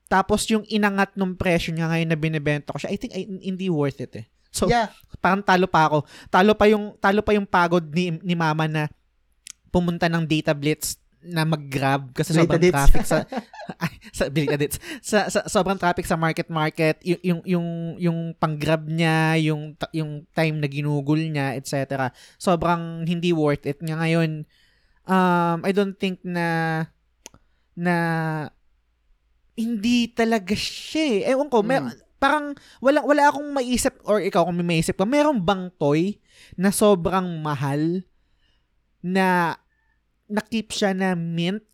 [0.10, 3.70] Tapos yung inangat nung presyo niya ngayon na binebenta ko siya, I think ay, hindi
[3.70, 4.26] worth it eh.
[4.50, 4.90] So, yeah.
[5.22, 6.10] parang talo pa ako.
[6.34, 8.90] Talo pa yung talo pa yung pagod ni ni mama na
[9.70, 12.74] pumunta ng data blitz na mag-grab kasi Data sobrang Blitz.
[12.74, 13.18] traffic sa
[13.84, 14.76] ay, sa blitz.
[15.00, 17.68] Sa, sa sobrang traffic sa market market yung yung yung,
[17.98, 22.10] yung pang-grab niya, yung ta- yung time na ginugol niya, etc.
[22.36, 24.48] Sobrang hindi worth it nga ngayon.
[25.04, 26.88] Um I don't think na
[27.74, 27.96] na
[29.56, 31.04] hindi talaga siya.
[31.20, 31.36] eh.
[31.36, 31.92] Ewan ko, may, Mm.
[32.16, 36.20] parang wala wala akong maiisip or ikaw kung may maiisip ka, meron bang toy
[36.56, 38.04] na sobrang mahal
[39.00, 39.56] na
[40.30, 41.66] nakip siya na mint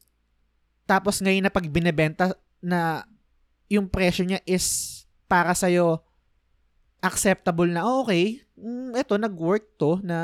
[0.86, 2.34] tapos ngayon na pag binebenta
[2.64, 3.03] na
[3.69, 6.06] yung presyo niya is para sa'yo
[7.02, 10.18] acceptable na oh, okay, mm, eto nag-work to na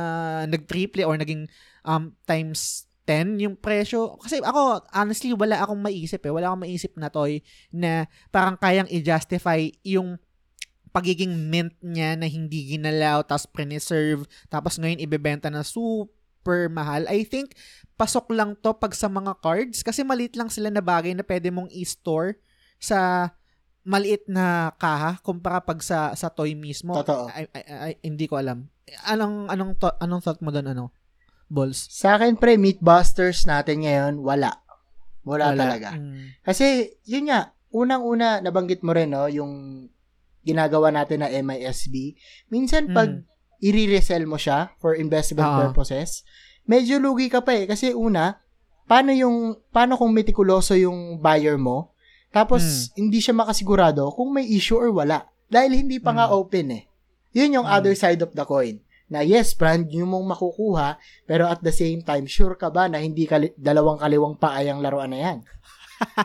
[0.50, 1.46] nag-triple or naging
[1.86, 4.16] um times 10 yung presyo.
[4.22, 6.32] Kasi ako, honestly, wala akong maisip eh.
[6.32, 7.42] Wala akong maisip na toy
[7.74, 10.22] na parang kayang i-justify yung
[10.92, 15.64] pagiging mint niya na hindi ginalaw, tapos preserve, tapos ngayon ibebenta na
[16.42, 17.06] super mahal.
[17.06, 17.54] I think
[17.94, 21.54] pasok lang to pag sa mga cards kasi maliit lang sila na bagay na pwede
[21.54, 22.42] mong i-store
[22.82, 23.30] sa
[23.86, 26.98] maliit na kaha kumpara pag sa sa toy mismo.
[26.98, 27.30] Totoo.
[27.30, 27.62] I, I,
[27.94, 28.74] I- hindi ko alam.
[29.06, 30.90] Anong anong to, anong thought mo doon ano?
[31.46, 31.86] Balls.
[31.94, 34.64] Sa akin, pre, Meatbusters natin ngayon, wala.
[35.28, 36.00] Wala, talaga.
[36.00, 36.40] Mm.
[36.48, 39.86] Kasi, yun nga, unang-una, nabanggit mo rin, no, yung
[40.48, 42.16] ginagawa natin na MISB.
[42.48, 43.28] Minsan, pag Mm.
[43.62, 45.58] I-resell mo siya for investment Oo.
[45.70, 46.26] purposes,
[46.66, 47.70] medyo lugi ka pa eh.
[47.70, 48.42] Kasi una,
[48.86, 51.94] paano yung, paano kung metikuloso yung buyer mo,
[52.34, 53.06] tapos Hmm.
[53.06, 55.30] hindi siya makasigurado kung may issue or wala.
[55.48, 56.34] Dahil hindi pa nga Mm.
[56.34, 56.84] open eh.
[57.36, 57.76] Yun yung Mm.
[57.76, 58.80] other side of the coin.
[59.12, 60.96] Na yes, brand new mong makukuha,
[61.28, 65.12] pero at the same time, sure ka ba na hindi kali- dalawang kaliwang paayang laruan
[65.12, 65.38] na yan?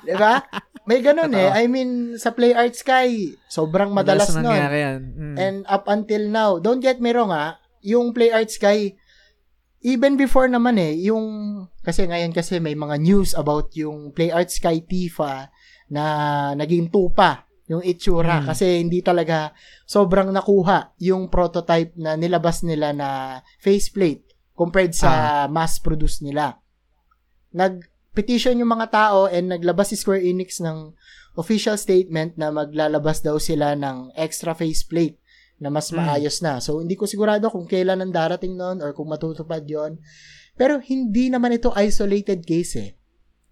[0.02, 0.40] 'Di ba?
[0.86, 1.50] May ganun eh.
[1.50, 1.58] Totoo.
[1.58, 4.46] I mean, sa Play Art Sky, sobrang madalas, nun.
[4.46, 5.00] nangyari yan.
[5.18, 5.36] Mm.
[5.36, 8.94] And up until now, don't get me wrong ha, yung Play Art Sky,
[9.82, 11.26] even before naman eh, yung,
[11.82, 15.50] kasi ngayon kasi may mga news about yung Play Art Sky Tifa
[15.90, 16.04] na
[16.54, 18.46] naging tupa yung itsura Mm.
[18.46, 19.50] kasi hindi talaga
[19.90, 24.22] sobrang nakuha yung prototype na nilabas nila na faceplate
[24.54, 26.62] compared sa mass produce nila.
[28.16, 30.96] Nag-petition yung mga tao and naglabas si Square Enix ng
[31.36, 35.20] official statement na maglalabas daw sila ng extra faceplate
[35.60, 36.00] na mas Mm.
[36.00, 36.56] maayos na.
[36.56, 40.00] So, hindi ko sigurado kung kailan ang darating nun or kung matutupad yon
[40.56, 42.90] Pero hindi naman ito isolated case eh.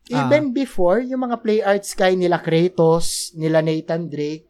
[0.08, 0.32] Ah.
[0.32, 4.48] Even before, yung mga play art sky nila Kratos, nila Nathan Drake,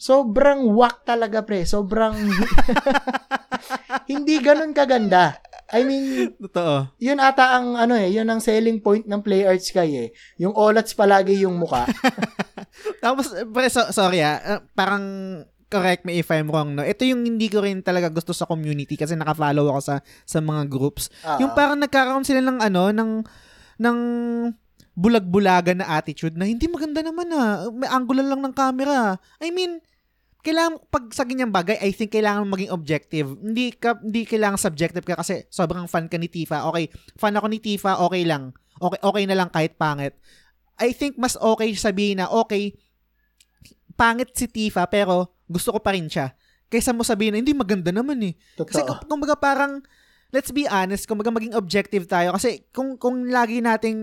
[0.00, 1.68] sobrang whack talaga pre.
[1.68, 2.16] Sobrang
[4.08, 5.36] hindi ganun kaganda.
[5.68, 6.96] I mean, Totoo.
[6.96, 10.08] yun ata ang ano eh, yun ang selling point ng Play Art Sky eh.
[10.40, 11.84] Yung olats palagi yung muka.
[13.04, 15.04] Tapos, pre, so, sorry ah, uh, parang
[15.68, 16.80] correct me if I'm wrong, no?
[16.80, 20.64] Ito yung hindi ko rin talaga gusto sa community kasi naka-follow ako sa sa mga
[20.72, 21.12] groups.
[21.20, 21.36] Ah.
[21.36, 23.10] Yung parang nagkakaroon sila ng ano, ng
[23.78, 23.98] ng
[24.98, 27.68] bulag-bulagan na attitude na hindi maganda naman ah.
[27.68, 29.20] May angular lang ng camera.
[29.38, 29.84] I mean,
[30.48, 33.36] kailangan pag sa ganyang bagay, I think kailangan maging objective.
[33.36, 36.64] Hindi ka hindi kailangan subjective ka kasi sobrang fan ka ni Tifa.
[36.72, 36.88] Okay,
[37.20, 38.56] fan ako ni Tifa, okay lang.
[38.80, 40.16] Okay okay na lang kahit pangit.
[40.80, 42.72] I think mas okay sabihin na okay
[43.98, 46.32] pangit si Tifa pero gusto ko pa rin siya.
[46.72, 48.32] Kaysa mo sabihin na hindi maganda naman eh.
[48.56, 49.04] Kasi Totoo.
[49.04, 49.84] kung kumbaga parang
[50.28, 53.98] let's be honest, kumbaga maging objective tayo kasi kung kung lagi nating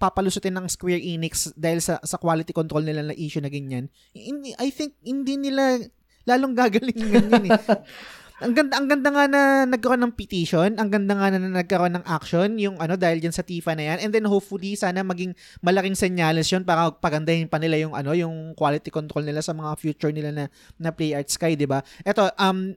[0.00, 4.56] papalusutin ng Square Enix dahil sa sa quality control nila na issue na ganyan, hindi,
[4.56, 5.84] I think hindi nila
[6.24, 7.60] lalong gagalingan yun eh.
[8.44, 12.06] ang ganda ang ganda nga na nagkaroon ng petition, ang ganda nga na nagkaroon ng
[12.08, 15.94] action yung ano dahil diyan sa Tifa na yan and then hopefully sana maging malaking
[15.94, 20.10] senyales yun para pagandahin pa nila yung ano yung quality control nila sa mga future
[20.10, 20.44] nila na
[20.80, 21.84] na Play Art Sky, 'di ba?
[22.02, 22.74] Eto um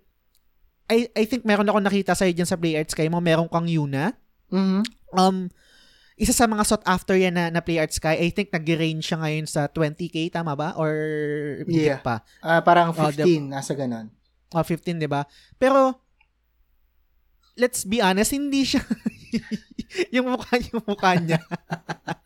[0.88, 3.68] I I think meron ako nakita sa diyan sa Play Art Sky mo, meron kang
[3.68, 4.16] Yuna.
[4.50, 4.82] Mhm.
[5.14, 5.52] Um
[6.18, 9.22] isa sa mga sought after yan na, na Play Art Sky, I think nag-range siya
[9.22, 10.90] ngayon sa 20k tama ba or
[11.70, 12.02] Yeah.
[12.02, 12.26] pa?
[12.42, 14.10] Ah, parang Oh, 15, nasa ganon.
[14.50, 15.28] O 15, 'di ba?
[15.60, 16.00] Pero
[17.54, 18.82] let's be honest, hindi siya
[20.16, 21.38] yung mukha yung mukha niya.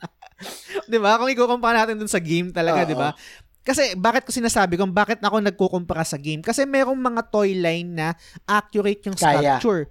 [0.87, 1.17] 'Di ba?
[1.19, 2.85] Kung ikukumpara natin dun sa game talaga.
[2.85, 3.11] 'di ba?
[3.61, 6.41] Kasi bakit ko sinasabi kung bakit ako nagkukumpara sa game?
[6.41, 8.07] Kasi merong mga toy line na
[8.49, 9.61] accurate yung Kaya.
[9.61, 9.85] sculpture.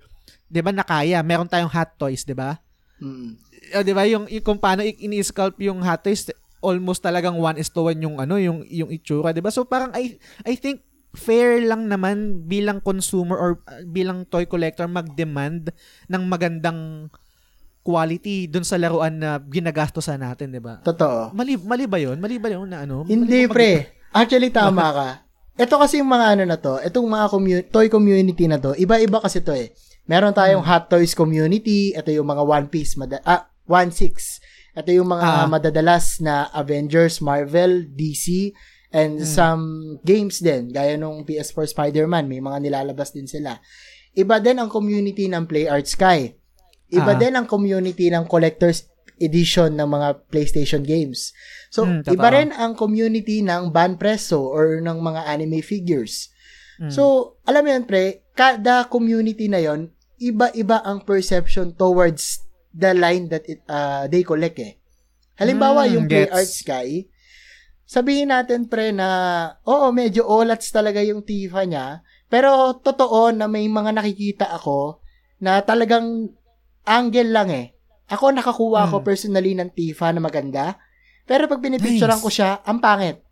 [0.50, 0.70] 'Di ba?
[0.74, 1.22] Na kaya.
[1.22, 2.58] Meron tayong hot toys, 'di ba?
[2.98, 3.38] Mm.
[3.78, 4.02] O, 'di ba?
[4.10, 6.26] Yung, yung kung paano ini-sculpt yung hot toys,
[6.58, 9.54] almost talagang one is to one yung ano, yung yung itsura, 'di ba?
[9.54, 10.82] So parang I I think
[11.14, 15.74] fair lang naman bilang consumer or uh, bilang toy collector mag-demand
[16.06, 17.10] ng magandang
[17.80, 20.80] quality dun sa laruan na ginagastosan natin, 'di ba?
[20.80, 21.32] Totoo.
[21.32, 22.16] Mali mali ba 'yun?
[22.16, 23.02] Mali ba 'yun na ano?
[23.02, 23.70] Hindi, mag- pre.
[24.10, 25.08] Actually, tama ka.
[25.56, 29.20] Ito kasi yung mga ano na to, itong mga commu- toy community na to, iba-iba
[29.20, 29.70] kasi to eh.
[30.04, 30.70] Meron tayong Hmm.
[30.72, 34.40] Hot Toys community, ito yung mga One Piece, mada- ah, One Six.
[34.72, 35.46] Ito yung mga Ah.
[35.46, 38.50] madadalas na Avengers, Marvel, DC,
[38.90, 39.28] and Hmm.
[39.28, 39.62] some
[40.02, 43.60] games din, gaya nung PS4 Spider-Man, may mga nilalabas din sila.
[44.10, 46.34] Iba din ang community ng Play Art Sky.
[46.90, 47.18] Iba Ah.
[47.18, 48.86] din ang community ng collector's
[49.16, 51.30] edition ng mga PlayStation games.
[51.68, 52.14] So, Mm, totoo.
[52.16, 56.32] iba rin ang community ng Banpreso or ng mga anime figures.
[56.80, 56.88] Mm.
[56.88, 57.02] So,
[57.44, 62.40] alam mo yun, pre, kada community na yon iba-iba ang perception towards
[62.70, 64.80] the line that it, uh, they collect eh.
[65.36, 66.34] Halimbawa, Mm, yung Play gets.
[66.34, 66.88] Art Sky,
[67.84, 69.08] sabihin natin pre na,
[69.64, 75.00] oo, medyo olats talaga yung Tifa niya, pero totoo na may mga nakikita ako
[75.40, 76.28] na talagang
[76.84, 77.66] angle lang eh.
[78.08, 79.06] Ako nakakuha ako Hmm.
[79.06, 80.74] personally ng Tifa na maganda,
[81.22, 82.24] pero pag pinipicturean Nice.
[82.24, 83.22] ko siya, ang pangit.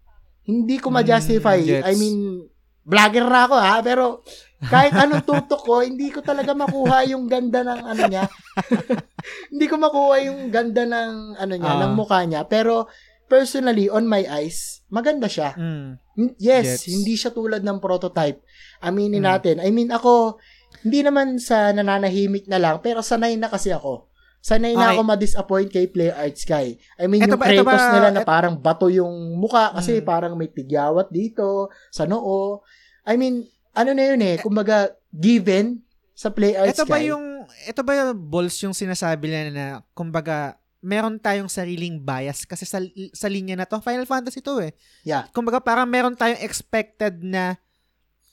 [0.42, 1.58] Hindi ko ma-justify.
[1.60, 1.84] Gets.
[1.84, 2.46] I mean,
[2.82, 4.22] vlogger na ako ha, pero
[4.62, 8.24] kahit anong tutok ko, hindi ko talaga makuha yung ganda ng ano niya.
[9.52, 11.80] hindi ko makuha yung ganda ng ano niya, Ah.
[11.84, 12.42] ng mukha niya.
[12.44, 12.88] Pero
[13.26, 15.52] personally, on my eyes, maganda siya.
[15.52, 16.00] Mm.
[16.40, 16.88] Yes, Gets.
[16.88, 18.40] hindi siya tulad ng prototype.
[18.80, 19.28] Aminin Mm.
[19.28, 19.56] natin.
[19.60, 20.40] I mean, ako,
[20.80, 24.06] hindi naman sa nananahimik na lang, pero sanay na kasi ako.
[24.38, 24.94] Sanay na Okay.
[24.94, 26.78] ako ma-disappoint kay Play Arts Sky.
[26.94, 30.04] I mean, Eto yung ba- Kratos ba- nila na parang bato yung muka kasi Mm.
[30.04, 32.62] parang may tigyawat dito, sa noo.
[33.02, 33.42] I mean,
[33.72, 35.82] ano na yun eh, kumbaga, given
[36.12, 37.10] sa Play Arts Ito ba Sky.
[37.10, 37.24] yung
[37.64, 42.78] ito ba yung balls yung sinasabi nila na kumbaga meron tayong sariling bias kasi sa
[43.10, 44.70] sa linya na to Final Fantasy to eh.
[45.02, 45.26] Yeah.
[45.32, 47.58] Kumbaga parang meron tayong expected na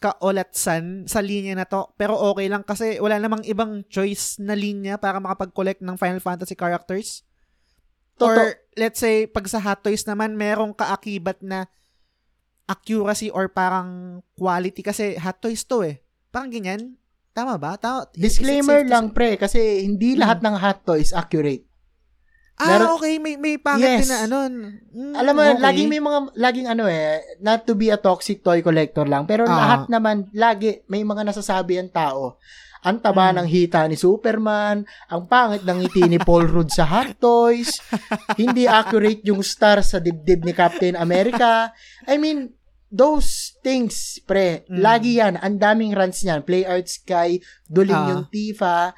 [0.06, 5.02] kaulatsan sa linya na to pero okay lang kasi wala namang ibang choice na linya
[5.02, 7.26] para makapag-collect ng Final Fantasy characters.
[8.14, 11.66] Toto- Or let's say pag sa Hot Toys naman merong kaakibat na
[12.66, 16.06] accuracy or parang quality kasi Hot Toys to eh.
[16.30, 17.02] Parang ganyan.
[17.36, 17.76] Tama ba?
[17.76, 18.08] Tama.
[18.16, 21.68] Disclaimer lang, pre, kasi hindi lahat ng hot toys accurate.
[22.56, 23.20] Ah, Meron- okay.
[23.20, 24.00] May, may pangit Yes.
[24.02, 24.38] din na ano.
[24.48, 25.60] Mm, Alam mo, okay.
[25.60, 29.44] laging may mga, laging ano eh, not to be a toxic toy collector lang, pero
[29.44, 29.52] Ah.
[29.52, 32.40] lahat naman, lagi, may mga nasasabi ang tao.
[32.80, 33.36] Ang taba Mm.
[33.36, 34.76] ng hita ni Superman,
[35.10, 37.76] ang pangit ng ngiti ni Paul Rudd sa Hot Toys,
[38.38, 41.74] hindi accurate yung star sa dibdib ni Captain America.
[42.06, 42.54] I mean,
[42.88, 44.80] those things, pre, Mm.
[44.80, 45.36] lagi yan.
[45.36, 46.46] Ang daming runs niyan.
[46.46, 48.10] Play Art Sky, duling Ah.
[48.14, 48.94] yung Tifa.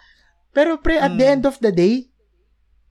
[0.51, 1.33] Pero pre, at the Mm.
[1.33, 2.11] end of the day,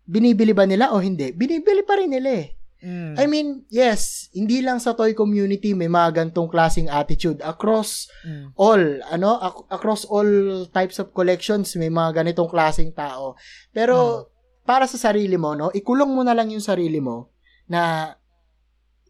[0.07, 1.35] binibili ba nila o hindi?
[1.35, 2.49] Binibili pa rin nila eh.
[2.77, 3.15] Mm.
[3.19, 8.53] I mean, yes, hindi lang sa toy community may mga gantong klaseng attitude across Mm.
[8.55, 10.29] all, ano, ac- across all
[10.71, 13.35] types of collections may mga ganitong klaseng tao.
[13.75, 14.29] Pero
[14.63, 17.33] para sa sarili mo, no, ikulong mo na lang yung sarili mo
[17.67, 18.13] na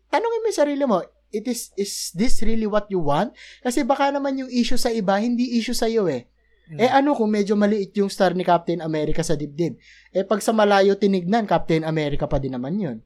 [0.09, 3.35] tanungin mo yung sarili mo, it is is this really what you want?
[3.61, 6.31] Kasi baka naman yung issue sa iba, hindi issue sa iyo eh.
[6.67, 6.79] Mm.
[6.79, 9.79] Eh ano kung medyo maliit yung star ni Captain America sa dibdib?
[10.11, 12.99] Eh pag sa malayo tinignan, Captain America pa din naman yun.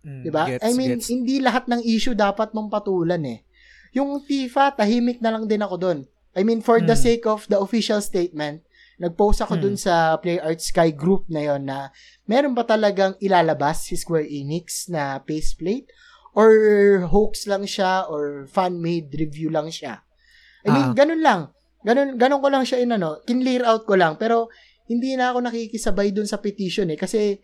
[0.00, 0.22] Mm.
[0.24, 0.44] 'Di ba?
[0.48, 1.12] Gets, I mean, gets.
[1.12, 3.44] hindi lahat ng issue dapat mong patulan eh.
[3.92, 5.98] Yung Tifa, tahimik na lang din ako doon.
[6.32, 7.04] I mean, for the Mm.
[7.04, 8.64] sake of the official statement,
[8.96, 9.62] nag-post ako Mm.
[9.62, 11.92] dun sa Play Art Sky group na yon na
[12.24, 15.92] meron ba talagang ilalabas si Square Enix na faceplate
[16.32, 16.48] or
[17.12, 20.00] hoax lang siya or fan-made review lang siya.
[20.64, 20.96] I mean, Ah.
[20.96, 21.40] ganun lang.
[21.82, 24.50] Ganun, ganun ko lang siya inano, kinlear out ko lang pero
[24.86, 27.42] hindi na ako nakikisabay dun sa petition eh kasi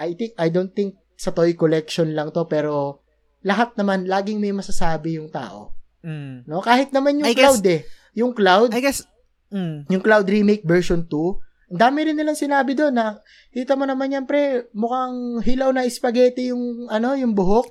[0.00, 3.04] I think I don't think sa toy collection lang to pero
[3.46, 5.76] lahat naman laging may masasabi yung tao.
[6.02, 6.50] Mm.
[6.50, 6.60] No?
[6.60, 7.80] Kahit naman yung I guess- Cloud eh.
[8.16, 9.04] Yung Cloud, I guess,
[9.52, 9.92] mm.
[9.92, 13.18] yung Cloud Remake version 2, ang dami rin nilang sinabi doon na
[13.50, 17.66] kita mo naman yan pre, mukhang hilaw na spaghetti yung ano, yung buhok.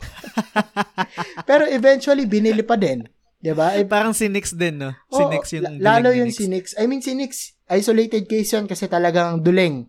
[1.50, 3.08] pero eventually binili pa din.
[3.38, 3.74] 'Di ba?
[3.74, 4.92] Eh, parang si Nix din, no?
[5.08, 6.74] Si Nix yung la- lalo yung si Nix.
[6.76, 9.86] I mean, si Nix, isolated case yun kasi talagang duling.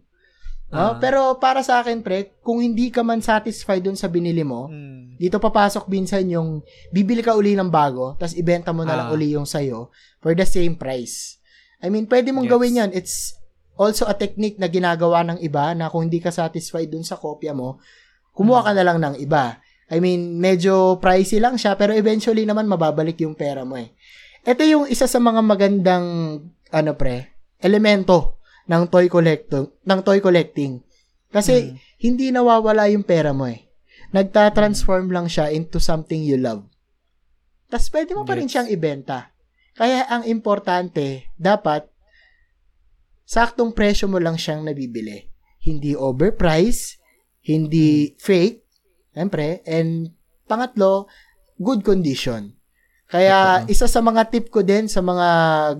[0.66, 0.78] No?
[0.82, 0.98] Ah.
[0.98, 5.14] Pero para sa akin, pre, kung hindi ka man satisfied dun sa binili mo, Mm.
[5.14, 6.58] dito papasok minsan yung
[6.90, 9.14] bibili ka uli ng bago, tapos ibenta mo na lang Ah.
[9.14, 11.38] uli yung sayo for the same price.
[11.78, 12.52] I mean, pwede mong Gets.
[12.52, 12.90] gawin yan.
[12.90, 13.38] It's
[13.76, 17.54] also a technique na ginagawa ng iba na kung hindi ka satisfied dun sa kopya
[17.54, 17.78] mo,
[18.32, 19.62] kumuha ka na lang ng iba.
[19.86, 23.94] I mean, medyo pricey lang siya, pero eventually naman mababalik yung pera mo eh.
[24.42, 26.06] Ito yung isa sa mga magandang,
[26.74, 30.82] ano pre, elemento ng toy collecting, ng toy collecting.
[31.30, 31.74] Kasi, Mm.
[32.02, 33.62] hindi nawawala yung pera mo eh.
[34.10, 36.66] Nagta-transform lang siya into something you love.
[37.66, 39.34] Tapos pwede mo pa rin siyang ibenta.
[39.74, 41.86] Kaya ang importante, dapat,
[43.26, 45.26] saktong presyo mo lang siyang nabibili.
[45.62, 47.02] Hindi overpriced,
[47.42, 48.65] hindi fake,
[49.16, 50.12] siyempre, and
[50.44, 51.08] pangatlo,
[51.56, 52.52] good condition.
[53.08, 53.72] Kaya Totoo.
[53.72, 55.28] isa sa mga tip ko din sa mga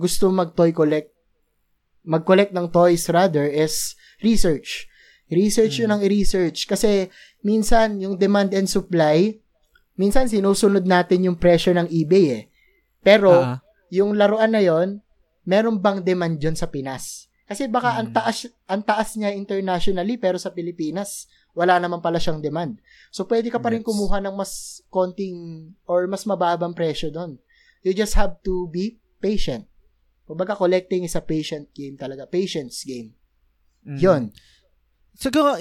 [0.01, 1.13] gusto mag-toy collect,
[2.01, 3.93] mag-collect ng toys rather is
[4.25, 4.89] research.
[5.29, 6.65] Research yun ang i-research.
[6.65, 7.11] Kasi
[7.43, 9.35] minsan yung demand and supply,
[9.99, 12.43] minsan sinusunod natin yung presyo ng eBay eh.
[13.03, 13.59] Pero Ah.
[13.91, 15.03] yung laruan na yon,
[15.43, 17.26] meron bang demand yun sa Pinas?
[17.47, 18.17] Kasi baka ang Hmm.
[18.19, 18.37] taas
[18.67, 22.77] ang taas niya internationally pero sa Pilipinas wala naman pala siyang demand.
[23.09, 27.39] So pwede ka pa rin kumuha ng mas konting or mas mababang presyo doon.
[27.81, 29.65] You just have to be patient.
[30.27, 33.15] Kumbaga collecting is a patient game talaga, patience game.
[33.87, 33.97] Mm.
[33.97, 34.23] Yon.
[35.15, 35.55] Siguro,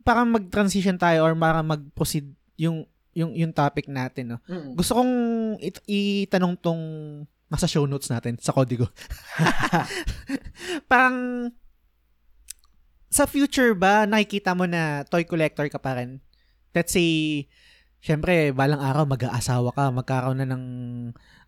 [0.00, 4.38] para mag-transition tayo or para mag-proceed yung yung yung topic natin, no.
[4.48, 4.72] Mm.
[4.72, 5.12] Gusto kong
[5.60, 6.82] it- itanong tong
[7.46, 8.90] nasa show notes natin sa Codigo.
[10.90, 11.48] Parang
[13.06, 16.18] sa future ba nakikita mo na toy collector ka pa rin?
[16.74, 17.46] Let's say
[18.02, 20.64] syempre balang araw mag-aasawa ka, magkakaroon na ng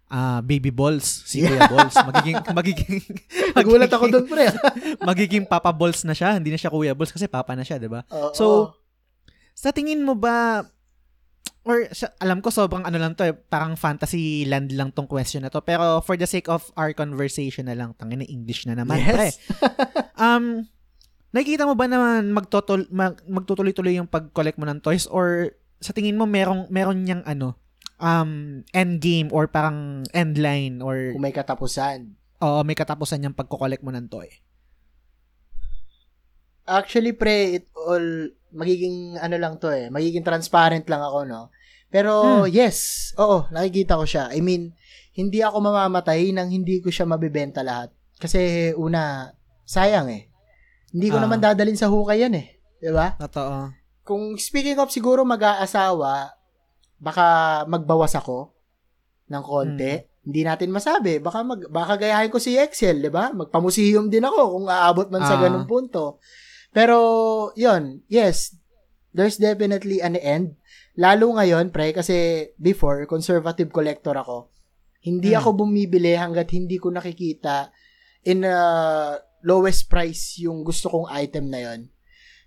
[0.09, 1.95] ah, baby balls, si Kuya Balls.
[1.95, 2.97] Magiging magiging
[3.59, 4.49] Nagulat ako doon, pre.
[5.05, 7.91] magiging Papa Balls na siya, hindi na siya Kuya Balls kasi Papa na siya, 'di
[7.93, 8.07] ba?
[8.33, 8.73] So,
[9.53, 10.62] sa tingin mo ba
[11.69, 11.85] or
[12.19, 15.60] alam ko sobrang ano lang to eh, parang fantasy land lang tong question na to
[15.60, 19.28] pero for the sake of our conversation na lang tangina English na naman pre.
[19.28, 19.36] yes.
[20.16, 20.65] Um
[21.31, 26.16] nakikita mo ba naman magtotol mag, magtutuloy-tuloy yung pag-collect mo ng toys or sa tingin
[26.16, 27.55] mo merong meron niyang ano
[28.01, 32.16] um end game or parang end line or Kung may katapusan.
[32.40, 34.31] oo may katapusan yung pagko-collect mo ng toy.
[36.69, 39.89] Actually, pre, it all, magiging ano lang to eh.
[39.89, 41.43] Magiging transparent lang ako, no?
[41.89, 42.49] Pero, Hmm.
[42.49, 43.11] yes.
[43.16, 44.29] Oo, nakikita ko siya.
[44.31, 44.77] I mean,
[45.12, 47.89] hindi ako mamamatay nang hindi ko siya mabibenta lahat.
[48.16, 49.33] Kasi, una,
[49.65, 50.29] sayang eh.
[50.89, 51.23] Hindi ko Ah.
[51.23, 52.57] naman dadalin sa hukay yan eh.
[52.79, 53.12] 'Di ba?
[53.19, 53.73] Totoo.
[54.03, 56.33] Kung speaking of siguro mag-aasawa,
[56.97, 57.27] baka
[57.65, 58.57] magbawas ako
[59.29, 59.93] ng konti.
[60.01, 60.07] Hmm.
[60.25, 61.20] Hindi natin masabi.
[61.20, 63.33] Baka mag baka gayahin ko si Excel, 'di ba?
[63.33, 65.43] Magpamusehum din ako kung aabot man sa Ah.
[65.43, 66.20] ganung punto.
[66.70, 66.99] Pero
[67.57, 68.57] 'yon, yes.
[69.12, 70.61] There's definitely an end.
[70.95, 74.53] Lalo ngayon, pre, kasi before conservative collector ako.
[75.01, 75.40] Hindi Hmm.
[75.40, 77.70] ako bumibili hangga't hindi ko nakikita
[78.27, 78.59] in a
[79.43, 81.81] lowest price yung gusto kong item na 'yon.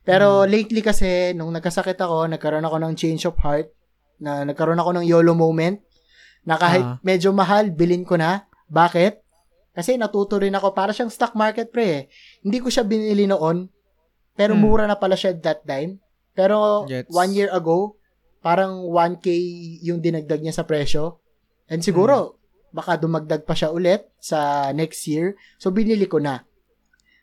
[0.02, 3.69] Pero lately kasi, nung nagkasakit ako, nagkaroon ako ng change of heart,
[4.18, 5.77] na nagkaroon ako ng YOLO moment,
[6.41, 6.98] na kahit Ah.
[7.06, 8.49] medyo mahal, bilin ko na.
[8.65, 9.22] Bakit?
[9.72, 12.02] Kasi natuto rin ako, para siyang stock market pre eh.
[12.41, 13.69] Hindi ko siya binili noon,
[14.34, 14.62] pero Hmm.
[14.62, 15.99] mura na pala siya that time.
[16.32, 17.10] Pero Gets.
[17.10, 17.99] one year ago,
[18.40, 19.28] parang 1K
[19.82, 21.20] yung dinagdag niya sa presyo.
[21.68, 22.40] And siguro,
[22.70, 24.40] baka dumagdag pa siya ulit sa
[24.72, 25.34] next year.
[25.56, 26.44] So, binili ko na.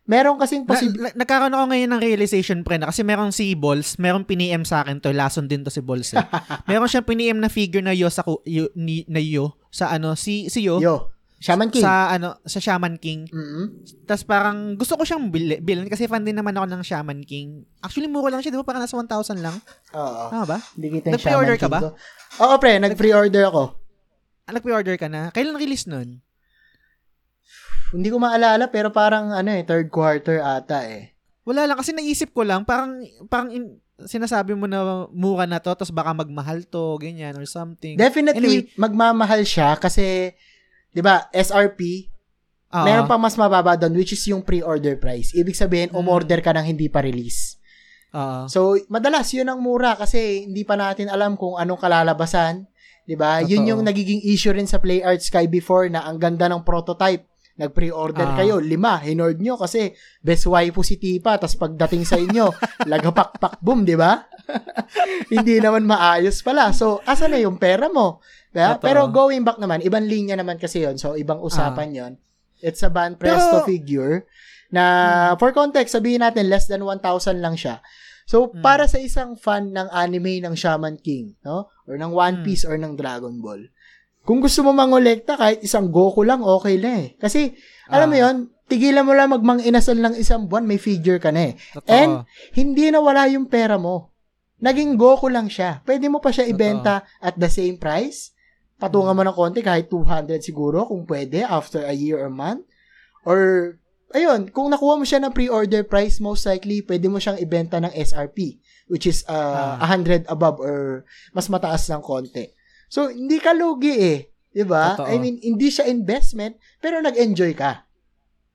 [0.05, 1.01] Meron kasing Na, posible...
[1.03, 4.81] na- nagkaroon ako ngayon ng realization pre na kasi meron si Balls, meron piniem sa
[4.81, 6.13] akin to, lason din to si Balls.
[6.13, 6.21] Eh.
[6.67, 10.17] meron siyang piniem na figure na Yo sa ku- Yo, ni, na Yo sa ano
[10.17, 11.87] si si Yo, Yo, Shaman King.
[11.87, 13.31] sa ano sa Shaman King.
[13.31, 13.65] mm
[14.05, 17.63] Tapos parang gusto ko siyang bili, bilhin kasi fan din naman ako ng Shaman King.
[17.79, 18.67] Actually mura lang siya, 'di ba?
[18.67, 19.57] Parang nasa 1,000 lang.
[19.93, 20.23] Oo.
[20.29, 20.59] Tama ba?
[20.75, 21.79] Hindi kita Nag-pre-order Shaman ka ba?
[21.79, 21.89] ko.
[22.43, 22.73] Oo, pre.
[22.77, 23.63] Nag-pre-order ako.
[24.45, 25.31] Ah, nag-pre-order ka na.
[25.31, 26.19] Kailan release nun?
[27.89, 31.17] Hindi ko maalala, pero parang ano eh, third quarter ata eh.
[31.49, 33.01] Wala lang kasi naisip ko lang parang
[33.33, 37.97] parang in- sinasabi mo na mura na to tapos baka magmahal to ganyan or something.
[37.97, 40.37] Definitely, magmamahal siya kasi,
[40.89, 42.09] di ba, SRP,
[42.69, 42.85] Oo.
[42.85, 45.33] meron pang mas mababa doon, which is yung pre-order price.
[45.33, 45.97] Ibig sabihin, Mm.
[45.97, 47.57] umorder ka ng hindi pa release.
[48.13, 48.49] Oo.
[48.49, 48.59] So,
[48.89, 52.65] madalas yun ang mura kasi hindi pa natin alam kung anong kalalabasan.
[53.05, 53.41] 'Di ba?
[53.41, 57.25] Yun yung nagiging issue rin sa Play Art Sky before na ang ganda ng prototype.
[57.57, 58.37] Nag-pre-order Ah.
[58.37, 59.91] kayo, lima, hinord nyo kasi
[60.21, 62.53] best waifu si Tipa, tas pagdating sa inyo,
[62.93, 64.29] lagapakpak boom, di ba?
[65.35, 66.73] Hindi naman maayos pala.
[66.73, 68.21] So, asa na yung pera mo?
[68.49, 68.81] Diba?
[68.81, 72.13] Pero going back naman, ibang linya naman kasi yon So, ibang usapan yon
[72.59, 73.45] It's a band presto Ah.
[73.55, 73.69] Pero- Hmm.
[73.69, 74.15] figure
[74.69, 74.85] na,
[75.37, 77.79] for context, sabihin natin, less than 1,000 lang siya.
[78.25, 78.61] So, Hmm.
[78.61, 81.73] para sa isang fan ng anime ng Shaman King, no?
[81.85, 82.45] Or ng One Hmm.
[82.45, 83.69] Piece or ng Dragon Ball,
[84.21, 87.17] kung gusto mo mangolekta, kahit isang Goku lang, okay na eh.
[87.17, 87.57] Kasi,
[87.87, 88.23] alam mo Ah.
[88.27, 91.53] yon tigilan mo lang magmang inasal ng isang buwan, may figure ka na eh.
[91.73, 91.89] Totoo.
[91.89, 92.13] And,
[92.53, 94.13] hindi na wala yung pera mo.
[94.59, 95.81] Naging Goku lang siya.
[95.83, 98.35] Pwede mo pa siya ibenta at the same price.
[98.79, 102.63] Patungan mo ng konti, kahit 200 siguro, kung pwede, after a year or month.
[103.27, 103.75] Or,
[104.15, 107.91] ayun, kung nakuha mo siya ng pre-order price, most likely, pwede mo siyang ibenta ng
[107.91, 109.87] SRP, which is uh, Ah.
[109.87, 111.03] 100 above or
[111.35, 112.55] mas mataas ng konti.
[112.87, 114.19] So, hindi ka lugi eh.
[114.49, 114.97] 'Di ba?
[114.97, 115.11] Totoo.
[115.13, 117.88] I mean, hindi siya investment, pero nag-enjoy ka.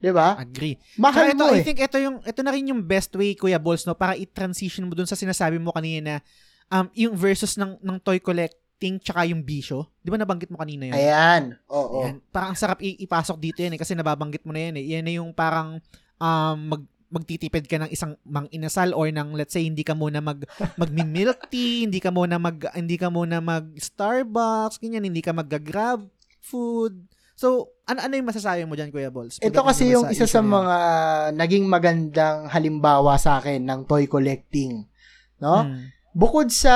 [0.03, 0.35] 'Di ba?
[0.35, 0.75] Agree.
[0.99, 1.63] Mahal ito, mo I eh.
[1.63, 4.91] think ito yung ito na rin yung best way Kuya Balls no para i-transition mo
[4.91, 6.19] dun sa sinasabi mo kanina
[6.67, 9.87] um yung versus ng ng toy collecting tsaka yung bisyo.
[10.03, 10.95] 'Di ba nabanggit mo kanina yun?
[10.99, 11.43] Ayan.
[11.71, 12.03] Oo.
[12.03, 12.19] Yan.
[12.35, 14.83] Parang ang sarap i- ipasok dito yan eh kasi nababanggit mo na yan eh.
[14.91, 15.79] Yan na yung parang
[16.19, 20.17] um mag magtitipid ka ng isang mang inasal or ng let's say hindi ka muna
[20.17, 20.43] mag
[20.81, 26.09] magmi-milk tea, hindi ka muna mag hindi ka muna mag Starbucks, ganyan, hindi ka mag-grab
[26.41, 27.12] food.
[27.33, 29.41] So, ano ano yung masasabi mo diyan Kuya Balls?
[29.41, 30.47] Ito kasi yung isa sa yan.
[30.47, 30.77] mga
[31.33, 34.85] naging magandang halimbawa sa akin ng toy collecting.
[35.37, 35.65] No?
[35.65, 35.89] Hmm.
[36.13, 36.75] Bukod sa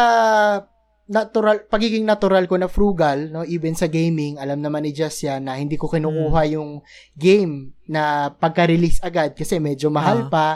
[1.07, 5.47] natural pagiging natural ko na frugal, no, even sa gaming, alam naman ni Jess yan
[5.47, 6.51] na hindi ko kinukuha Hmm.
[6.51, 6.69] yung
[7.15, 7.53] game
[7.87, 10.29] na pagka-release agad kasi medyo mahal Ah.
[10.29, 10.47] pa.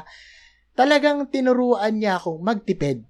[0.74, 3.06] Talagang tinuruan niya akong magtipid.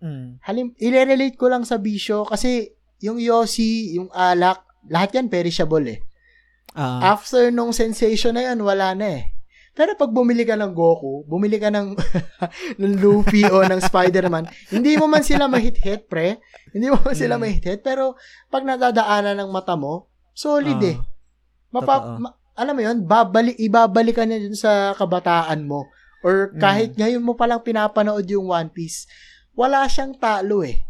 [0.00, 0.36] Mm.
[0.42, 2.68] halim, i-relate ko lang sa bisyo kasi
[3.00, 6.04] yung Yossi, yung alak, lahat yan perishable eh.
[6.74, 9.30] Ah, After nung sensation na yan, wala na eh.
[9.72, 11.98] Pero pag bumili ka ng Goku, bumili ka ng,
[12.80, 16.38] ng Luffy o ng Spider-Man, hindi mo man sila mahit-hit, pre.
[16.70, 17.40] Hindi mo man sila Mm.
[17.40, 17.80] mahit-hit.
[17.80, 18.14] Pero
[18.48, 20.96] pag nadadaanan ng mata mo, solid Ah, eh.
[21.70, 25.90] Mapa, ma- alam mo yun, babalik, ibabalik ka na dun sa kabataan mo.
[26.22, 26.58] Or Mm.
[26.58, 29.10] kahit ngayon mo palang pinapanood yung One Piece,
[29.52, 30.82] wala siyang talo eh.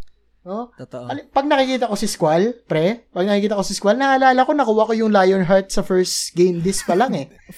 [0.44, 0.68] No?
[0.76, 1.08] totoo.
[1.08, 4.84] Ali- Pag nakikita ko si Squall, pre, pag nakikita ko si Squall, naalala ko, nakuha
[4.84, 7.32] ko yung Lionheart sa first game disc pa lang eh.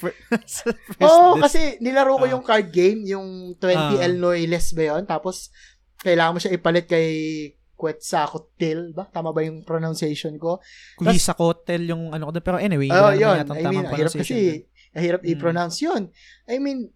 [1.03, 2.31] Oo, First- kasi nilaro ko Ah.
[2.31, 3.99] yung card game, yung 20 Ah.
[4.01, 5.03] El Noiles ba yun?
[5.03, 5.51] Tapos,
[5.99, 7.07] kailangan mo siya ipalit kay
[7.77, 9.05] Quetzalcoatl ba?
[9.05, 10.63] Tama ba yung pronunciation ko?
[11.37, 12.45] Hotel yung ano ko doon.
[12.45, 13.37] Pero anyway, Oh, yun.
[13.37, 15.29] yatang I mean, hirap kasi, ang hirap Mm.
[15.29, 16.09] i-pronounce yun.
[16.45, 16.89] I mean,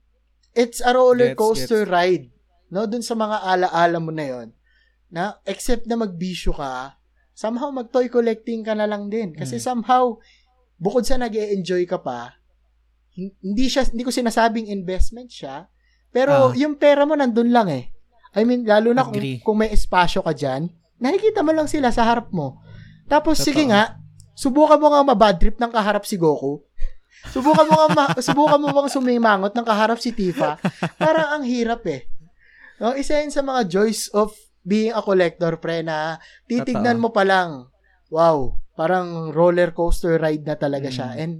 [0.53, 2.31] it's a roller Gets, coaster ride.
[2.68, 4.47] No, dun sa mga ala-ala mo na yon
[5.11, 6.95] na except na magbisyo ka,
[7.31, 9.35] somehow mag-toy collecting ka na lang din.
[9.35, 9.63] Kasi Mm.
[9.63, 10.15] somehow,
[10.75, 12.39] bukod sa nag enjoy ka pa,
[13.11, 15.67] hin- hindi siya, hindi ko sinasabing investment siya,
[16.09, 16.55] pero Ah.
[16.55, 17.91] yung pera mo nandun lang eh.
[18.31, 22.07] I mean, lalo na kung, kung may espasyo ka dyan, nakikita mo lang sila sa
[22.07, 22.63] harap mo.
[23.05, 23.47] Tapos, Totoo.
[23.51, 23.99] sige nga,
[24.31, 26.63] subukan mo nga mabad trip ng kaharap si Goku.
[27.27, 30.55] Subukan mo nga ma- subukan mo bang sumimangot ng kaharap si Tifa.
[30.95, 32.07] Parang ang hirap eh.
[32.79, 37.03] No, isa yun sa mga joys of being a collector, pre, na titignan Totoo.
[37.03, 37.67] mo pa lang,
[38.09, 40.95] wow, parang roller coaster ride na talaga Mm.
[40.95, 41.09] siya.
[41.17, 41.33] And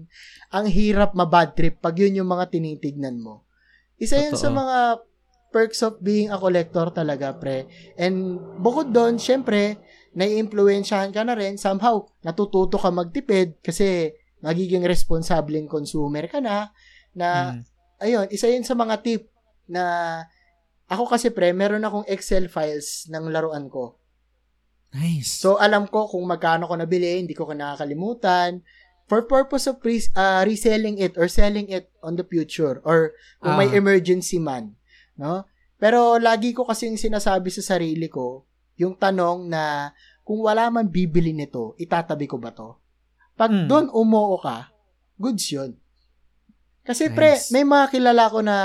[0.49, 3.45] ang hirap mabad trip pag yun yung mga tinitignan mo.
[3.95, 4.60] Isa yun sa Totoo.
[4.61, 4.77] mga
[5.52, 7.68] perks of being a collector talaga, pre.
[7.99, 9.77] And bukod doon, syempre,
[10.15, 11.60] nai-influensyahan ka na rin.
[11.60, 16.72] Somehow, natututo ka magtipid kasi magiging responsableng consumer ka na.
[17.11, 17.61] Na, Mm.
[17.99, 19.27] ayun, isa yun sa mga tip
[19.68, 20.23] na
[20.91, 23.95] ako kasi pre, meron akong Excel files ng laruan ko.
[24.91, 25.39] Nice.
[25.39, 28.59] So, alam ko kung magkano ko nabili, hindi ko nakakalimutan.
[29.07, 33.55] For purpose of pre- uh, reselling it or selling it on the future or kung
[33.55, 33.80] may Ah.
[33.80, 34.76] emergency man.
[35.15, 35.47] No?
[35.76, 38.43] Pero lagi ko kasing sinasabi sa sarili ko,
[38.76, 39.91] yung tanong na
[40.23, 42.76] kung wala man bibili nito, itatabi ko ba to?
[43.35, 43.68] Pag Mm.
[43.68, 44.72] doon umoo ka,
[45.15, 45.72] goods yun.
[46.81, 47.51] Kasi pre, Nice.
[47.51, 48.57] may mga kilala ko na,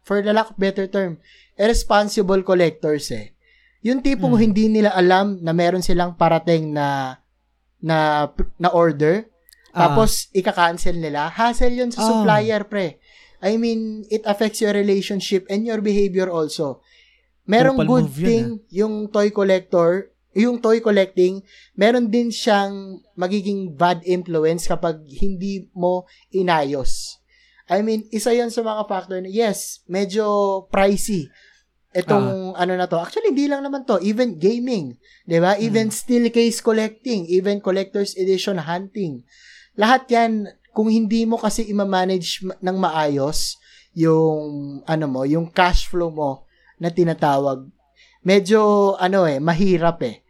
[0.00, 1.20] for the lack of better term,
[1.58, 3.34] irresponsible collectors eh.
[3.82, 4.42] Yung tipong Mm.
[4.42, 7.18] hindi nila alam na meron silang parating na
[7.78, 8.26] na
[8.58, 9.26] na order
[9.68, 11.28] Ah, tapos ika-cancel nila.
[11.28, 12.08] Hassle 'yun sa Ah.
[12.08, 12.96] supplier, pre.
[13.38, 16.80] I mean, it affects your relationship and your behavior also.
[17.46, 22.98] Merong Kupal good move yun, thing yung toy collector, yung toy collecting, meron din siyang
[23.14, 27.20] magiging bad influence kapag hindi mo inayos.
[27.68, 30.24] I mean, isa yan sa mga factor na, yes, medyo
[30.72, 31.28] pricey.
[31.96, 33.00] Itong ano na to.
[33.00, 33.96] Actually, hindi lang naman to.
[34.04, 35.00] Even gaming.
[35.24, 37.24] 'di ba Even steel case collecting.
[37.26, 39.24] Even collector's edition hunting.
[39.78, 43.58] Lahat yan, kung hindi mo kasi ima-manage ma- ng maayos
[43.98, 46.46] yung, ano mo, yung cash flow mo
[46.78, 47.66] na tinatawag,
[48.22, 50.22] medyo, ano eh, mahirap eh.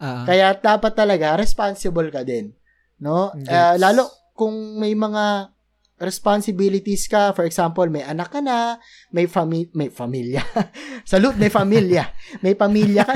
[0.00, 2.56] ah, Kaya dapat talaga responsible ka din,
[3.00, 3.36] no?
[3.52, 5.51] Ah, lalo kung may mga
[6.02, 8.82] responsibilities ka, for example, may anak ka na,
[9.14, 10.42] may fami may pamilya.
[11.08, 12.10] Salute, may pamilya.
[12.42, 13.14] May pamilya ka.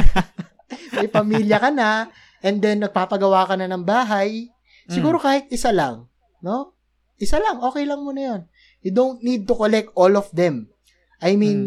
[1.02, 2.06] may pamilya ka na
[2.46, 4.54] and then nagpapagawa ka na ng bahay.
[4.86, 6.06] Siguro kahit isa lang,
[6.38, 6.78] no?
[7.18, 8.40] Isa lang, okay lang mo na 'yon.
[8.86, 10.70] You don't need to collect all of them.
[11.18, 11.58] I mean,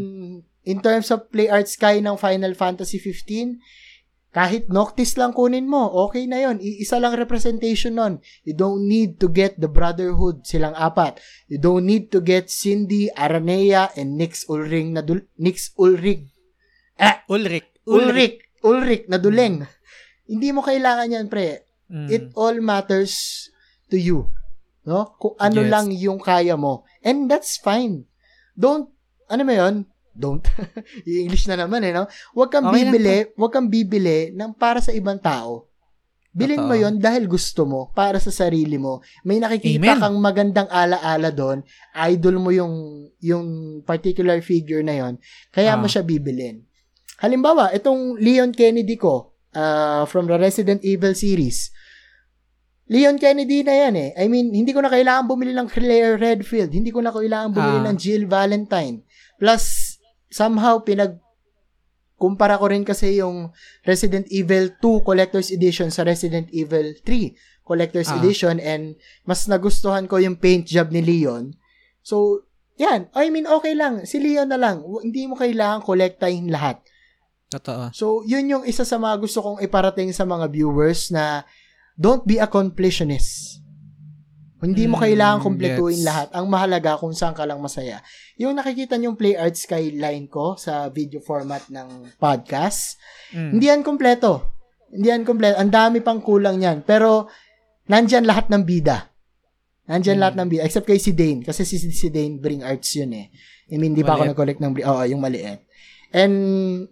[0.64, 3.60] in terms of Play Art Sky ng Final Fantasy 15,
[4.30, 6.62] kahit Noctis lang kunin mo, okay na yon.
[6.62, 8.22] Isa lang representation nun.
[8.46, 11.18] You don't need to get the Brotherhood, silang apat.
[11.50, 16.30] You don't need to get Cindy, Aranea, and Nix Ulring na dul- Nix Ulrig.
[17.02, 17.74] Ah, Ulrich.
[17.90, 18.46] Ulrich.
[18.62, 19.66] Ulrich na duleng.
[20.30, 21.66] Hindi mo kailangan yan, pre.
[21.90, 22.08] Mm.
[22.12, 23.48] It all matters
[23.90, 24.30] to you.
[24.86, 25.18] No?
[25.18, 25.72] Kung ano Yes.
[25.74, 26.86] lang yung kaya mo.
[27.02, 28.06] And that's fine.
[28.54, 28.94] Don't,
[29.26, 29.76] ano mo yun?
[30.20, 30.44] Don't.
[31.08, 32.04] English na naman eh, no?
[32.36, 35.72] Huwag kang Okay bibili, huwag kang bibili ng para sa ibang tao.
[36.30, 39.02] Bilin mo yon dahil gusto mo, para sa sarili mo.
[39.24, 40.00] May nakikita Amen.
[40.00, 41.66] kang magandang ala-ala doon,
[42.06, 42.74] idol mo yung
[43.18, 43.46] yung
[43.82, 45.14] particular figure na yon,
[45.50, 45.92] kaya mo Ah.
[45.92, 46.62] siya bibilin.
[47.18, 51.74] Halimbawa, itong Leon Kennedy ko, uh, from the Resident Evil series,
[52.88, 54.10] Leon Kennedy na yan eh.
[54.16, 56.74] I mean, hindi ko na kailangan bumili ng Claire Redfield.
[56.74, 57.86] Hindi ko na kailangan bumili Ah.
[57.86, 59.06] ng Jill Valentine.
[59.38, 59.64] Plus,
[60.30, 61.18] somehow, pinag
[62.20, 63.50] kumpara ko rin kasi yung
[63.88, 67.32] Resident Evil 2 Collector's Edition sa Resident Evil 3
[67.64, 68.20] Collector's Ah.
[68.20, 71.56] Edition and mas nagustuhan ko yung paint job ni Leon.
[72.04, 72.44] So,
[72.76, 73.08] yan.
[73.16, 74.04] I mean, okay lang.
[74.04, 74.84] Si Leon na lang.
[74.84, 76.84] Hindi mo kailangan kolektahin lahat.
[77.50, 77.90] Totoo.
[77.96, 81.48] So, yun yung isa sa mga gusto kong iparating sa mga viewers na
[81.96, 83.59] don't be a completionist.
[84.60, 86.28] Hindi mo Mm, kailangan kumpletuin lahat.
[86.36, 88.04] Ang mahalaga kung saan ka lang masaya.
[88.36, 93.00] Yung nakikita niyong Play Art Skyline ko sa video format ng podcast,
[93.32, 93.50] Mm.
[93.56, 94.52] hindi yan kompleto.
[94.92, 95.56] Hindi yan kompleto.
[95.64, 96.84] Ang dami pang kulang yan.
[96.84, 97.32] Pero,
[97.88, 99.08] nandyan lahat ng bida.
[99.88, 100.24] Nandyan Hmm.
[100.28, 100.62] lahat ng bida.
[100.68, 101.42] Except kay si Dane.
[101.42, 103.32] Kasi si, si Dane bring arts yun eh.
[103.70, 104.82] I mean, di pa ako nag-collect ng...
[104.82, 105.62] Oo, yung maliit.
[106.10, 106.36] And,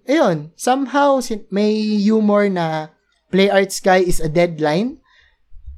[0.06, 1.18] ayun, somehow,
[1.50, 2.94] may humor na
[3.28, 5.02] Play Art Sky is a deadline.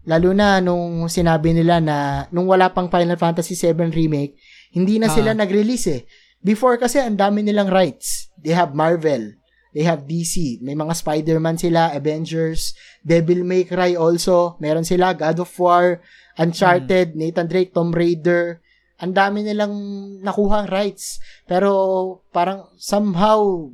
[0.08, 4.40] Lalo na nung sinabi nila na nung wala pang Final Fantasy VII Remake,
[4.72, 6.02] hindi na sila nag-release eh.
[6.40, 8.32] Before kasi ang dami nilang rights.
[8.40, 9.36] They have Marvel.
[9.76, 10.64] They have DC.
[10.66, 12.74] May mga Spider-Man sila, Avengers,
[13.06, 14.58] Devil May Cry also.
[14.58, 16.02] Meron sila, God of War,
[16.42, 18.64] Uncharted, Nathan Drake, Tomb Raider.
[18.98, 19.74] Ang dami nilang
[20.26, 21.22] nakuhang rights.
[21.46, 21.70] Pero
[22.34, 23.70] parang somehow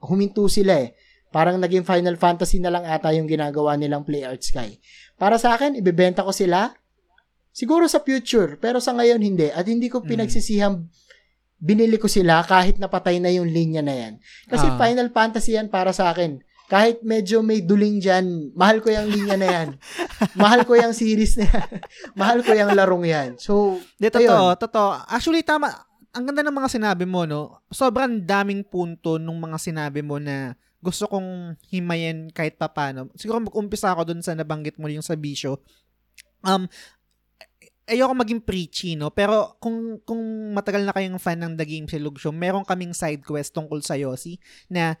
[0.00, 0.96] huminto sila eh.
[1.32, 4.76] Parang naging Final Fantasy na lang ata yung ginagawa nilang Play Art Sky.
[5.22, 6.74] Para sa akin, ibebenta ko sila.
[7.54, 9.46] Siguro sa future, pero sa ngayon hindi.
[9.54, 10.90] At hindi ko pinagsisihang
[11.62, 14.18] binili ko sila kahit napatay na yung linya na yan.
[14.50, 14.74] Kasi Ah.
[14.82, 16.42] Final Fantasy yan para sa akin.
[16.66, 19.68] Kahit medyo may duling dyan, mahal ko yung linya na yan.
[20.42, 21.70] mahal ko yung series na yan.
[22.18, 23.30] mahal ko yung larong yan.
[23.38, 24.26] So, Di, ayun.
[24.26, 24.90] totoo, totoo.
[25.06, 25.70] Actually, tama.
[26.10, 27.62] Ang ganda ng mga sinabi mo, no?
[27.70, 33.06] Sobrang daming punto nung mga sinabi mo na gusto kong himayin kahit papano.
[33.14, 35.62] Siguro mag-umpisa ako dun sa nabanggit mo yung sa bisyo.
[36.42, 36.66] Um,
[37.86, 39.14] ayoko maging preachy, no?
[39.14, 40.18] Pero kung kung
[40.54, 43.94] matagal na kayong fan ng The Game Silog Show, meron kaming side quest tungkol sa
[43.94, 44.98] Yossi na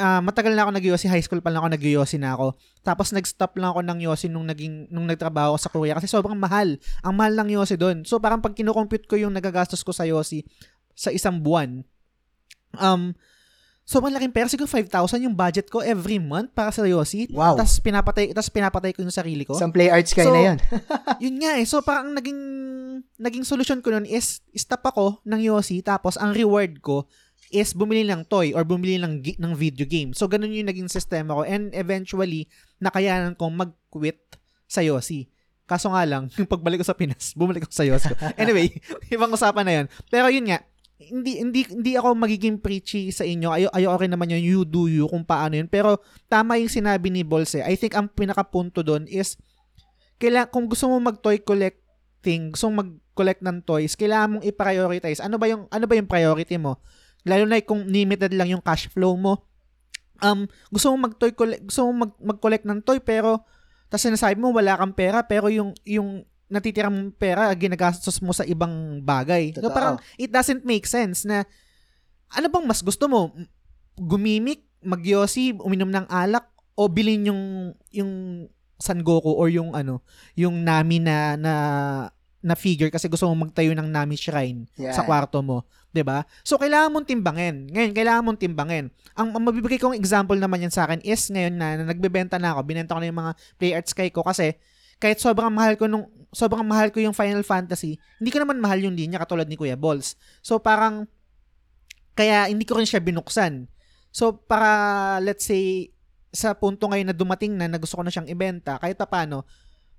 [0.00, 2.56] ah, matagal na ako nag-Yossi, high school pa lang ako nag-Yossi na ako.
[2.80, 6.80] Tapos nag-stop lang ako ng Yossi nung naging nung nagtrabaho sa Korea kasi sobrang mahal.
[7.04, 8.08] Ang mahal ng Yossi doon.
[8.08, 10.44] So parang pag kino-compute ko yung nagagastos ko sa Yossi
[10.96, 11.80] sa isang buwan,
[12.76, 13.16] um,
[13.90, 14.46] sobrang laking pera.
[14.46, 17.26] Siguro 5,000 yung budget ko every month para sa Yossi.
[17.34, 17.58] Wow.
[17.58, 19.58] Tapos pinapatay, tapos pinapatay ko yung sarili ko.
[19.58, 20.58] Isang Play Art Sky So, na yan.
[21.26, 21.66] yun nga eh.
[21.66, 22.40] So parang ang naging
[23.18, 27.10] naging solusyon ko nun is stop ako ng Yossi tapos ang reward ko
[27.50, 30.14] is bumili ng toy or bumili ng ng video game.
[30.14, 32.46] So ganun yung naging sistema ko and eventually
[32.78, 34.38] nakayanan kong mag-quit
[34.70, 35.26] sa Yossi.
[35.66, 38.14] Kaso nga lang, yung pagbalik ko sa Pinas, bumalik ako sa Yossi.
[38.42, 38.70] Anyway,
[39.10, 39.86] ibang usapan na yun.
[40.06, 40.62] Pero yun nga,
[41.00, 43.48] hindi hindi hindi ako magiging preachy sa inyo.
[43.48, 45.64] Ayo ayo rin naman yun, you do you kung paano yun.
[45.64, 47.64] Pero tama yung sinabi ni Bolse.
[47.64, 49.40] I think ang pinakapunto doon is
[50.20, 55.24] kaila kung gusto mo mag-toy collecting, gusto mo mag-collect ng toys, kailangan mong i-prioritize.
[55.24, 56.76] Ano ba yung ano ba yung priority mo?
[57.24, 59.48] Lalo na kung limited lang yung cash flow mo.
[60.20, 63.48] Um, gusto mo mag-toy collect, gusto mo mag- mag-collect ng toy pero
[63.88, 68.42] tapos sinasabi mo wala kang pera pero yung yung natitira mong pera ginagastos mo sa
[68.42, 69.54] ibang bagay.
[69.54, 69.72] So, Totoo.
[69.72, 71.46] parang it doesn't make sense na
[72.34, 73.30] ano bang mas gusto mo?
[73.94, 77.42] Gumimik, magyosi, uminom ng alak o bilhin yung
[77.94, 78.12] yung
[78.80, 80.00] San Goku or yung ano,
[80.34, 81.54] yung Nami na na
[82.40, 84.96] na figure kasi gusto mo magtayo ng Nami shrine Yan.
[84.96, 86.24] sa kwarto mo, 'di ba?
[86.40, 87.68] So kailangan mong timbangin.
[87.68, 88.88] Ngayon, kailangan mong timbangin.
[89.12, 92.56] Ang, ang mabibigay kong example naman yan sa akin is ngayon na, na nagbebenta na
[92.56, 94.56] ako, binenta ko na yung mga Play Art Sky ko kasi
[94.96, 98.78] kahit sobrang mahal ko nung sobrang mahal ko yung Final Fantasy, hindi ko naman mahal
[98.82, 100.14] yung linya katulad ni Kuya Balls.
[100.42, 101.10] So parang
[102.14, 103.66] kaya hindi ko rin siya binuksan.
[104.10, 105.94] So para let's say
[106.30, 109.42] sa punto ngayon na dumating na na gusto ko na siyang ibenta, kahit pa paano,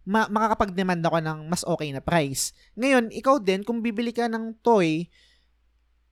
[0.07, 2.55] ma- makakapag-demand ako ng mas okay na price.
[2.79, 5.11] Ngayon, ikaw din, kung bibili ka ng toy,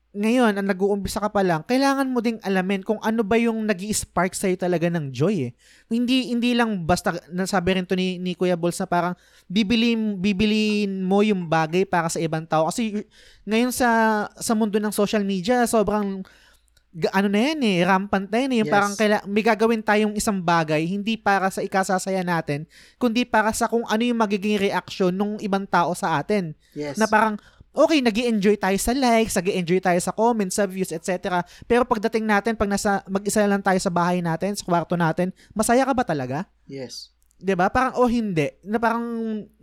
[0.10, 3.78] ngayon, ang nag-uumpisa ka pa lang, kailangan mo ding alamin kung ano ba yung nag
[3.94, 5.52] spark sa'yo talaga ng joy eh.
[5.86, 9.14] Hindi, hindi lang basta, nasabi rin to ni, ni Kuya Balls na parang
[9.46, 12.66] bibili, bibiliin mo yung bagay para sa ibang tao.
[12.66, 13.06] Kasi
[13.46, 13.90] ngayon sa,
[14.34, 16.26] sa mundo ng social media, sobrang
[17.14, 18.58] ano na yan eh, rampant na yan eh.
[18.66, 18.74] Yung Yes.
[18.74, 22.66] parang kaila, may gagawin tayong isang bagay, hindi para sa ikasasaya natin,
[22.98, 26.58] kundi para sa kung ano yung magiging reaction ng ibang tao sa atin.
[26.74, 26.98] Yes.
[26.98, 27.38] Na parang,
[27.74, 31.44] okay, nag enjoy tayo sa likes, nag enjoy tayo sa comments, sa views, etc.
[31.70, 35.86] Pero pagdating natin, pag nasa, mag-isa lang tayo sa bahay natin, sa kwarto natin, masaya
[35.86, 36.48] ka ba talaga?
[36.66, 37.14] yes.
[37.40, 37.72] 'Di ba?
[37.72, 38.52] Parang oh hindi.
[38.68, 39.00] Na parang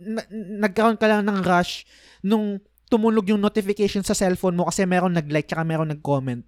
[0.01, 0.29] na-
[0.65, 1.85] nagkaroon ka lang ng rush
[2.25, 2.57] nung
[2.89, 6.41] tumunog yung notification sa cellphone mo kasi meron nag-like tsaka meron nag-comment.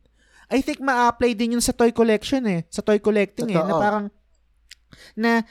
[0.50, 3.78] I think ma-apply din yun sa toy collection eh, sa toy collecting eh, na Totoo.
[3.78, 4.06] parang
[5.14, 5.46] na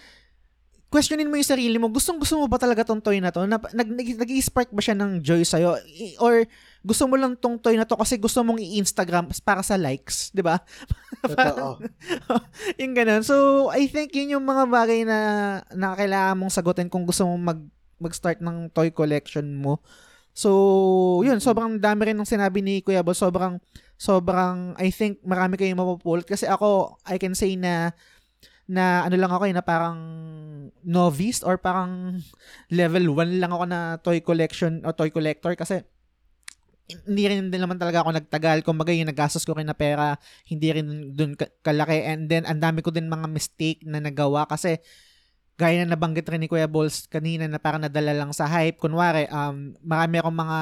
[0.88, 3.44] questionin mo yung sarili mo, gustong gusto mo ba talaga tong toy na to?
[3.44, 5.76] Na, nag, nag, nag-spark ba siya ng joy sa'yo?
[6.16, 6.48] Or
[6.80, 10.40] gusto mo lang tong toy na to kasi gusto mong i-Instagram para sa likes, di
[10.40, 10.56] ba?
[11.28, 11.84] Totoo.
[12.80, 13.20] yung ganun.
[13.20, 15.18] So, I think yun yung mga bagay na,
[15.76, 17.60] na kailangan mong sagutin kung gusto mong mag,
[18.00, 19.84] mag-start ng toy collection mo.
[20.32, 23.12] So, yun, sobrang dami rin ng sinabi ni Kuya Bol.
[23.12, 23.60] Sobrang,
[23.98, 26.24] sobrang, I think, marami kayong mapupulot.
[26.24, 27.90] Kasi ako, I can say na,
[28.68, 29.98] na ano lang ako eh, na parang
[30.84, 32.20] novice or parang
[32.68, 35.82] level 1 lang ako na toy collection o toy collector kasi
[36.88, 38.64] hindi rin din naman talaga ako nagtagal.
[38.64, 40.16] Kumbaga yung nagastos ko rin na pera,
[40.48, 42.00] hindi rin dun ka- kalaki.
[42.00, 44.80] And then, ang dami ko din mga mistake na nagawa kasi
[45.58, 48.80] gaya na nabanggit rin ni Kuya Balls kanina na parang nadala lang sa hype.
[48.80, 50.58] Kunwari, um, marami akong mga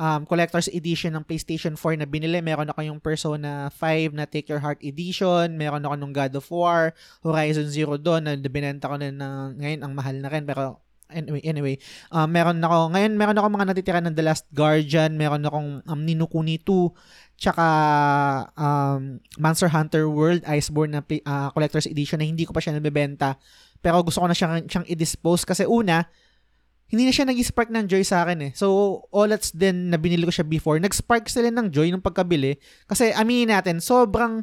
[0.00, 2.40] um, collector's edition ng PlayStation 4 na binili.
[2.40, 5.60] Meron ako yung Persona 5 na Take Your Heart Edition.
[5.60, 9.84] Meron ako nung God of War, Horizon Zero Dawn na binenta ko na, na ngayon
[9.84, 10.48] ang mahal na rin.
[10.48, 10.80] Pero
[11.12, 11.76] anyway, anyway
[12.08, 15.20] um, meron ako, ngayon meron ako mga natitira ng The Last Guardian.
[15.20, 17.66] Meron akong um, Ninokuni 2 tsaka
[18.56, 23.36] um, Monster Hunter World Iceborne na uh, collector's edition na hindi ko pa siya nabebenta
[23.80, 26.04] pero gusto ko na siyang, siyang i-dispose kasi una,
[26.90, 28.52] hindi na siya nag-spark ng joy sa akin eh.
[28.58, 32.58] So, Olats din na binili ko siya before, nag-spark sila ng joy nung pagkabili.
[32.90, 34.42] Kasi aminin natin, sobrang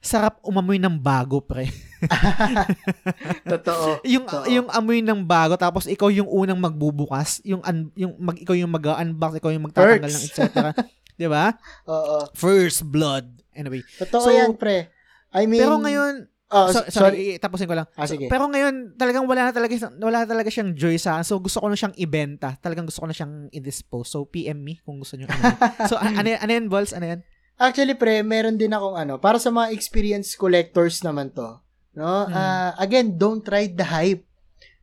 [0.00, 1.68] sarap umamoy ng bago, pre.
[3.52, 4.00] Totoo.
[4.06, 4.46] yung Totoo.
[4.46, 8.70] yung amoy ng bago tapos ikaw yung unang magbubukas, yung un, yung mag ikaw yung
[8.70, 10.40] mag-unbox, ikaw yung magtatanggal ng etc.
[11.18, 11.50] 'Di ba?
[11.90, 12.30] Oo.
[12.38, 13.26] First blood.
[13.58, 13.82] Anyway.
[13.98, 14.86] Totoo So, yan, pre.
[15.34, 16.92] I mean, pero ngayon, oh, so, sorry.
[16.92, 17.88] sorry, tapusin ko lang.
[17.92, 18.26] Ah, sige.
[18.26, 21.20] Pero ngayon, talagang wala na talaga, wala na talaga siyang joy sa.
[21.20, 22.56] So, gusto ko na siyang ibenta.
[22.58, 24.08] Talagang gusto ko na siyang i-dispose.
[24.08, 25.28] So, PM me kung gusto niyo.
[25.28, 25.44] Ano.
[25.90, 26.92] so, an- ano, yan- ano yan, Balls?
[26.92, 27.20] Ano yan?
[27.58, 31.58] Actually, pre, meron din akong ano, para sa mga experience collectors naman to.
[31.92, 32.30] No?
[32.30, 32.32] Mm.
[32.32, 34.22] Ah, again, don't ride the hype.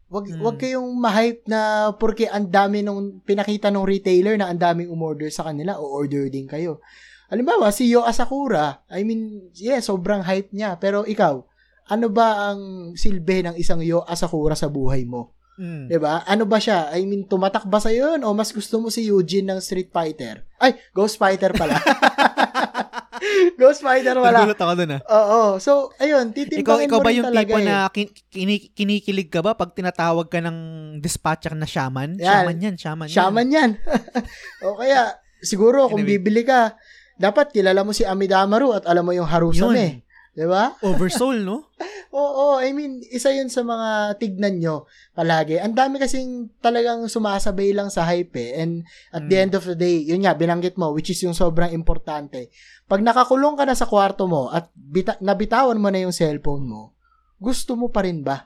[0.06, 0.42] Wag Mm.
[0.44, 5.34] wag kayong ma-hype na porque ang dami nung pinakita nung retailer na ang daming umorder
[5.34, 6.78] sa kanila o order din kayo.
[7.26, 10.78] Halimbawa, si Yo Asakura, I mean, yeah, sobrang hype niya.
[10.78, 11.42] Pero ikaw,
[11.86, 15.36] ano ba ang silbi ng isang Yo Asakura sa buhay mo?
[15.56, 15.88] Mm.
[15.88, 16.28] 'Di ba?
[16.28, 16.91] Ano ba siya?
[16.91, 20.44] I mean, tumatak ba sa 'yun o mas gusto mo si Eugene ng Street Fighter?
[20.60, 21.80] Ay, Ghost Fighter pala.
[23.60, 24.44] Ghost Fighter wala.
[24.44, 25.02] Nagulat ako dun ah.
[25.07, 25.41] Oo.
[25.64, 27.66] So, ayun, Ikaw, titimbangin ikaw mo ba rin yung talaga tipo eh.
[27.66, 30.57] na kin- kini- kinikilig ka ba pag tinatawag ka ng
[30.99, 32.20] dispatcher na shaman?
[32.20, 32.28] Yan.
[32.44, 33.16] Shaman yan, shaman, yan.
[33.16, 33.72] Shaman yan.
[34.68, 36.76] o kaya, siguro kung bibili ka,
[37.16, 40.05] dapat kilala mo si Amidamaru at alam mo yung Harusame.
[40.36, 40.76] Di ba?
[40.84, 41.72] Oversoul, no?
[42.12, 45.60] Oo, I mean, isa yun sa mga tignan nyo palagi.
[45.60, 48.52] Ang dami kasing talagang sumasabay lang sa hype eh.
[48.56, 49.44] And at the Mm.
[49.48, 52.52] end of the day, yun nga, binanggit mo, which is yung sobrang importante.
[52.86, 56.95] Pag nakakulong ka na sa kwarto mo at bita- nabitawan mo na yung cellphone mo,
[57.36, 58.44] gusto mo pa rin ba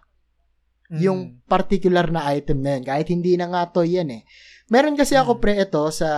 [0.90, 1.00] Mm.
[1.00, 2.84] yung particular na item na yun?
[2.84, 4.26] Kahit hindi na nga toy yan eh.
[4.68, 5.42] Meron kasi ako Mm.
[5.42, 6.10] pre ito sa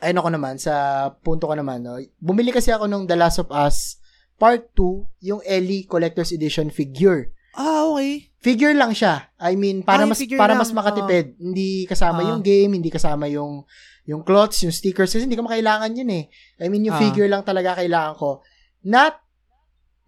[0.00, 0.72] ayun ako naman, sa
[1.14, 1.94] punto ko naman, no?
[2.18, 4.00] bumili kasi ako nung The Last of Us
[4.42, 7.30] Part 2, yung Ellie Collector's Edition figure.
[7.54, 8.26] Ah, okay.
[8.42, 9.30] Figure lang siya.
[9.38, 11.38] I mean, para yung mas para lang, mas makatipid.
[11.38, 12.34] Hindi kasama Ah.
[12.34, 13.62] yung game, hindi kasama yung
[14.02, 16.26] yung clothes, yung stickers kasi hindi ko makailangan yun eh.
[16.58, 17.02] I mean, yung Ah.
[17.06, 18.42] figure lang talaga kailangan ko.
[18.82, 19.14] Not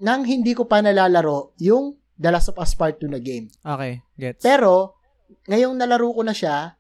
[0.02, 3.46] nang hindi ko pa nalalaro yung The Last of Us Part 2 na game.
[3.62, 4.42] Okay, gets.
[4.42, 4.98] Pero
[5.46, 6.74] ngayong nalaro ko na siya,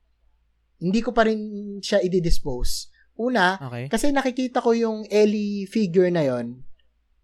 [0.82, 1.38] hindi ko pa rin
[1.78, 2.90] siya i-dispose.
[3.14, 3.86] Una, okay.
[3.86, 6.66] kasi nakikita ko yung Ellie figure na yon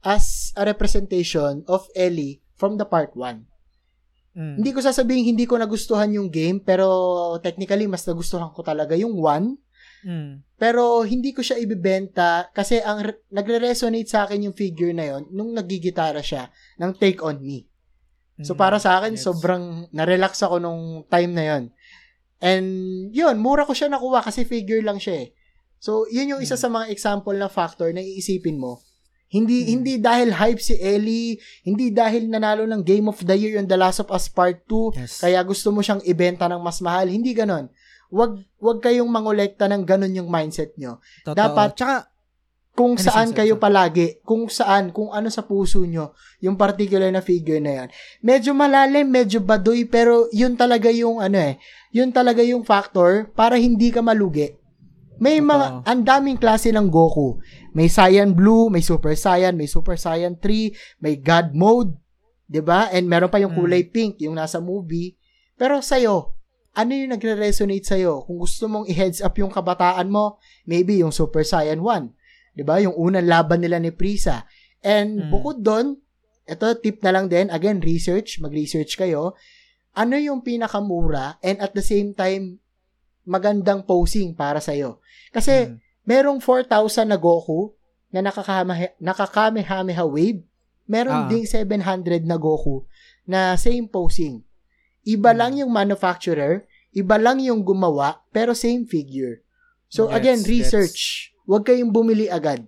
[0.02, 3.44] as a representation of Ellie from the part 1.
[4.30, 4.54] Mm.
[4.62, 6.86] Hindi ko sasabihin hindi ko nagustuhan yung game, pero
[7.42, 9.58] technically mas nagustuhan ko talaga yung 1.
[10.06, 10.32] Mm.
[10.56, 15.28] Pero hindi ko siya ibibenta kasi ang re- nagre-resonate sa akin yung figure na yon
[15.28, 16.48] nung nagigitara siya
[16.80, 17.68] ng Take On Me.
[18.40, 18.60] So Mm.
[18.60, 19.24] para sa akin, Gets.
[19.28, 21.64] sobrang na-relax ako nung time na yon.
[22.40, 22.68] And
[23.12, 25.36] yun, mura ko siya nakuha kasi figure lang siya eh.
[25.76, 26.62] So, yun yung isa Mm.
[26.64, 28.80] sa mga example na factor na iisipin mo.
[29.30, 29.68] Hindi Mm.
[29.70, 33.78] hindi dahil hype si Ellie, hindi dahil nanalo ng Game of the Year yung The
[33.78, 35.22] Last of Us Part 2, Yes.
[35.22, 37.06] kaya gusto mo siyang ibenta ng mas mahal.
[37.06, 37.70] Hindi ganon.
[38.10, 40.98] Wag wag kayong mangolekta ng ganon yung mindset nyo.
[41.22, 41.38] Totoo.
[41.38, 41.96] dapat- Tsaka,
[42.70, 47.18] Kung Ano, saan kayo palagi, kung saan, kung ano sa puso nyo, yung particular na
[47.20, 47.88] figure na yan.
[48.22, 51.58] Medyo malalim, medyo baduy, pero yun talaga yung ano eh,
[51.90, 54.54] yun talaga yung factor para hindi ka malugi.
[55.20, 57.36] May mga, ang daming klase ng Goku.
[57.76, 61.92] May Saiyan Blue, may Super Saiyan, may Super Saiyan 3, may God Mode,
[62.48, 62.88] 'di ba?
[62.88, 63.60] And meron pa yung Mm.
[63.60, 65.14] kulay pink, yung nasa movie.
[65.60, 66.32] Pero sa'yo,
[66.72, 68.24] ano yung nagre-resonate sa'yo?
[68.24, 72.16] Kung gusto mong i-heads up yung kabataan mo, maybe yung Super Saiyan 1.
[72.56, 72.80] 'Di ba?
[72.80, 74.48] Yung unang laban nila ni Prisa.
[74.80, 75.30] And Mm.
[75.30, 76.00] bukod doon,
[76.48, 79.36] ito tip na lang din, again, research, mag-research kayo.
[79.92, 82.58] Ano yung pinakamura and at the same time,
[83.30, 84.98] magandang posing para sa'yo?
[85.30, 85.78] Kasi, mm.
[86.02, 87.70] merong 4,000 na Goku
[88.10, 90.42] na nakakame, nakakamehameha wave.
[90.90, 91.28] Meron Ah.
[91.30, 92.82] ding 700 na Goku
[93.22, 94.42] na same posing.
[95.06, 95.38] Iba Hmm.
[95.38, 99.46] lang yung manufacturer, iba lang yung gumawa, pero same figure.
[99.86, 101.30] So Gets, again, research.
[101.46, 102.66] Huwag kayong bumili agad.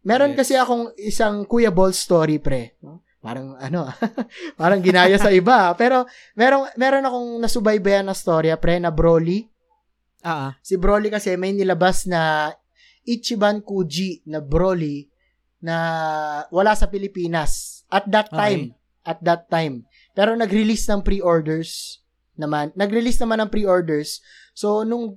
[0.00, 0.46] Meron Gets.
[0.46, 2.78] kasi akong isang Kuya Ball story, pre.
[2.80, 3.02] No?
[3.20, 3.84] Parang ano,
[4.60, 5.74] parang ginaya sa iba.
[5.74, 9.50] Pero meron, meron akong nasubaybayan na storya, pre, na Broly.
[10.20, 10.50] Ah, ah.
[10.60, 12.52] Si Broly kasi may nilabas na
[13.02, 15.08] Ichiban Kuji na Broly
[15.58, 15.76] na
[16.48, 18.36] wala sa Pilipinas at that Okay.
[18.36, 18.62] time.
[19.00, 19.88] At that time.
[20.12, 22.00] Pero nag-release ng pre-orders
[22.34, 22.68] naman.
[22.74, 24.20] Nag-release naman ng pre-orders.
[24.52, 25.16] So, nung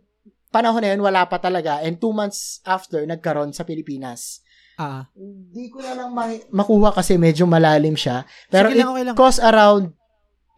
[0.49, 1.79] panahon na yun, wala pa talaga.
[1.79, 4.39] And two months after, nagkaroon sa Pilipinas.
[4.73, 5.05] Ah.
[5.13, 8.23] Hindi ko na lang ma- makuha kasi medyo malalim siya.
[8.47, 9.15] Pero Sige it lang, okay lang.
[9.15, 9.91] cost around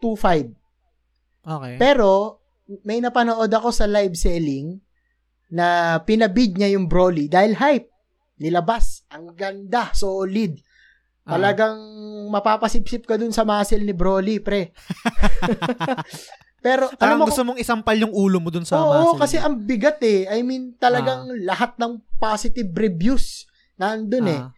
[0.00, 0.54] 2.5.
[1.44, 1.74] Okay.
[1.76, 2.40] Pero,
[2.82, 4.82] may napanood ako sa live selling
[5.46, 7.90] na pinabid niya yung Broly dahil hype.
[8.36, 9.06] Nilabas.
[9.08, 9.94] Ang ganda.
[9.94, 10.58] Solid.
[11.24, 11.38] Ah.
[11.38, 11.78] Talagang
[12.28, 14.74] mapapasipsip ka dun sa muscle ni Broly, pre.
[16.66, 19.22] Pero, alam mo, gusto mong isampal yung ulo mo dun sa oo, muscle.
[19.22, 20.26] kasi ang bigat eh.
[20.26, 23.46] I mean, talagang lahat ng positive reviews
[23.78, 24.40] nandun eh.
[24.42, 24.50] Ah.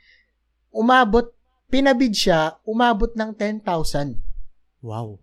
[0.72, 1.36] Umabot,
[1.68, 4.16] pinabid siya, umabot ng 10,000.
[4.80, 5.20] Wow.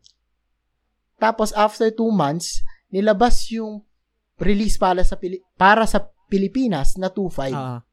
[1.15, 2.61] Tapos after two months,
[2.95, 3.84] nilabas yung
[4.39, 7.51] release para sa Pili- para sa Pilipinas na 2.5.
[7.51, 7.84] Ah.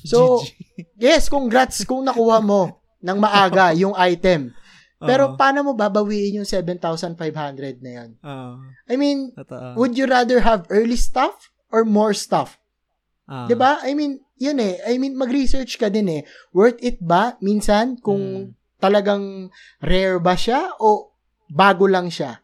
[0.00, 0.48] So, GG.
[0.96, 4.52] yes, congrats kung nakuha mo ng maaga yung item.
[4.96, 5.36] Pero Oo.
[5.36, 7.20] paano mo babawiin yung 7,500
[7.80, 8.10] na yan?
[8.20, 8.56] Ah.
[8.88, 9.76] I mean, Totoo.
[9.76, 12.56] would you rather have early stuff or more stuff?
[13.24, 13.44] Ah.
[13.44, 13.80] 'Di ba?
[13.80, 14.80] I mean, yun eh.
[14.84, 16.22] I mean, mag-research ka din eh.
[16.52, 18.56] Worth it ba minsan kung Mm.
[18.76, 19.48] talagang
[19.80, 21.12] rare ba siya o
[21.48, 22.43] bago lang siya?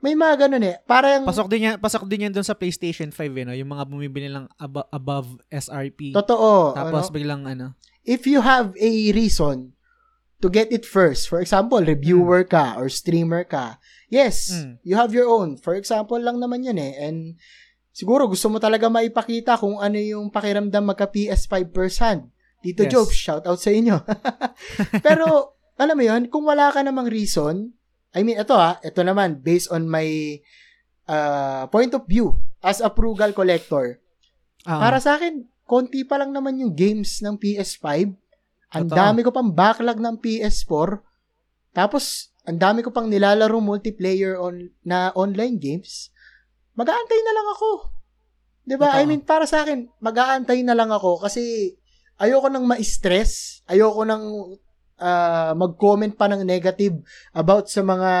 [0.00, 0.76] May mga ganun eh.
[0.82, 3.52] Parang Pasok din yan, pasok din yan doon sa PlayStation 5 eh, no?
[3.52, 6.12] Yung mga bumibili lang abo- above SRP.
[6.12, 6.72] totoo.
[6.72, 7.12] Tapos ano?
[7.12, 7.66] biglang ano.
[8.00, 9.76] if you have a reason
[10.40, 13.76] to get it first, for example, reviewer ka or streamer ka,
[14.08, 14.80] yes, Mm.
[14.82, 15.54] you have your own.
[15.54, 16.96] For example lang naman yan eh.
[16.96, 17.36] And
[17.90, 22.32] siguro gusto mo talaga maipakita kung ano yung pakiramdam magka PS5 person.
[22.58, 22.90] Tito Yes.
[22.90, 24.00] Jobs, shout out sa inyo.
[25.06, 27.72] Pero, alam mo yun, kung wala ka namang reason,
[28.10, 30.38] I mean, ito ah, ito naman, based on my
[31.06, 33.98] uh, point of view as a frugal collector,
[34.60, 34.76] Ah.
[34.76, 38.12] para sa akin, konti pa lang naman yung games ng PS5.
[38.70, 38.98] Ang Totoo.
[38.98, 41.00] dami ko pang backlog ng PS4.
[41.72, 46.12] Tapos, ang dami ko pang nilalaro multiplayer on, na online games.
[46.76, 47.70] Mag-aantay na lang ako.
[48.68, 49.00] 'Di ba?
[49.00, 51.74] I mean, para sa akin, mag-aantay na lang ako kasi
[52.20, 53.64] ayoko nang ma-stress.
[53.64, 54.24] Ayoko nang
[55.00, 57.00] ah, mag-comment pa ng negative
[57.32, 58.12] about sa mga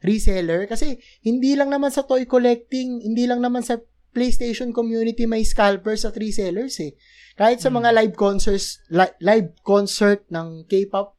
[0.00, 5.42] reseller kasi hindi lang naman sa toy collecting, hindi lang naman sa PlayStation community may
[5.42, 6.94] scalpers at resellers eh.
[7.34, 7.78] Kahit sa Hmm.
[7.78, 11.14] mga live concerts, li- live concert ng K-pop,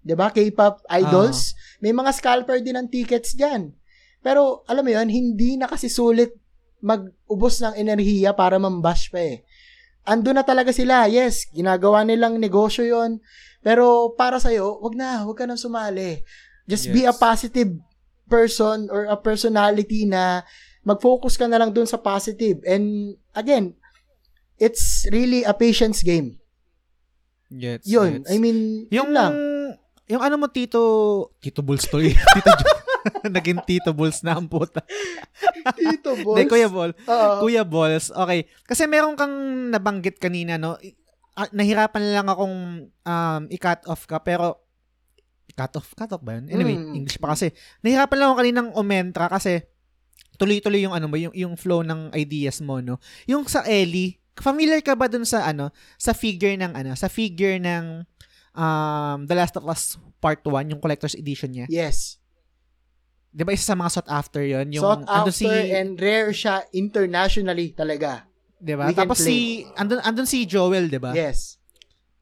[0.00, 0.28] 'di ba?
[0.28, 3.72] K-pop idols, may mga scalper din ng tickets diyan.
[4.20, 6.36] Pero alam mo 'yon, hindi na kasi sulit
[6.80, 9.44] mag-ubos ng enerhiya para mambash pa eh.
[10.04, 11.04] Ando na talaga sila.
[11.08, 13.20] Yes, ginagawa nilang negosyo 'yon.
[13.60, 16.24] Pero para sa wag na, wag ka nang sumali.
[16.64, 17.18] Just be a Yes.
[17.18, 17.70] positive
[18.24, 20.46] person or a personality na
[20.80, 22.62] mag-focus ka na lang dun sa positive.
[22.62, 23.74] And again,
[24.56, 26.38] it's really a patience game.
[27.50, 28.22] Gets, Yun.
[28.22, 28.30] gets.
[28.30, 29.32] I mean, yun yung, lang.
[30.06, 30.80] yung ano mo, Tito,
[31.42, 32.14] Tito Bulls to eh.
[32.36, 32.78] Tito Jo-
[33.34, 34.84] Naging Tito Bulls na ang puta.
[35.80, 36.36] Dito, boss.
[36.36, 36.92] Hindi, Kuya Ball.
[37.42, 38.44] Kuya Balls, okay.
[38.62, 39.32] Kasi meron kang
[39.72, 40.76] nabanggit kanina, no?
[41.34, 42.56] Ah, nahirapan lang akong
[42.90, 44.60] um, i-cut off ka, pero
[45.54, 46.46] cut off, cut off ba yun?
[46.50, 46.94] Anyway, Mm.
[47.02, 47.52] English pa kasi.
[47.80, 49.62] Nahirapan lang ako kaninang umentra kasi
[50.36, 52.96] tuloy-tuloy yung ano mo, yung, yung flow ng ideas mo, no?
[53.28, 55.68] Yung sa Ellie, familiar ka ba dun sa ano,
[56.00, 58.08] sa figure ng ano, sa figure ng
[58.56, 61.66] um, The Last of Us Part 1, yung collector's edition niya?
[61.68, 62.16] Yes.
[63.30, 67.70] Di ba isa sa mga sought after yon Yung Sought after and rare siya internationally
[67.70, 68.26] talaga.
[68.60, 68.92] 'Di ba?
[68.92, 69.26] Tapos play.
[69.26, 69.36] si
[69.74, 71.16] andun andun si Joel, 'di ba?
[71.16, 71.56] Yes.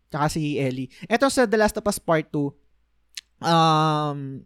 [0.08, 0.88] Tsaka si Ellie.
[1.04, 2.48] Eto sa The Last of Us Part 2,
[3.44, 4.40] um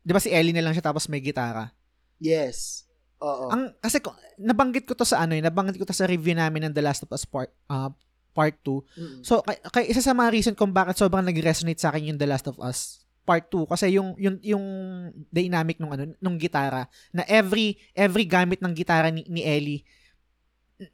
[0.00, 1.74] 'di ba si Ellie na lang siya tapos may gitara.
[2.22, 2.86] Yes.
[3.22, 3.50] Oo.
[3.50, 6.66] Ang kasi ko, nabanggit ko to sa ano, eh, nabanggit ko to sa review namin
[6.66, 7.90] ng The Last of Us Part uh,
[8.32, 8.66] Part 2.
[8.66, 9.22] Mm-mm.
[9.22, 12.26] So kay, kay isa sa mga reason kung bakit sobrang nag-resonate sa akin yung The
[12.26, 14.64] Last of Us Part 2 kasi yung yung yung
[15.30, 19.86] dynamic nung ano nung gitara na every every gamit ng gitara ni, ni Ellie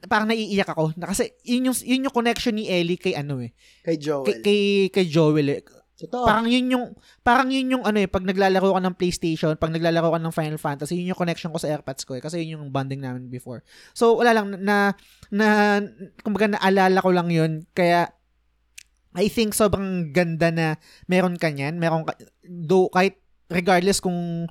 [0.05, 3.51] parang naiiyak ako na kasi yun yung yun yung connection ni Ellie kay ano eh
[3.81, 4.25] Kay Joel.
[4.25, 4.61] kay kay,
[4.93, 5.61] kay Joel eh.
[5.99, 6.23] Totoo.
[6.23, 6.85] Parang yun yung
[7.27, 10.55] parang yun yung ano eh pag naglalaro ka ng PlayStation, pag naglalaro ka ng Final
[10.55, 13.67] Fantasy, yun yung connection ko sa AirPods ko eh kasi yun yung bonding namin before.
[13.91, 14.95] So wala lang na
[15.27, 15.47] na
[16.23, 18.07] kumbaga naalala ko lang yun kaya
[19.11, 20.67] I think sobrang ganda na
[21.11, 22.15] meron ka niyan, meron ka
[22.47, 23.19] do kahit
[23.51, 24.47] regardless kung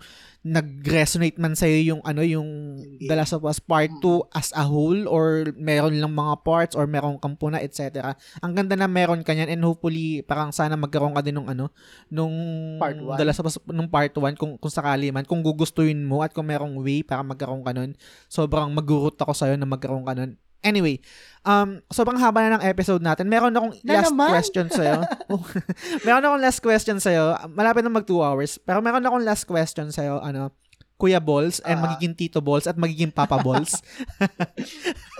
[0.47, 5.11] nag-resonate man sa'yo yung ano yung The Last of Us Part 2 as a whole
[5.11, 8.15] or meron lang mga parts or meron kang puna etc.
[8.39, 11.75] Ang ganda na meron ka niyan and hopefully parang sana magkaroon ka din nung ano
[12.07, 12.35] nung
[12.79, 13.19] Part one.
[13.19, 16.31] The Last of Us nung Part 1 kung kung sakali man kung gugustuhin mo at
[16.31, 17.99] kung merong way para magkaroon ka nun
[18.31, 20.39] sobrang magurot ako sa'yo na magkaroon ka nun.
[20.59, 20.99] Anyway,
[21.43, 23.31] um, sobrang haba na ng episode natin.
[23.31, 24.31] Meron akong Na last naman?
[24.35, 24.97] question sa'yo.
[26.07, 27.25] meron akong last question sa'yo.
[27.49, 28.59] Malapit na mag 2 hours.
[28.59, 30.19] Pero meron akong last question sa'yo.
[30.19, 30.51] Ano,
[30.99, 31.85] Kuya Balls and Ah.
[31.87, 33.79] magiging Tito Balls at magiging Papa Balls.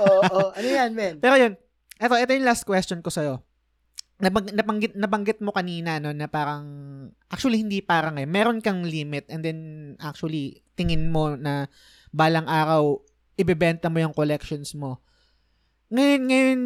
[0.03, 0.47] Oo, oo.
[0.51, 1.23] ano yan, men?
[1.23, 1.55] Pero yun,
[1.97, 3.43] eto, ito yung last question ko sa'yo.
[4.19, 6.67] Nabang, nabanggit, nabanggit mo kanina no, na parang,
[7.31, 9.59] actually hindi parang eh, meron kang limit and then
[10.03, 11.71] actually tingin mo na
[12.11, 12.99] balang araw,
[13.39, 14.99] ibebenta mo yung collections mo.
[15.89, 16.61] Ngayon, ngayon,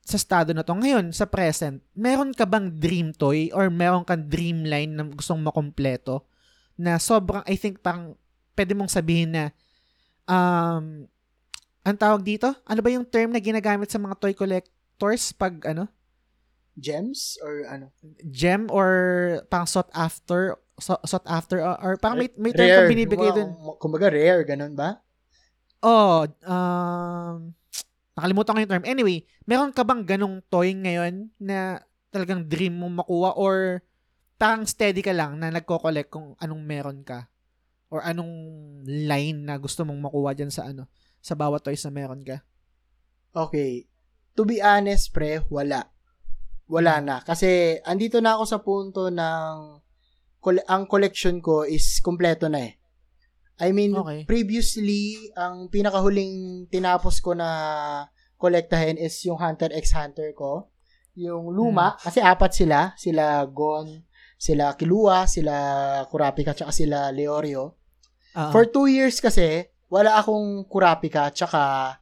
[0.00, 4.24] sa estado na to, ngayon, sa present, meron ka bang dream toy or meron kang
[4.24, 6.24] dream line na gustong makompleto
[6.80, 8.16] na sobrang, I think, parang
[8.56, 9.44] pwede mong sabihin na
[10.24, 11.04] um,
[11.84, 12.52] ang tawag dito?
[12.64, 15.88] Ano ba yung term na ginagamit sa mga toy collectors pag ano?
[16.78, 17.36] Gems?
[17.42, 17.90] Or ano?
[18.28, 18.88] Gem or
[19.50, 22.78] parang sought after so- sought after or, or parang may, may term Rare.
[22.86, 23.50] kang binibigay dun.
[23.82, 25.02] Kumbaga rare, ganun ba?
[25.82, 27.57] Oh, um,
[28.18, 28.86] nakalimutan ko yung term.
[28.90, 33.86] Anyway, meron ka bang ganong toy ngayon na talagang dream mo makuha or
[34.34, 37.30] parang steady ka lang na nagko-collect kung anong meron ka?
[37.88, 38.34] Or anong
[38.84, 40.90] line na gusto mong makuha dyan sa ano?
[41.22, 42.42] Sa bawat toys na meron ka?
[43.30, 43.86] Okay.
[44.34, 45.86] To be honest, pre, wala.
[46.66, 47.16] Wala na.
[47.22, 49.56] Kasi, andito na ako sa punto ng
[50.48, 52.77] ang collection ko is kompleto na eh.
[53.58, 54.22] I mean, Okay.
[54.22, 57.48] previously, ang pinakahuling tinapos ko na
[58.38, 60.70] kolektahin is yung Hunter x Hunter ko.
[61.18, 62.94] Yung luma, kasi apat sila.
[62.94, 64.06] Sila Gon,
[64.38, 65.54] sila Kilua, sila
[66.06, 67.74] Kurapika, tsaka sila Leorio.
[68.38, 71.98] Ah, For two years kasi, wala akong Kurapika tsaka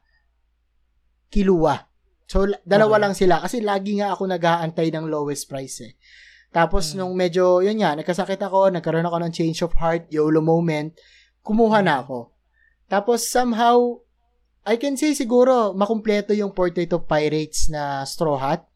[1.27, 1.89] Kilua.
[2.27, 3.03] So, la- dalawa Okay.
[3.03, 5.93] lang sila kasi lagi nga ako nag-aantay ng lowest price eh.
[6.51, 7.03] Tapos, Hmm.
[7.03, 10.95] nung medyo, yun nga, nagkasakit ako, nagkaroon ako ng change of heart, YOLO moment,
[11.47, 12.35] kumuha na ako.
[12.85, 14.03] Tapos, somehow,
[14.67, 18.67] I can say siguro, makumpleto yung Portrait of Pirates na Straw Hat.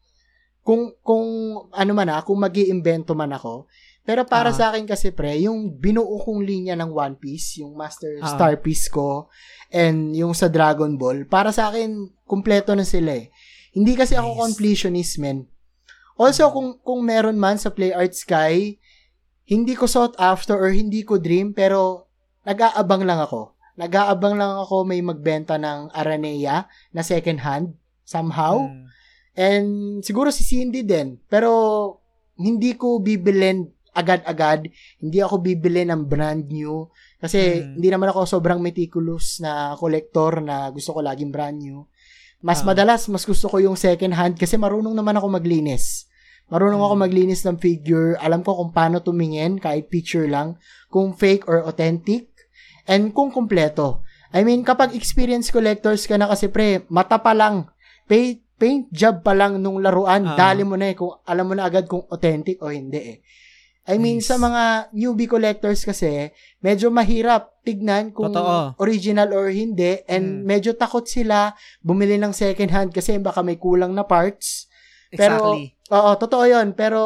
[0.64, 1.26] Kung, kung,
[1.68, 3.68] ano man ah, kung mag iimbento man ako.
[4.02, 4.56] Pero para Ah.
[4.56, 8.30] sa akin kasi pre, yung binuo kong linya ng One Piece, yung Master Ah.
[8.30, 9.28] Star Piece ko,
[9.70, 13.30] and yung sa Dragon Ball, para sa akin, kumpleto na sila eh.
[13.72, 14.40] Hindi kasi ako Nice.
[14.42, 15.46] completionist, man.
[16.14, 18.76] Also, kung, kung meron man sa Play Art Sky,
[19.44, 22.06] hindi ko sought after or hindi ko dream, pero
[22.42, 23.54] nag-aabang lang ako.
[23.74, 27.66] Nag-aabang lang ako may magbenta ng Aranea na second hand,
[28.04, 28.68] somehow.
[28.68, 28.84] mm,
[29.32, 29.68] And
[30.04, 31.16] siguro si Cindy din.
[31.24, 31.48] Pero
[32.36, 34.68] hindi ko bibilin agad-agad.
[35.00, 36.88] Hindi ako bibili ng brand new.
[37.16, 37.68] Kasi Mm.
[37.76, 41.84] hindi naman ako sobrang meticulous na collector na gusto ko laging brand new.
[42.40, 42.72] Mas Ah.
[42.72, 46.08] madalas, mas gusto ko yung second hand kasi marunong naman ako maglinis.
[46.48, 47.02] Marunong ako Mm.
[47.04, 48.20] maglinis ng figure.
[48.20, 50.60] Alam ko kung paano tumingin, kahit picture lang.
[50.92, 52.31] Kung fake or authentic.
[52.86, 54.02] And kung kumpleto.
[54.32, 57.68] I mean, kapag experience collectors ka na kasi pre, mata pa lang.
[58.08, 60.24] Paint, paint job pa lang nung laruan.
[60.24, 60.34] Ah.
[60.34, 60.96] Dali mo na eh.
[60.96, 63.18] Kung, alam mo na agad kung authentic o hindi eh.
[63.82, 64.30] I mean, Nice.
[64.30, 66.30] sa mga newbie collectors kasi,
[66.62, 68.78] medyo mahirap tignan kung Totoo.
[68.78, 69.98] original or hindi.
[70.06, 70.46] And Mm.
[70.46, 71.50] medyo takot sila
[71.82, 74.70] bumili ng second hand kasi baka may kulang na parts.
[75.10, 75.74] Pero, exactly.
[75.92, 77.00] Oo, totoo yon Pero,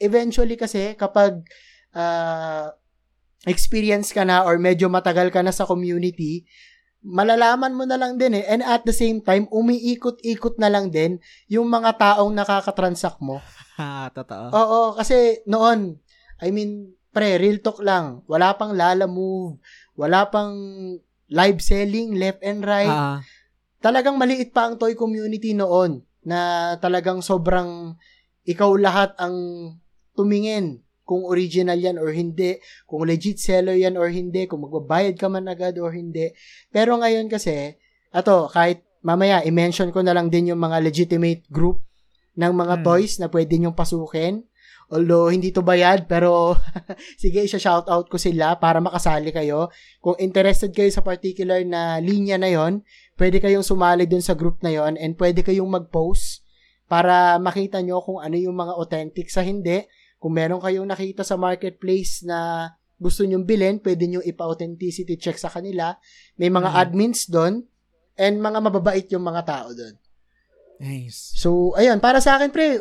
[0.00, 1.44] eventually kasi, kapag
[1.92, 2.72] ah,
[3.46, 6.42] experience ka na or medyo matagal ka na sa community,
[7.00, 8.44] malalaman mo na lang din eh.
[8.50, 13.38] And at the same time, umiikot-ikot na lang din yung mga taong nakakatransact mo.
[13.78, 14.50] ha, totoo.
[14.50, 16.02] Oo, kasi noon,
[16.42, 18.26] I mean, pre, real talk lang.
[18.26, 19.62] Wala pang Lala Move,
[19.94, 20.52] wala pang
[21.26, 23.18] live selling left and right Ah,
[23.82, 27.98] talagang maliit pa ang toy community noon na talagang sobrang
[28.46, 29.34] ikaw lahat ang
[30.14, 35.30] tumingin kung original yan or hindi, kung legit seller yan or hindi, kung magbabayad ka
[35.30, 36.34] man agad or hindi.
[36.74, 37.78] Pero ngayon kasi,
[38.10, 41.86] ato, kahit mamaya, i-mention ko na lang din yung mga legitimate group
[42.34, 42.84] ng mga Hmm.
[42.84, 44.42] toys na pwede nyong pasukin.
[44.86, 46.54] Although, hindi to bayad, pero
[47.22, 49.70] sige, isa-shoutout ko sila para makasali kayo.
[49.98, 52.82] Kung interested kayo sa particular na linya na yon
[53.18, 56.46] pwede kayong sumali dun sa group na yon and pwede kayong mag-post
[56.86, 59.82] para makita nyo kung ano yung mga authentic sa hindi.
[60.16, 65.52] Kung meron kayong nakita sa marketplace na gusto nyong bilhin, pwede nyo ipa-authenticity check sa
[65.52, 65.96] kanila.
[66.34, 66.78] May mga Mhm.
[66.80, 67.64] admins doon
[68.16, 69.94] and mga mababait yung mga tao doon.
[70.76, 71.32] nice.
[71.32, 72.76] So, ayun, para sa akin, pre,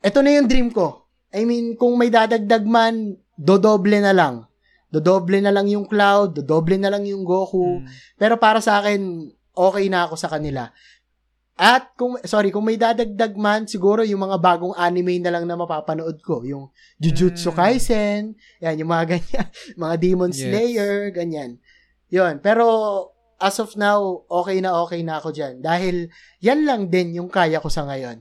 [0.00, 1.04] ito na yung dream ko.
[1.28, 4.48] I mean, kung may dadagdag man, dodoble na lang.
[4.88, 7.84] Dodoble na lang yung Cloud, dodoble na lang yung Goku.
[7.84, 7.92] Mm.
[8.16, 10.72] Pero para sa akin, okay na ako sa kanila.
[11.56, 15.56] At kung sorry, kung may dadagdag man, siguro yung mga bagong anime na lang na
[15.56, 16.68] mapapanood ko, yung
[17.00, 17.56] Jujutsu Mm.
[17.56, 18.22] Kaisen,
[18.60, 19.48] yan yung mga ganyan,
[19.80, 20.44] mga Demon Yes.
[20.44, 21.56] Slayer, ganyan.
[22.12, 22.44] 'Yon.
[22.44, 22.66] Pero
[23.40, 26.12] as of now, okay na okay na ako diyan dahil
[26.44, 28.20] yan lang din yung kaya ko sa ngayon.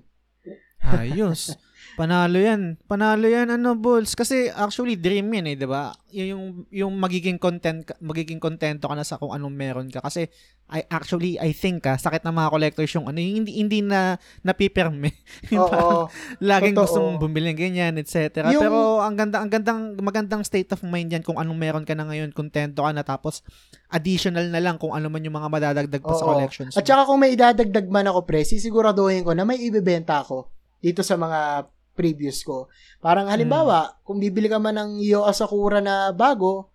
[0.79, 1.59] Ayos.
[1.95, 2.75] Panalo yan.
[2.91, 4.19] Panalo yan, ano, Bulls.
[4.19, 5.95] Kasi actually, dream yan eh, di ba?
[6.11, 10.03] Yun Yung, yung magiging content, magiging kontento ka na sa kung anong meron ka.
[10.03, 10.27] Kasi,
[10.67, 14.19] I, actually, I think, ah, sakit ng mga collectors yung ano, yung hindi, hindi na
[14.43, 15.13] napipirme.
[15.55, 16.11] Oo.
[16.43, 16.83] laging totoo.
[16.83, 18.51] gustong bumili ng ganyan, etc.
[18.51, 21.95] Yung- Pero, ang ganda, ang gandang, magandang state of mind yan kung anong meron ka
[21.95, 23.39] na ngayon, kontento ka na, tapos,
[23.87, 26.31] additional na lang kung ano man yung mga madadagdag pa sa Oo.
[26.35, 26.73] collections.
[26.75, 30.49] At saka kung may idadagdag man ako, pre, sisiguraduhin ko na may ibebenta ako
[30.81, 32.67] dito sa mga previous ko.
[32.99, 36.69] Parang halimbawa, kung bibili ka man ng Yo Asakura na bago,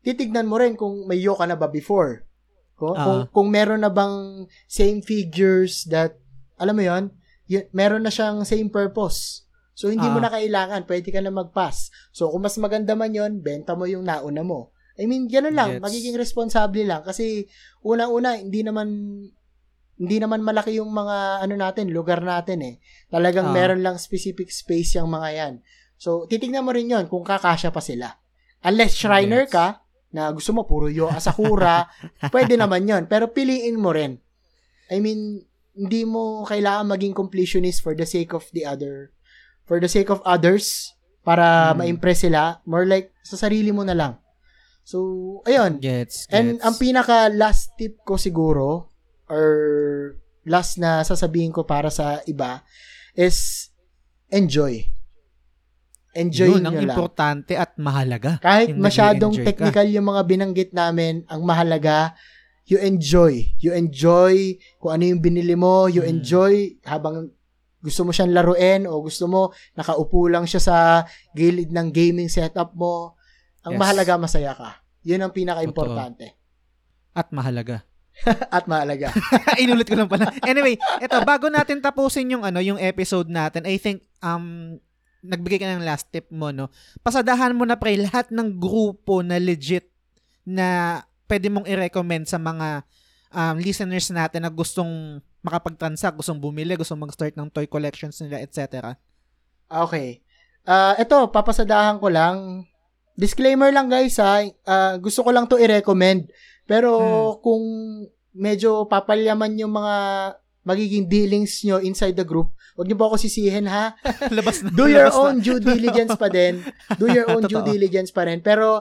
[0.00, 2.24] titignan mo rin kung may Yo ka na ba before.
[2.74, 3.04] Kung, Ah.
[3.04, 6.18] kung, kung meron na bang same figures that,
[6.56, 7.04] alam mo yon
[7.46, 9.44] y- meron na siyang same purpose.
[9.72, 10.26] So, hindi mo Ah.
[10.26, 10.84] na kailangan.
[10.84, 11.88] Pwede ka na mag-pass.
[12.10, 14.72] So, kung mas maganda man yon benta mo yung nauna mo.
[15.00, 15.70] I mean, ganun lang.
[15.78, 15.84] Gets.
[15.84, 17.00] Magiging responsable lang.
[17.00, 17.48] Kasi,
[17.80, 18.88] unang-una, hindi naman
[20.02, 22.74] hindi naman malaki yung mga ano natin, lugar natin eh.
[23.06, 23.54] Talagang Ah.
[23.54, 25.54] meron lang specific space yung mga yan.
[25.94, 28.18] So, titignan mo rin yon kung kakasya pa sila.
[28.66, 29.54] Unless Shriner Yes.
[29.54, 29.66] ka,
[30.10, 31.86] na gusto mo puro Yo Asakura,
[32.34, 34.18] pwede naman yon Pero piliin mo rin.
[34.90, 39.14] I mean, hindi mo kailangan maging completionist for the sake of the other,
[39.64, 40.92] for the sake of others,
[41.22, 41.78] para Hmm.
[41.80, 42.58] ma-impress sila.
[42.66, 44.12] More like, sa sarili mo na lang.
[44.82, 44.98] So,
[45.46, 45.78] ayun.
[45.78, 46.34] Gets, gets.
[46.34, 48.91] And ang pinaka last tip ko siguro
[49.32, 49.48] or
[50.44, 52.60] last na sasabihin ko para sa iba
[53.16, 53.70] is
[54.28, 54.84] enjoy.
[56.12, 56.92] Enjoy Yun ang lang.
[56.92, 58.36] importante at mahalaga.
[58.36, 59.72] Kahit masyadong nag-i-enjoy ka.
[59.72, 62.12] technical yung mga binanggit namin, ang mahalaga,
[62.68, 63.48] you enjoy.
[63.56, 66.20] You enjoy kung ano yung binili mo, you Hmm.
[66.20, 67.32] enjoy habang
[67.80, 70.76] gusto mo siyang laruin o gusto mo nakaupo lang siya sa
[71.32, 73.16] gilid ng gaming setup mo.
[73.64, 73.80] Ang Yes.
[73.80, 74.84] mahalaga, masaya ka.
[75.02, 76.36] Yun ang pinaka-importante.
[77.10, 77.88] At mahalaga.
[78.54, 79.10] At mahalaga.
[79.62, 80.30] Inulit ko lang pala.
[80.44, 84.78] Anyway, eto, bago natin tapusin yung ano, yung episode natin, I think um
[85.22, 86.68] nagbigay ka ng last tip mo, no?
[87.00, 89.86] Pasadahan mo na pre lahat ng grupo na legit
[90.42, 90.98] na
[91.30, 92.82] pwede mong i-recommend sa mga
[93.30, 98.94] um, listeners natin na gustong makapag-transact, gustong bumili, gustong mag-start ng toy collections nila, etc.
[99.70, 100.22] Okay.
[100.66, 102.66] Ah, ito, papasadahan ko lang.
[103.14, 104.42] Disclaimer lang guys ha.
[104.66, 106.30] Ah, gusto ko lang to i-recommend.
[106.64, 107.34] Pero Hmm.
[107.40, 107.64] kung
[108.32, 109.96] medyo papalyaman yung mga
[110.62, 113.98] magiging dealings nyo inside the group, huwag niyo po ako sisihin ha.
[114.30, 114.70] Labas na.
[114.70, 115.20] Do your labas na.
[115.20, 116.62] own due diligence pa din.
[116.96, 118.38] Do your own due diligence pa rin.
[118.38, 118.80] Pero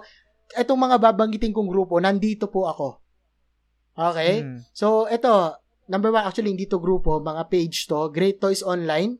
[0.53, 2.87] itong mga babanggitin kong grupo, nandito po ako.
[3.93, 4.41] Okay?
[4.41, 4.61] Hmm.
[4.71, 9.17] So, ito, number one, actually, hindi to grupo, mga page to, Great Toys Online.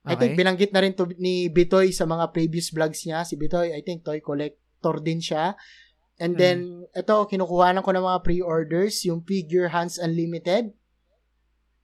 [0.00, 0.40] I think Okay.
[0.40, 3.20] binanggit na rin to ni Bitoy sa mga previous vlogs niya.
[3.20, 5.52] Si Bitoy, I think toy collector din siya.
[6.20, 6.40] And Hmm.
[6.40, 6.58] then,
[6.92, 10.76] ito, kinukuhanan ko ng mga pre-orders, yung Figure Hands Unlimited.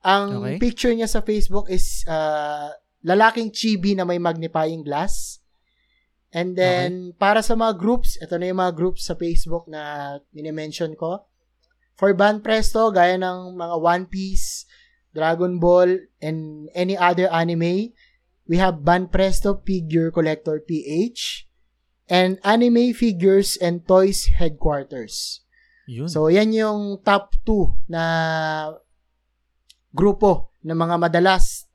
[0.05, 0.57] Ang Okay.
[0.61, 5.41] picture niya sa Facebook is uh, lalaking chibi na may magnifying glass.
[6.31, 10.93] And then, para sa mga groups, ito na yung mga groups sa Facebook na minimension
[10.93, 11.25] ko.
[11.97, 14.69] For Band Presto, gaya ng mga One Piece,
[15.17, 17.97] Dragon Ball, and any other anime,
[18.45, 21.46] we have Band Presto Figure Collector PH,
[22.07, 25.43] and Anime Figures and Toys Headquarters.
[25.87, 26.11] Yun.
[26.11, 28.03] So, yan yung top 2 na
[29.95, 31.67] grupo ng mga madalas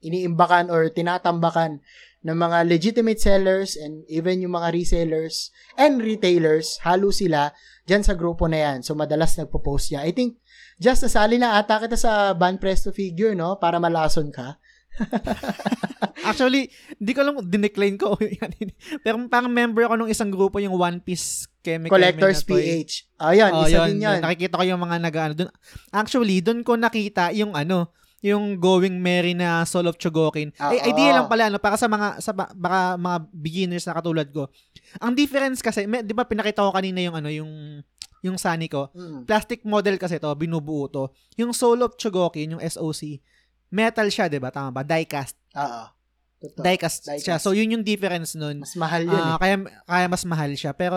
[0.00, 1.84] iniimbakan or tinatambakan
[2.20, 7.52] ng mga legitimate sellers and even yung mga resellers and retailers, halo sila
[7.88, 8.78] dyan sa grupo na yan.
[8.84, 10.04] So, madalas nagpo-post niya.
[10.04, 10.36] I think,
[10.76, 13.56] just nasali na ata kita sa Ban Presto figure, no?
[13.56, 14.59] Para malason ka.
[16.28, 18.16] Actually, di ko lang dinecline ko.
[19.04, 22.60] Pero parang member ako nung isang grupo, yung One Piece Chemical Collectors na toy.
[22.60, 22.92] PH.
[23.20, 24.18] Ayan, Oh, isa yun, din yan.
[24.20, 25.50] Nakikita ko yung mga nag-ano dun.
[25.90, 30.52] Actually, dun ko nakita yung ano, yung Going Merry na Soul of Chogokin.
[30.60, 31.16] Ah, Ay, idea oo.
[31.20, 34.52] lang pala, no, para sa mga, sa, ba- baka mga beginners na katulad ko.
[35.00, 37.80] Ang difference kasi, may, di ba pinakita ko kanina yung ano, yung,
[38.20, 38.92] yung Sunny ko.
[38.92, 39.24] Mm.
[39.24, 41.08] Plastic model kasi to, binubuo to.
[41.40, 43.24] Yung Soul of Chogokin, yung SOC,
[43.70, 44.50] metal siya, di ba?
[44.50, 44.82] Tama ba?
[44.82, 45.34] Diecast.
[45.56, 45.84] Oo.
[46.40, 46.64] Totoo.
[46.64, 47.20] Diecast Diecast.
[47.20, 47.36] siya.
[47.36, 48.64] So, yun yung difference nun.
[48.64, 49.38] Mas mahal yun Ah, eh.
[49.38, 50.72] kaya, kaya mas mahal siya.
[50.72, 50.96] Pero,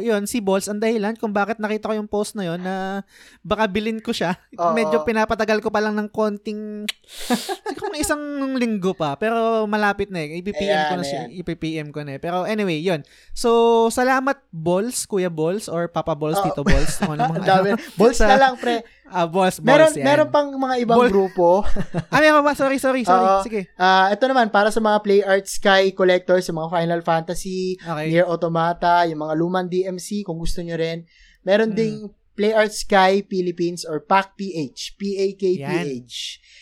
[0.00, 3.04] yun, si Balls, ang dahilan kung bakit nakita ko yung post na yun na
[3.44, 4.40] baka bilin ko siya.
[4.56, 4.72] Oo.
[4.72, 6.88] Medyo pinapatagal ko pa lang ng konting,
[7.68, 8.16] siguro isang
[8.56, 9.12] linggo pa.
[9.20, 10.40] Pero malapit na eh.
[10.40, 11.22] IPPM ko na siya.
[11.28, 12.20] IPPM ko na eh.
[12.24, 13.04] Pero anyway, yun.
[13.36, 13.50] So,
[13.92, 16.48] salamat Balls, Kuya Balls, or Papa Balls, Oo.
[16.48, 16.96] Tito Balls.
[17.04, 17.76] Ano mga ano.
[17.92, 18.80] Balls na lang, pre.
[19.10, 19.96] Ah, Balls, Meron, Balls.
[19.96, 20.04] yan.
[20.04, 21.64] meron pang mga ibang Ball- grupo.
[22.12, 22.52] Ah, meron ba?
[22.52, 23.24] Sorry, sorry, sorry.
[23.24, 23.42] Oo.
[23.42, 23.72] Sige.
[23.74, 28.08] Ah, ito naman, para sa mga Play Art Sky collectors, sa mga Final Fantasy, Okay.
[28.08, 31.08] Nier Automata, yung mga lumang DMC, kung gusto nyo rin.
[31.40, 31.76] Meron Hmm.
[31.76, 31.96] ding
[32.32, 34.94] Play Art Sky Philippines or PAC-PH.
[34.96, 36.16] P-A-K-P-H.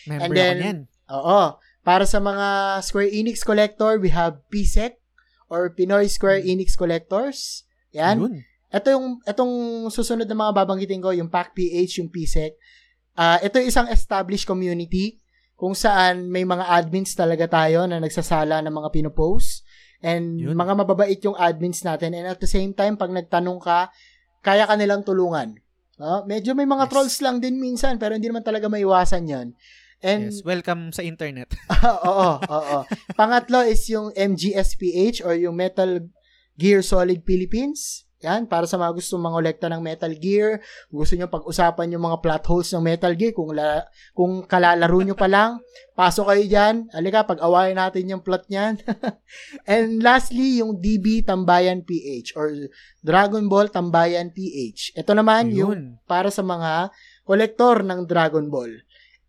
[0.05, 0.79] Member And then, niyan.
[1.09, 1.41] Oo.
[1.81, 2.47] Para sa mga
[2.81, 4.97] Square Enix collector, we have PSEC
[5.47, 7.63] or Pinoy Square Enix Collectors.
[7.91, 8.19] Yan.
[8.19, 8.33] Yun.
[8.67, 9.53] Ito yung itong
[9.87, 12.53] susunod na mga babanggitin ko, yung PAC-PH, yung PSEC.
[13.15, 15.17] Ah, ito yung isang established community
[15.57, 19.65] kung saan may mga admins talaga tayo na nagsasala ng mga pinopost.
[20.05, 20.53] And Yun.
[20.53, 22.13] mga mababait yung admins natin.
[22.13, 23.89] And at the same time, pag nagtanong ka,
[24.45, 25.57] kaya ka nilang tulungan.
[25.97, 26.21] No?
[26.29, 26.91] Medyo may mga Yes.
[26.93, 29.47] trolls lang din minsan, pero hindi naman talaga maiwasan yon
[29.97, 31.57] And Yes, welcome sa internet.
[31.89, 32.79] oo, oo.
[33.17, 36.05] Pangatlo is yung MGSPH or yung Metal
[36.53, 38.05] Gear Solid Philippines.
[38.25, 40.57] Yan, para sa mga gusto mangolekta ng Metal Gear,
[40.89, 43.85] gusto nyo pag-usapan yung mga plot holes ng Metal Gear, kung, la,
[44.17, 45.61] kung kalalaro nyo pa lang,
[45.93, 46.75] pasok kayo dyan.
[46.97, 48.81] Alika, pag-awayan natin yung plot niyan.
[49.69, 52.49] And lastly, yung DB Tambayan PH or
[53.05, 54.97] Dragon Ball Tambayan PH.
[54.97, 55.81] Ito naman yung Yun.
[56.09, 56.89] para sa mga
[57.21, 58.81] kolektor ng Dragon Ball.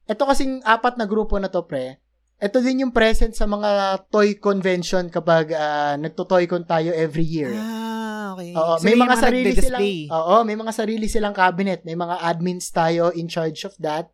[0.08, 2.00] Ito kasing apat na grupo na to, pre.
[2.38, 7.50] Ito din yung present sa mga toy convention kapag ah, nagto-toy-con tayo every year.
[7.58, 8.54] Ah, okay.
[8.54, 9.82] Oo, So, may, mga, sarili silang.
[10.14, 14.06] Oo, may mga sarili silang cabinet, may mga admins tayo in charge of that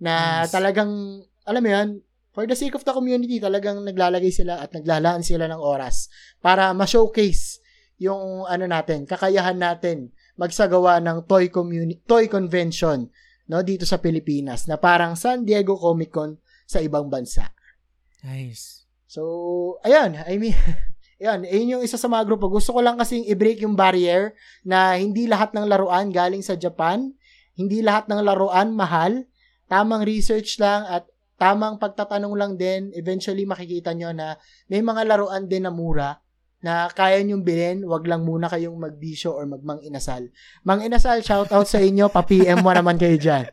[0.00, 0.54] na Nice.
[0.54, 1.88] talagang alam mo 'yun,
[2.32, 6.08] for the sake of the community, talagang naglalagay sila at naglalaan sila ng oras
[6.40, 7.60] para ma-showcase
[7.98, 10.08] yung ano natin, kakayahan natin
[10.38, 13.10] magsagawa ng toy community, toy convention
[13.48, 16.38] no dito sa Pilipinas na parang San Diego Comic Con
[16.68, 17.48] sa ibang bansa.
[18.22, 18.88] Nice.
[19.08, 19.22] So,
[19.86, 20.54] ayan, I mean,
[21.22, 22.50] ayan, ayun yung isa sa mga grupo.
[22.50, 24.34] Gusto ko lang kasing i-break yung barrier
[24.66, 27.14] na hindi lahat ng laruan galing sa Japan,
[27.58, 29.26] hindi lahat ng laruan mahal,
[29.66, 31.06] tamang research lang at
[31.38, 34.34] tamang pagtatanong lang din, eventually makikita nyo na
[34.66, 36.18] may mga laruan din na mura
[36.58, 40.26] na kaya nyong bilhin, wag lang muna kayong magbisyo or magmang inasal.
[40.66, 43.46] Mang inasal, shout out sa inyo, pa-PM mo naman kayo dyan.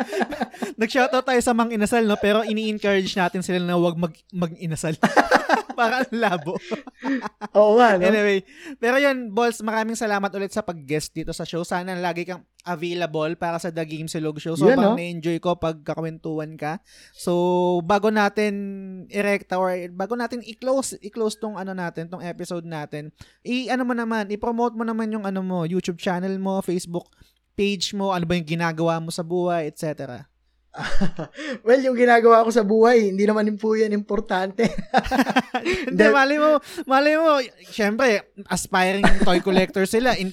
[0.80, 2.20] Nag-shoutout tayo sa mang inasal, no?
[2.20, 5.00] Pero ini-encourage natin sila na huwag mag, mag-inasal.
[5.00, 5.16] Para
[5.78, 6.58] ang labo.
[7.58, 8.10] Oo nga, no?
[8.10, 8.42] Anyway,
[8.82, 11.62] pero yun, Balls, maraming salamat ulit sa pag-guest dito sa show.
[11.62, 14.58] Sana lagi kang available para sa The Game Silog Show.
[14.58, 14.92] So, Yun, no?
[14.98, 16.82] na-enjoy ko pag kakwentuhan ka.
[17.16, 18.52] So, bago natin
[19.08, 23.14] erekta or bago natin i-close, i-close tong ano natin, tong episode natin,
[23.46, 27.08] i-ano mo naman, i-promote mo naman yung ano mo, YouTube channel mo, Facebook
[27.58, 30.22] page mo, ano ba yung ginagawa mo sa buhay, etc.
[31.66, 34.68] well, yung ginagawa ko sa buhay, hindi naman po yan importante.
[35.88, 37.42] Hindi, mali mo, mali mo,
[37.72, 40.30] syempre, aspiring toy collector sila, in,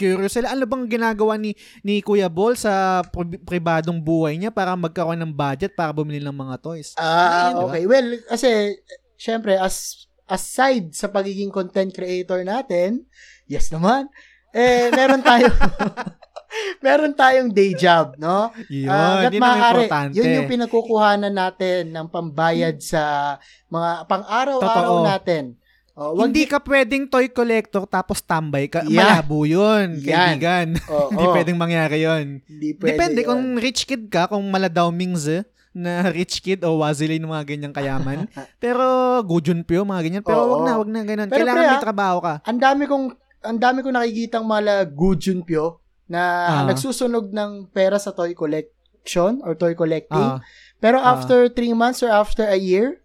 [0.00, 1.52] curious sila, ano bang ginagawa ni,
[1.84, 6.34] ni Kuya Ball sa pri- pribadong buhay niya para magkaroon ng budget para bumili ng
[6.34, 6.96] mga toys?
[6.96, 7.68] Ah, ba?
[7.68, 7.84] okay.
[7.84, 8.80] Well, kasi,
[9.20, 13.04] syempre, as aside sa pagiging content creator natin,
[13.44, 14.08] yes naman,
[14.56, 15.52] eh, meron tayo,
[16.84, 18.52] meron tayong day job, no?
[18.68, 20.14] Yun, hanggat yun maaari, importante.
[20.18, 23.36] Yun yung pinagkukuhanan natin ng pambayad sa
[23.68, 25.08] mga pang-araw-araw Totoo.
[25.08, 25.44] natin.
[25.92, 28.80] Oh, wag Hindi ka pwedeng toy collector tapos tambay ka.
[28.88, 29.20] Yeah.
[29.20, 30.40] Malabo yun, Yan.
[30.40, 30.66] kaibigan.
[30.92, 31.12] Oo.
[31.12, 32.40] Hindi pwedeng mangyari yun.
[32.48, 33.28] Hindi pwede Depende yun.
[33.28, 35.44] kung rich kid ka, kung maladawmings eh,
[35.76, 38.24] na rich kid o waziline mga ganyang kayaman.
[38.56, 40.24] Pero Gujun Pyo, mga ganyan.
[40.24, 40.50] Pero Oo.
[40.56, 41.28] wag na, wag na ganun.
[41.28, 42.34] Pero Kailangan pre, may ah, trabaho ka.
[42.48, 43.06] ang dami kong
[43.42, 45.81] ang dami kong nakikitang mga Gujunpyo
[46.12, 46.64] na Ah.
[46.68, 50.36] nagsusunog ng pera sa toy collection or toy collecting.
[50.36, 50.44] Ah.
[50.76, 51.16] Pero Ah.
[51.16, 53.00] after 3 months or after a year,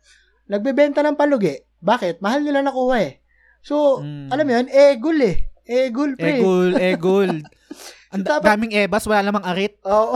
[0.45, 1.55] nagbebenta ng palugi.
[1.79, 2.19] Bakit?
[2.19, 3.23] Mahal nila nakuha eh.
[3.61, 4.27] So, Mm.
[4.27, 5.37] alam mo yun, egul eh.
[5.63, 6.39] Egul, pre.
[6.39, 7.31] Egol, egol.
[8.15, 9.83] Ang da- Dapat- daming ebas, wala namang arit.
[9.83, 10.15] Oo.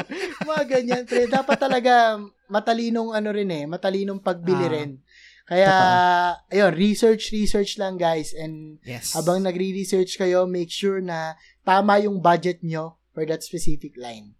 [0.48, 1.26] mga ganyan, pre.
[1.26, 3.64] Dapat talaga matalinong ano rin eh.
[3.66, 4.72] Matalinong pagbili Ah.
[4.72, 4.90] rin.
[5.42, 5.72] Kaya,
[6.48, 8.30] ayun, research, research lang guys.
[8.32, 9.12] And Yes.
[9.12, 14.34] habang nagre-research kayo, make sure na tama yung budget nyo for that specific line.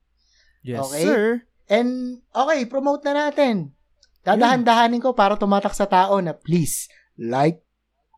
[0.63, 1.05] yes, okay.
[1.07, 1.23] sir.
[1.71, 3.73] And, okay, promote na natin.
[4.23, 6.87] Dadahan-dahanin ko para tumatak sa tao na please,
[7.19, 7.63] like,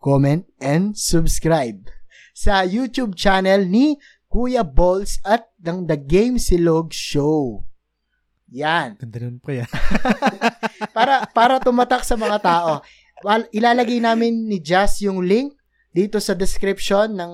[0.05, 1.89] comment, and subscribe
[2.35, 7.62] sa YouTube channel ni Kuya Balls at ng The Game Silog Show.
[8.51, 8.98] Yan.
[8.98, 9.62] Ganda nun pre.
[9.62, 9.70] ah.
[10.97, 12.82] Para para tumatak sa mga tao.
[13.22, 15.55] Well, ilalagay namin ni Jazz yung link
[15.94, 17.32] dito sa description ng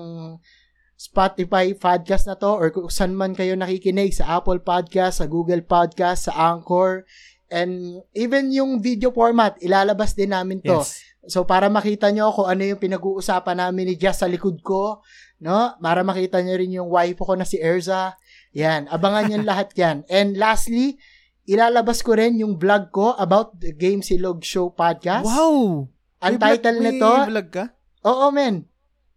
[1.01, 5.65] Spotify podcast na to or kung saan man kayo nakikinig sa Apple Podcast, sa Google
[5.65, 7.09] Podcast, sa Anchor,
[7.49, 10.77] and even yung video format, ilalabas din namin to.
[10.77, 11.01] Yes.
[11.25, 15.01] So para makita nyo kung ano yung pinag-uusapan namin ni Jazz sa likod ko,
[15.41, 15.73] no?
[15.81, 18.13] Para makita nyo rin yung wife ko na si Erza.
[18.53, 20.05] Yan, abangan nyo lahat yan.
[20.05, 21.01] And lastly,
[21.49, 25.25] ilalabas ko rin yung vlog ko about the Game Silog Show podcast.
[25.25, 25.89] Wow!
[26.21, 27.65] Ang May title vlog- nito, May vlog ka?
[28.01, 28.65] oo men,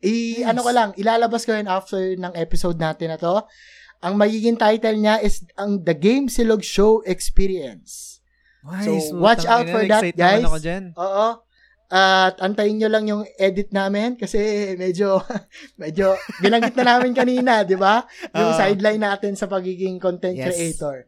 [0.04, 0.44] I, Nice.
[0.44, 3.40] ano ko lang, ilalabas ko yun after ng episode natin na to.
[3.98, 8.20] Ang magiging title niya is ang The Game Silog Show Experience.
[8.60, 10.44] Nice, So, watch out for that, guys.
[10.44, 10.92] Ako dyan.
[10.94, 11.40] Oo.
[11.88, 14.40] At antayin nyo lang yung edit namin kasi
[14.74, 15.20] medyo
[15.80, 18.02] medyo binanggit na namin kanina, 'di ba?
[18.32, 18.58] Yung Oo.
[18.58, 20.48] sideline natin sa pagiging content Yes.
[20.48, 21.06] creator.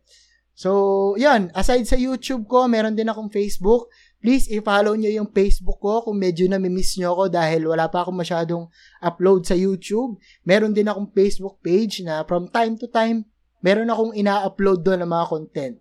[0.52, 0.70] So,
[1.16, 3.88] 'yun, aside sa YouTube ko, meron din akong Facebook.
[4.16, 8.16] Please i-follow nyo yung Facebook ko kung medyo na-miss nyo ako dahil wala pa akong
[8.16, 8.64] masyadong
[8.98, 10.16] upload sa YouTube.
[10.42, 13.28] Meron din akong Facebook page na from time to time,
[13.60, 15.76] meron akong ina-upload doon ng mga content.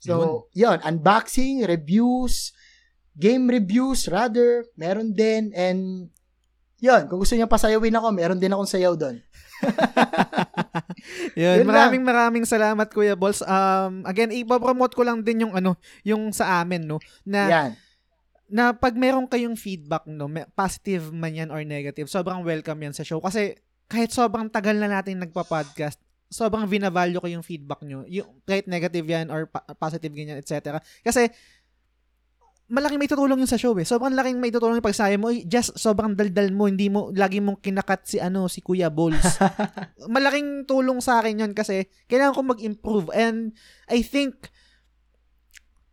[0.00, 2.56] So, yun, unboxing, reviews,
[3.12, 6.08] game reviews rather, meron din and
[6.80, 9.20] yun, kung gusto niyo pasayawin ako, meron din akong sayaw doon.
[11.40, 13.40] Yun, Yun maraming maraming salamat Kuya Balls.
[13.44, 17.70] Um again, ipopromote ko lang din yung ano, yung sa amin no na Yan.
[18.50, 23.06] na pag meron kayong feedback no, positive man yan or negative, sobrang welcome yan sa
[23.06, 23.54] show kasi
[23.90, 25.98] kahit sobrang tagal na natin nagpa-podcast,
[26.30, 28.06] sobrang vinavalue ko yung feedback nyo.
[28.06, 30.78] Yung, kahit negative yan or pa- positive ganyan, etc.
[31.02, 31.26] Kasi
[32.70, 33.84] malaking may tutulong yun sa show eh.
[33.84, 35.34] Sobrang laking may tutulong yung pagsaya mo.
[35.34, 36.70] Just sobrang daldal mo.
[36.70, 39.42] Hindi mo, lagi mong kinakat si ano, si Kuya Balls.
[40.14, 43.10] malaking tulong sa akin yun kasi kailangan ko mag-improve.
[43.10, 43.52] And
[43.90, 44.48] I think,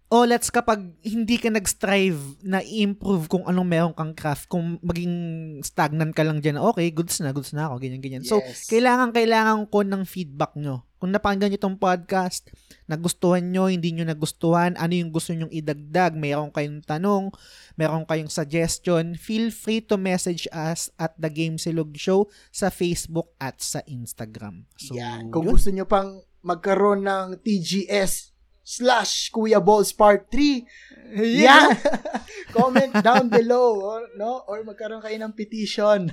[0.08, 5.14] oh, let's kapag hindi ka nag-strive na i-improve kung anong meron kang craft, kung maging
[5.60, 8.24] stagnant ka lang dyan, okay, goods na, goods na ako, ganyan, ganyan.
[8.24, 8.72] So, Yes.
[8.72, 10.88] kailangan, kailangan ko ng feedback nyo.
[10.98, 12.50] Kung napakinggan nyo tong podcast,
[12.90, 17.30] nagustuhan nyo, hindi nyo nagustuhan, ano yung gusto nyong idagdag, meron kayong tanong,
[17.76, 23.36] meron kayong suggestion, feel free to message us at The Game Silog Show sa Facebook
[23.38, 24.66] at sa Instagram.
[24.80, 25.30] So, Yan.
[25.30, 25.54] Kung yun.
[25.54, 28.37] gusto nyo pang magkaroon ng TGS
[28.68, 31.72] slash Kuya Balls Part 3, yan!
[32.57, 34.44] Comment down below, or, no?
[34.44, 36.11] Or magkaroon kayo ng petition.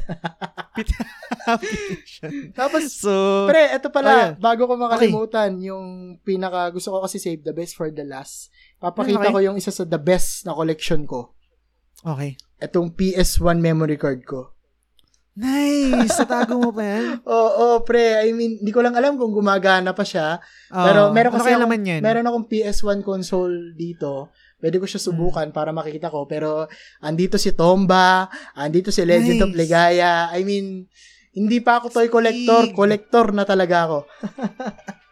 [1.51, 2.31] Application.
[2.59, 4.31] Tapos, so, pre, eto Oh, pala, yeah.
[4.39, 5.87] bago ko makalimutan, yung
[6.23, 8.55] pinaka, gusto ko kasi save the best for the last.
[8.79, 9.35] Papakita Okay.
[9.35, 11.35] ko yung isa sa the best na collection ko.
[12.07, 12.39] okay.
[12.63, 14.54] Etong PS1 memory card ko.
[15.35, 16.15] Nice!
[16.23, 17.19] Natago mo pa yan?
[17.27, 18.23] Oo, pre.
[18.23, 20.39] I mean, hindi ko lang alam kung gumagana pa siya.
[20.71, 20.85] Oo.
[20.87, 22.01] Pero meron ano kasi kaya akong- laman yan?
[22.01, 24.31] Meron akong PS1 console dito.
[24.63, 26.25] Pwede ko siya subukan para makikita ko.
[26.25, 26.71] Pero,
[27.03, 29.59] andito si Tomba, andito si Legend of Nice.
[29.59, 30.31] Ligaya.
[30.31, 30.87] I mean,
[31.35, 32.71] hindi pa ako toy collector.
[32.71, 33.99] Collector na talaga ako.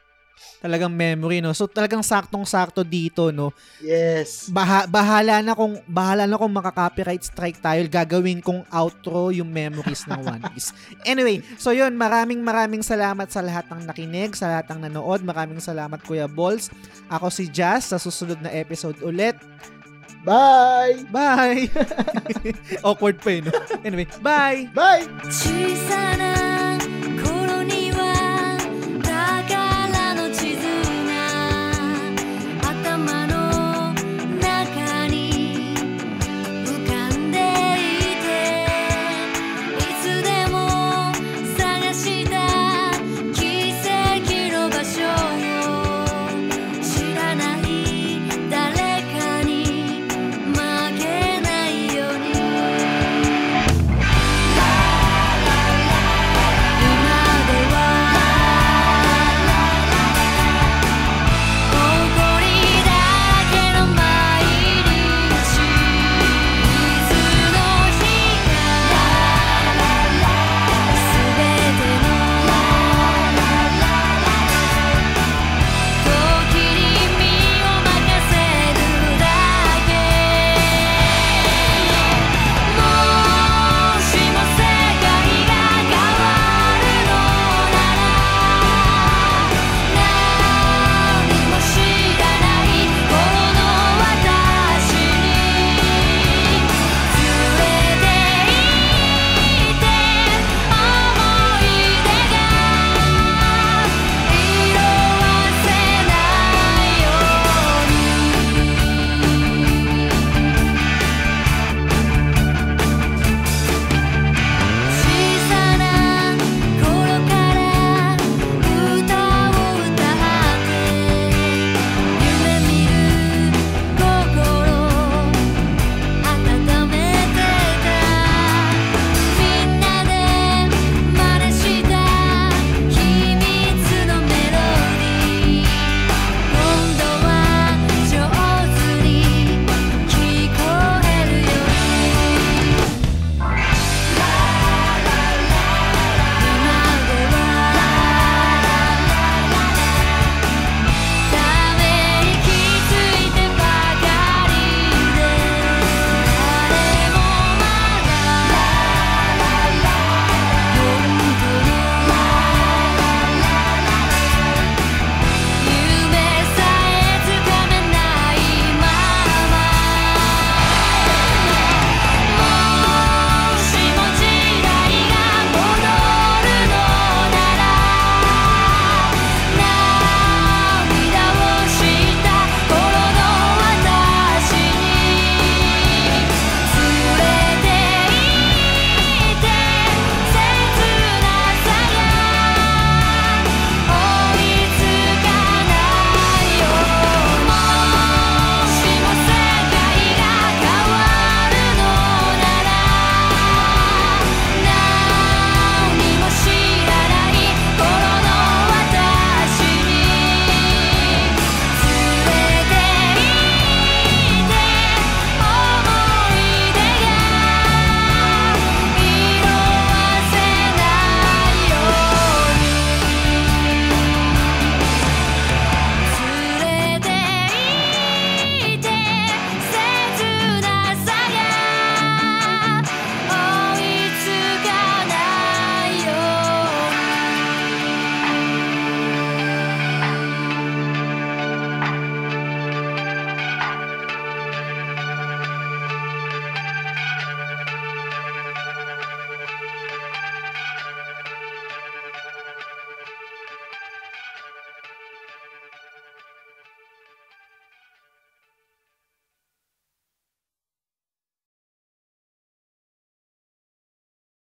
[0.63, 1.51] talagang memory no.
[1.51, 3.51] So talagang saktong-sakto dito no.
[3.83, 4.47] Yes.
[4.47, 10.07] Baha- bahala na kung bahala na kung makaka-copyright strike tayo, gagawin kong outro yung memories
[10.07, 10.71] ng One Piece.
[11.11, 15.27] anyway, so yun, maraming maraming salamat sa lahat ng nakinig, sa lahat ng nanood.
[15.27, 16.71] Maraming salamat Kuya Balls.
[17.11, 19.35] Ako si Jazz sa susunod na episode ulit.
[20.23, 21.03] Bye!
[21.11, 21.67] Bye!
[22.87, 23.59] Awkward pa yun, no?
[23.83, 24.71] Anyway, bye!
[24.71, 25.03] Bye!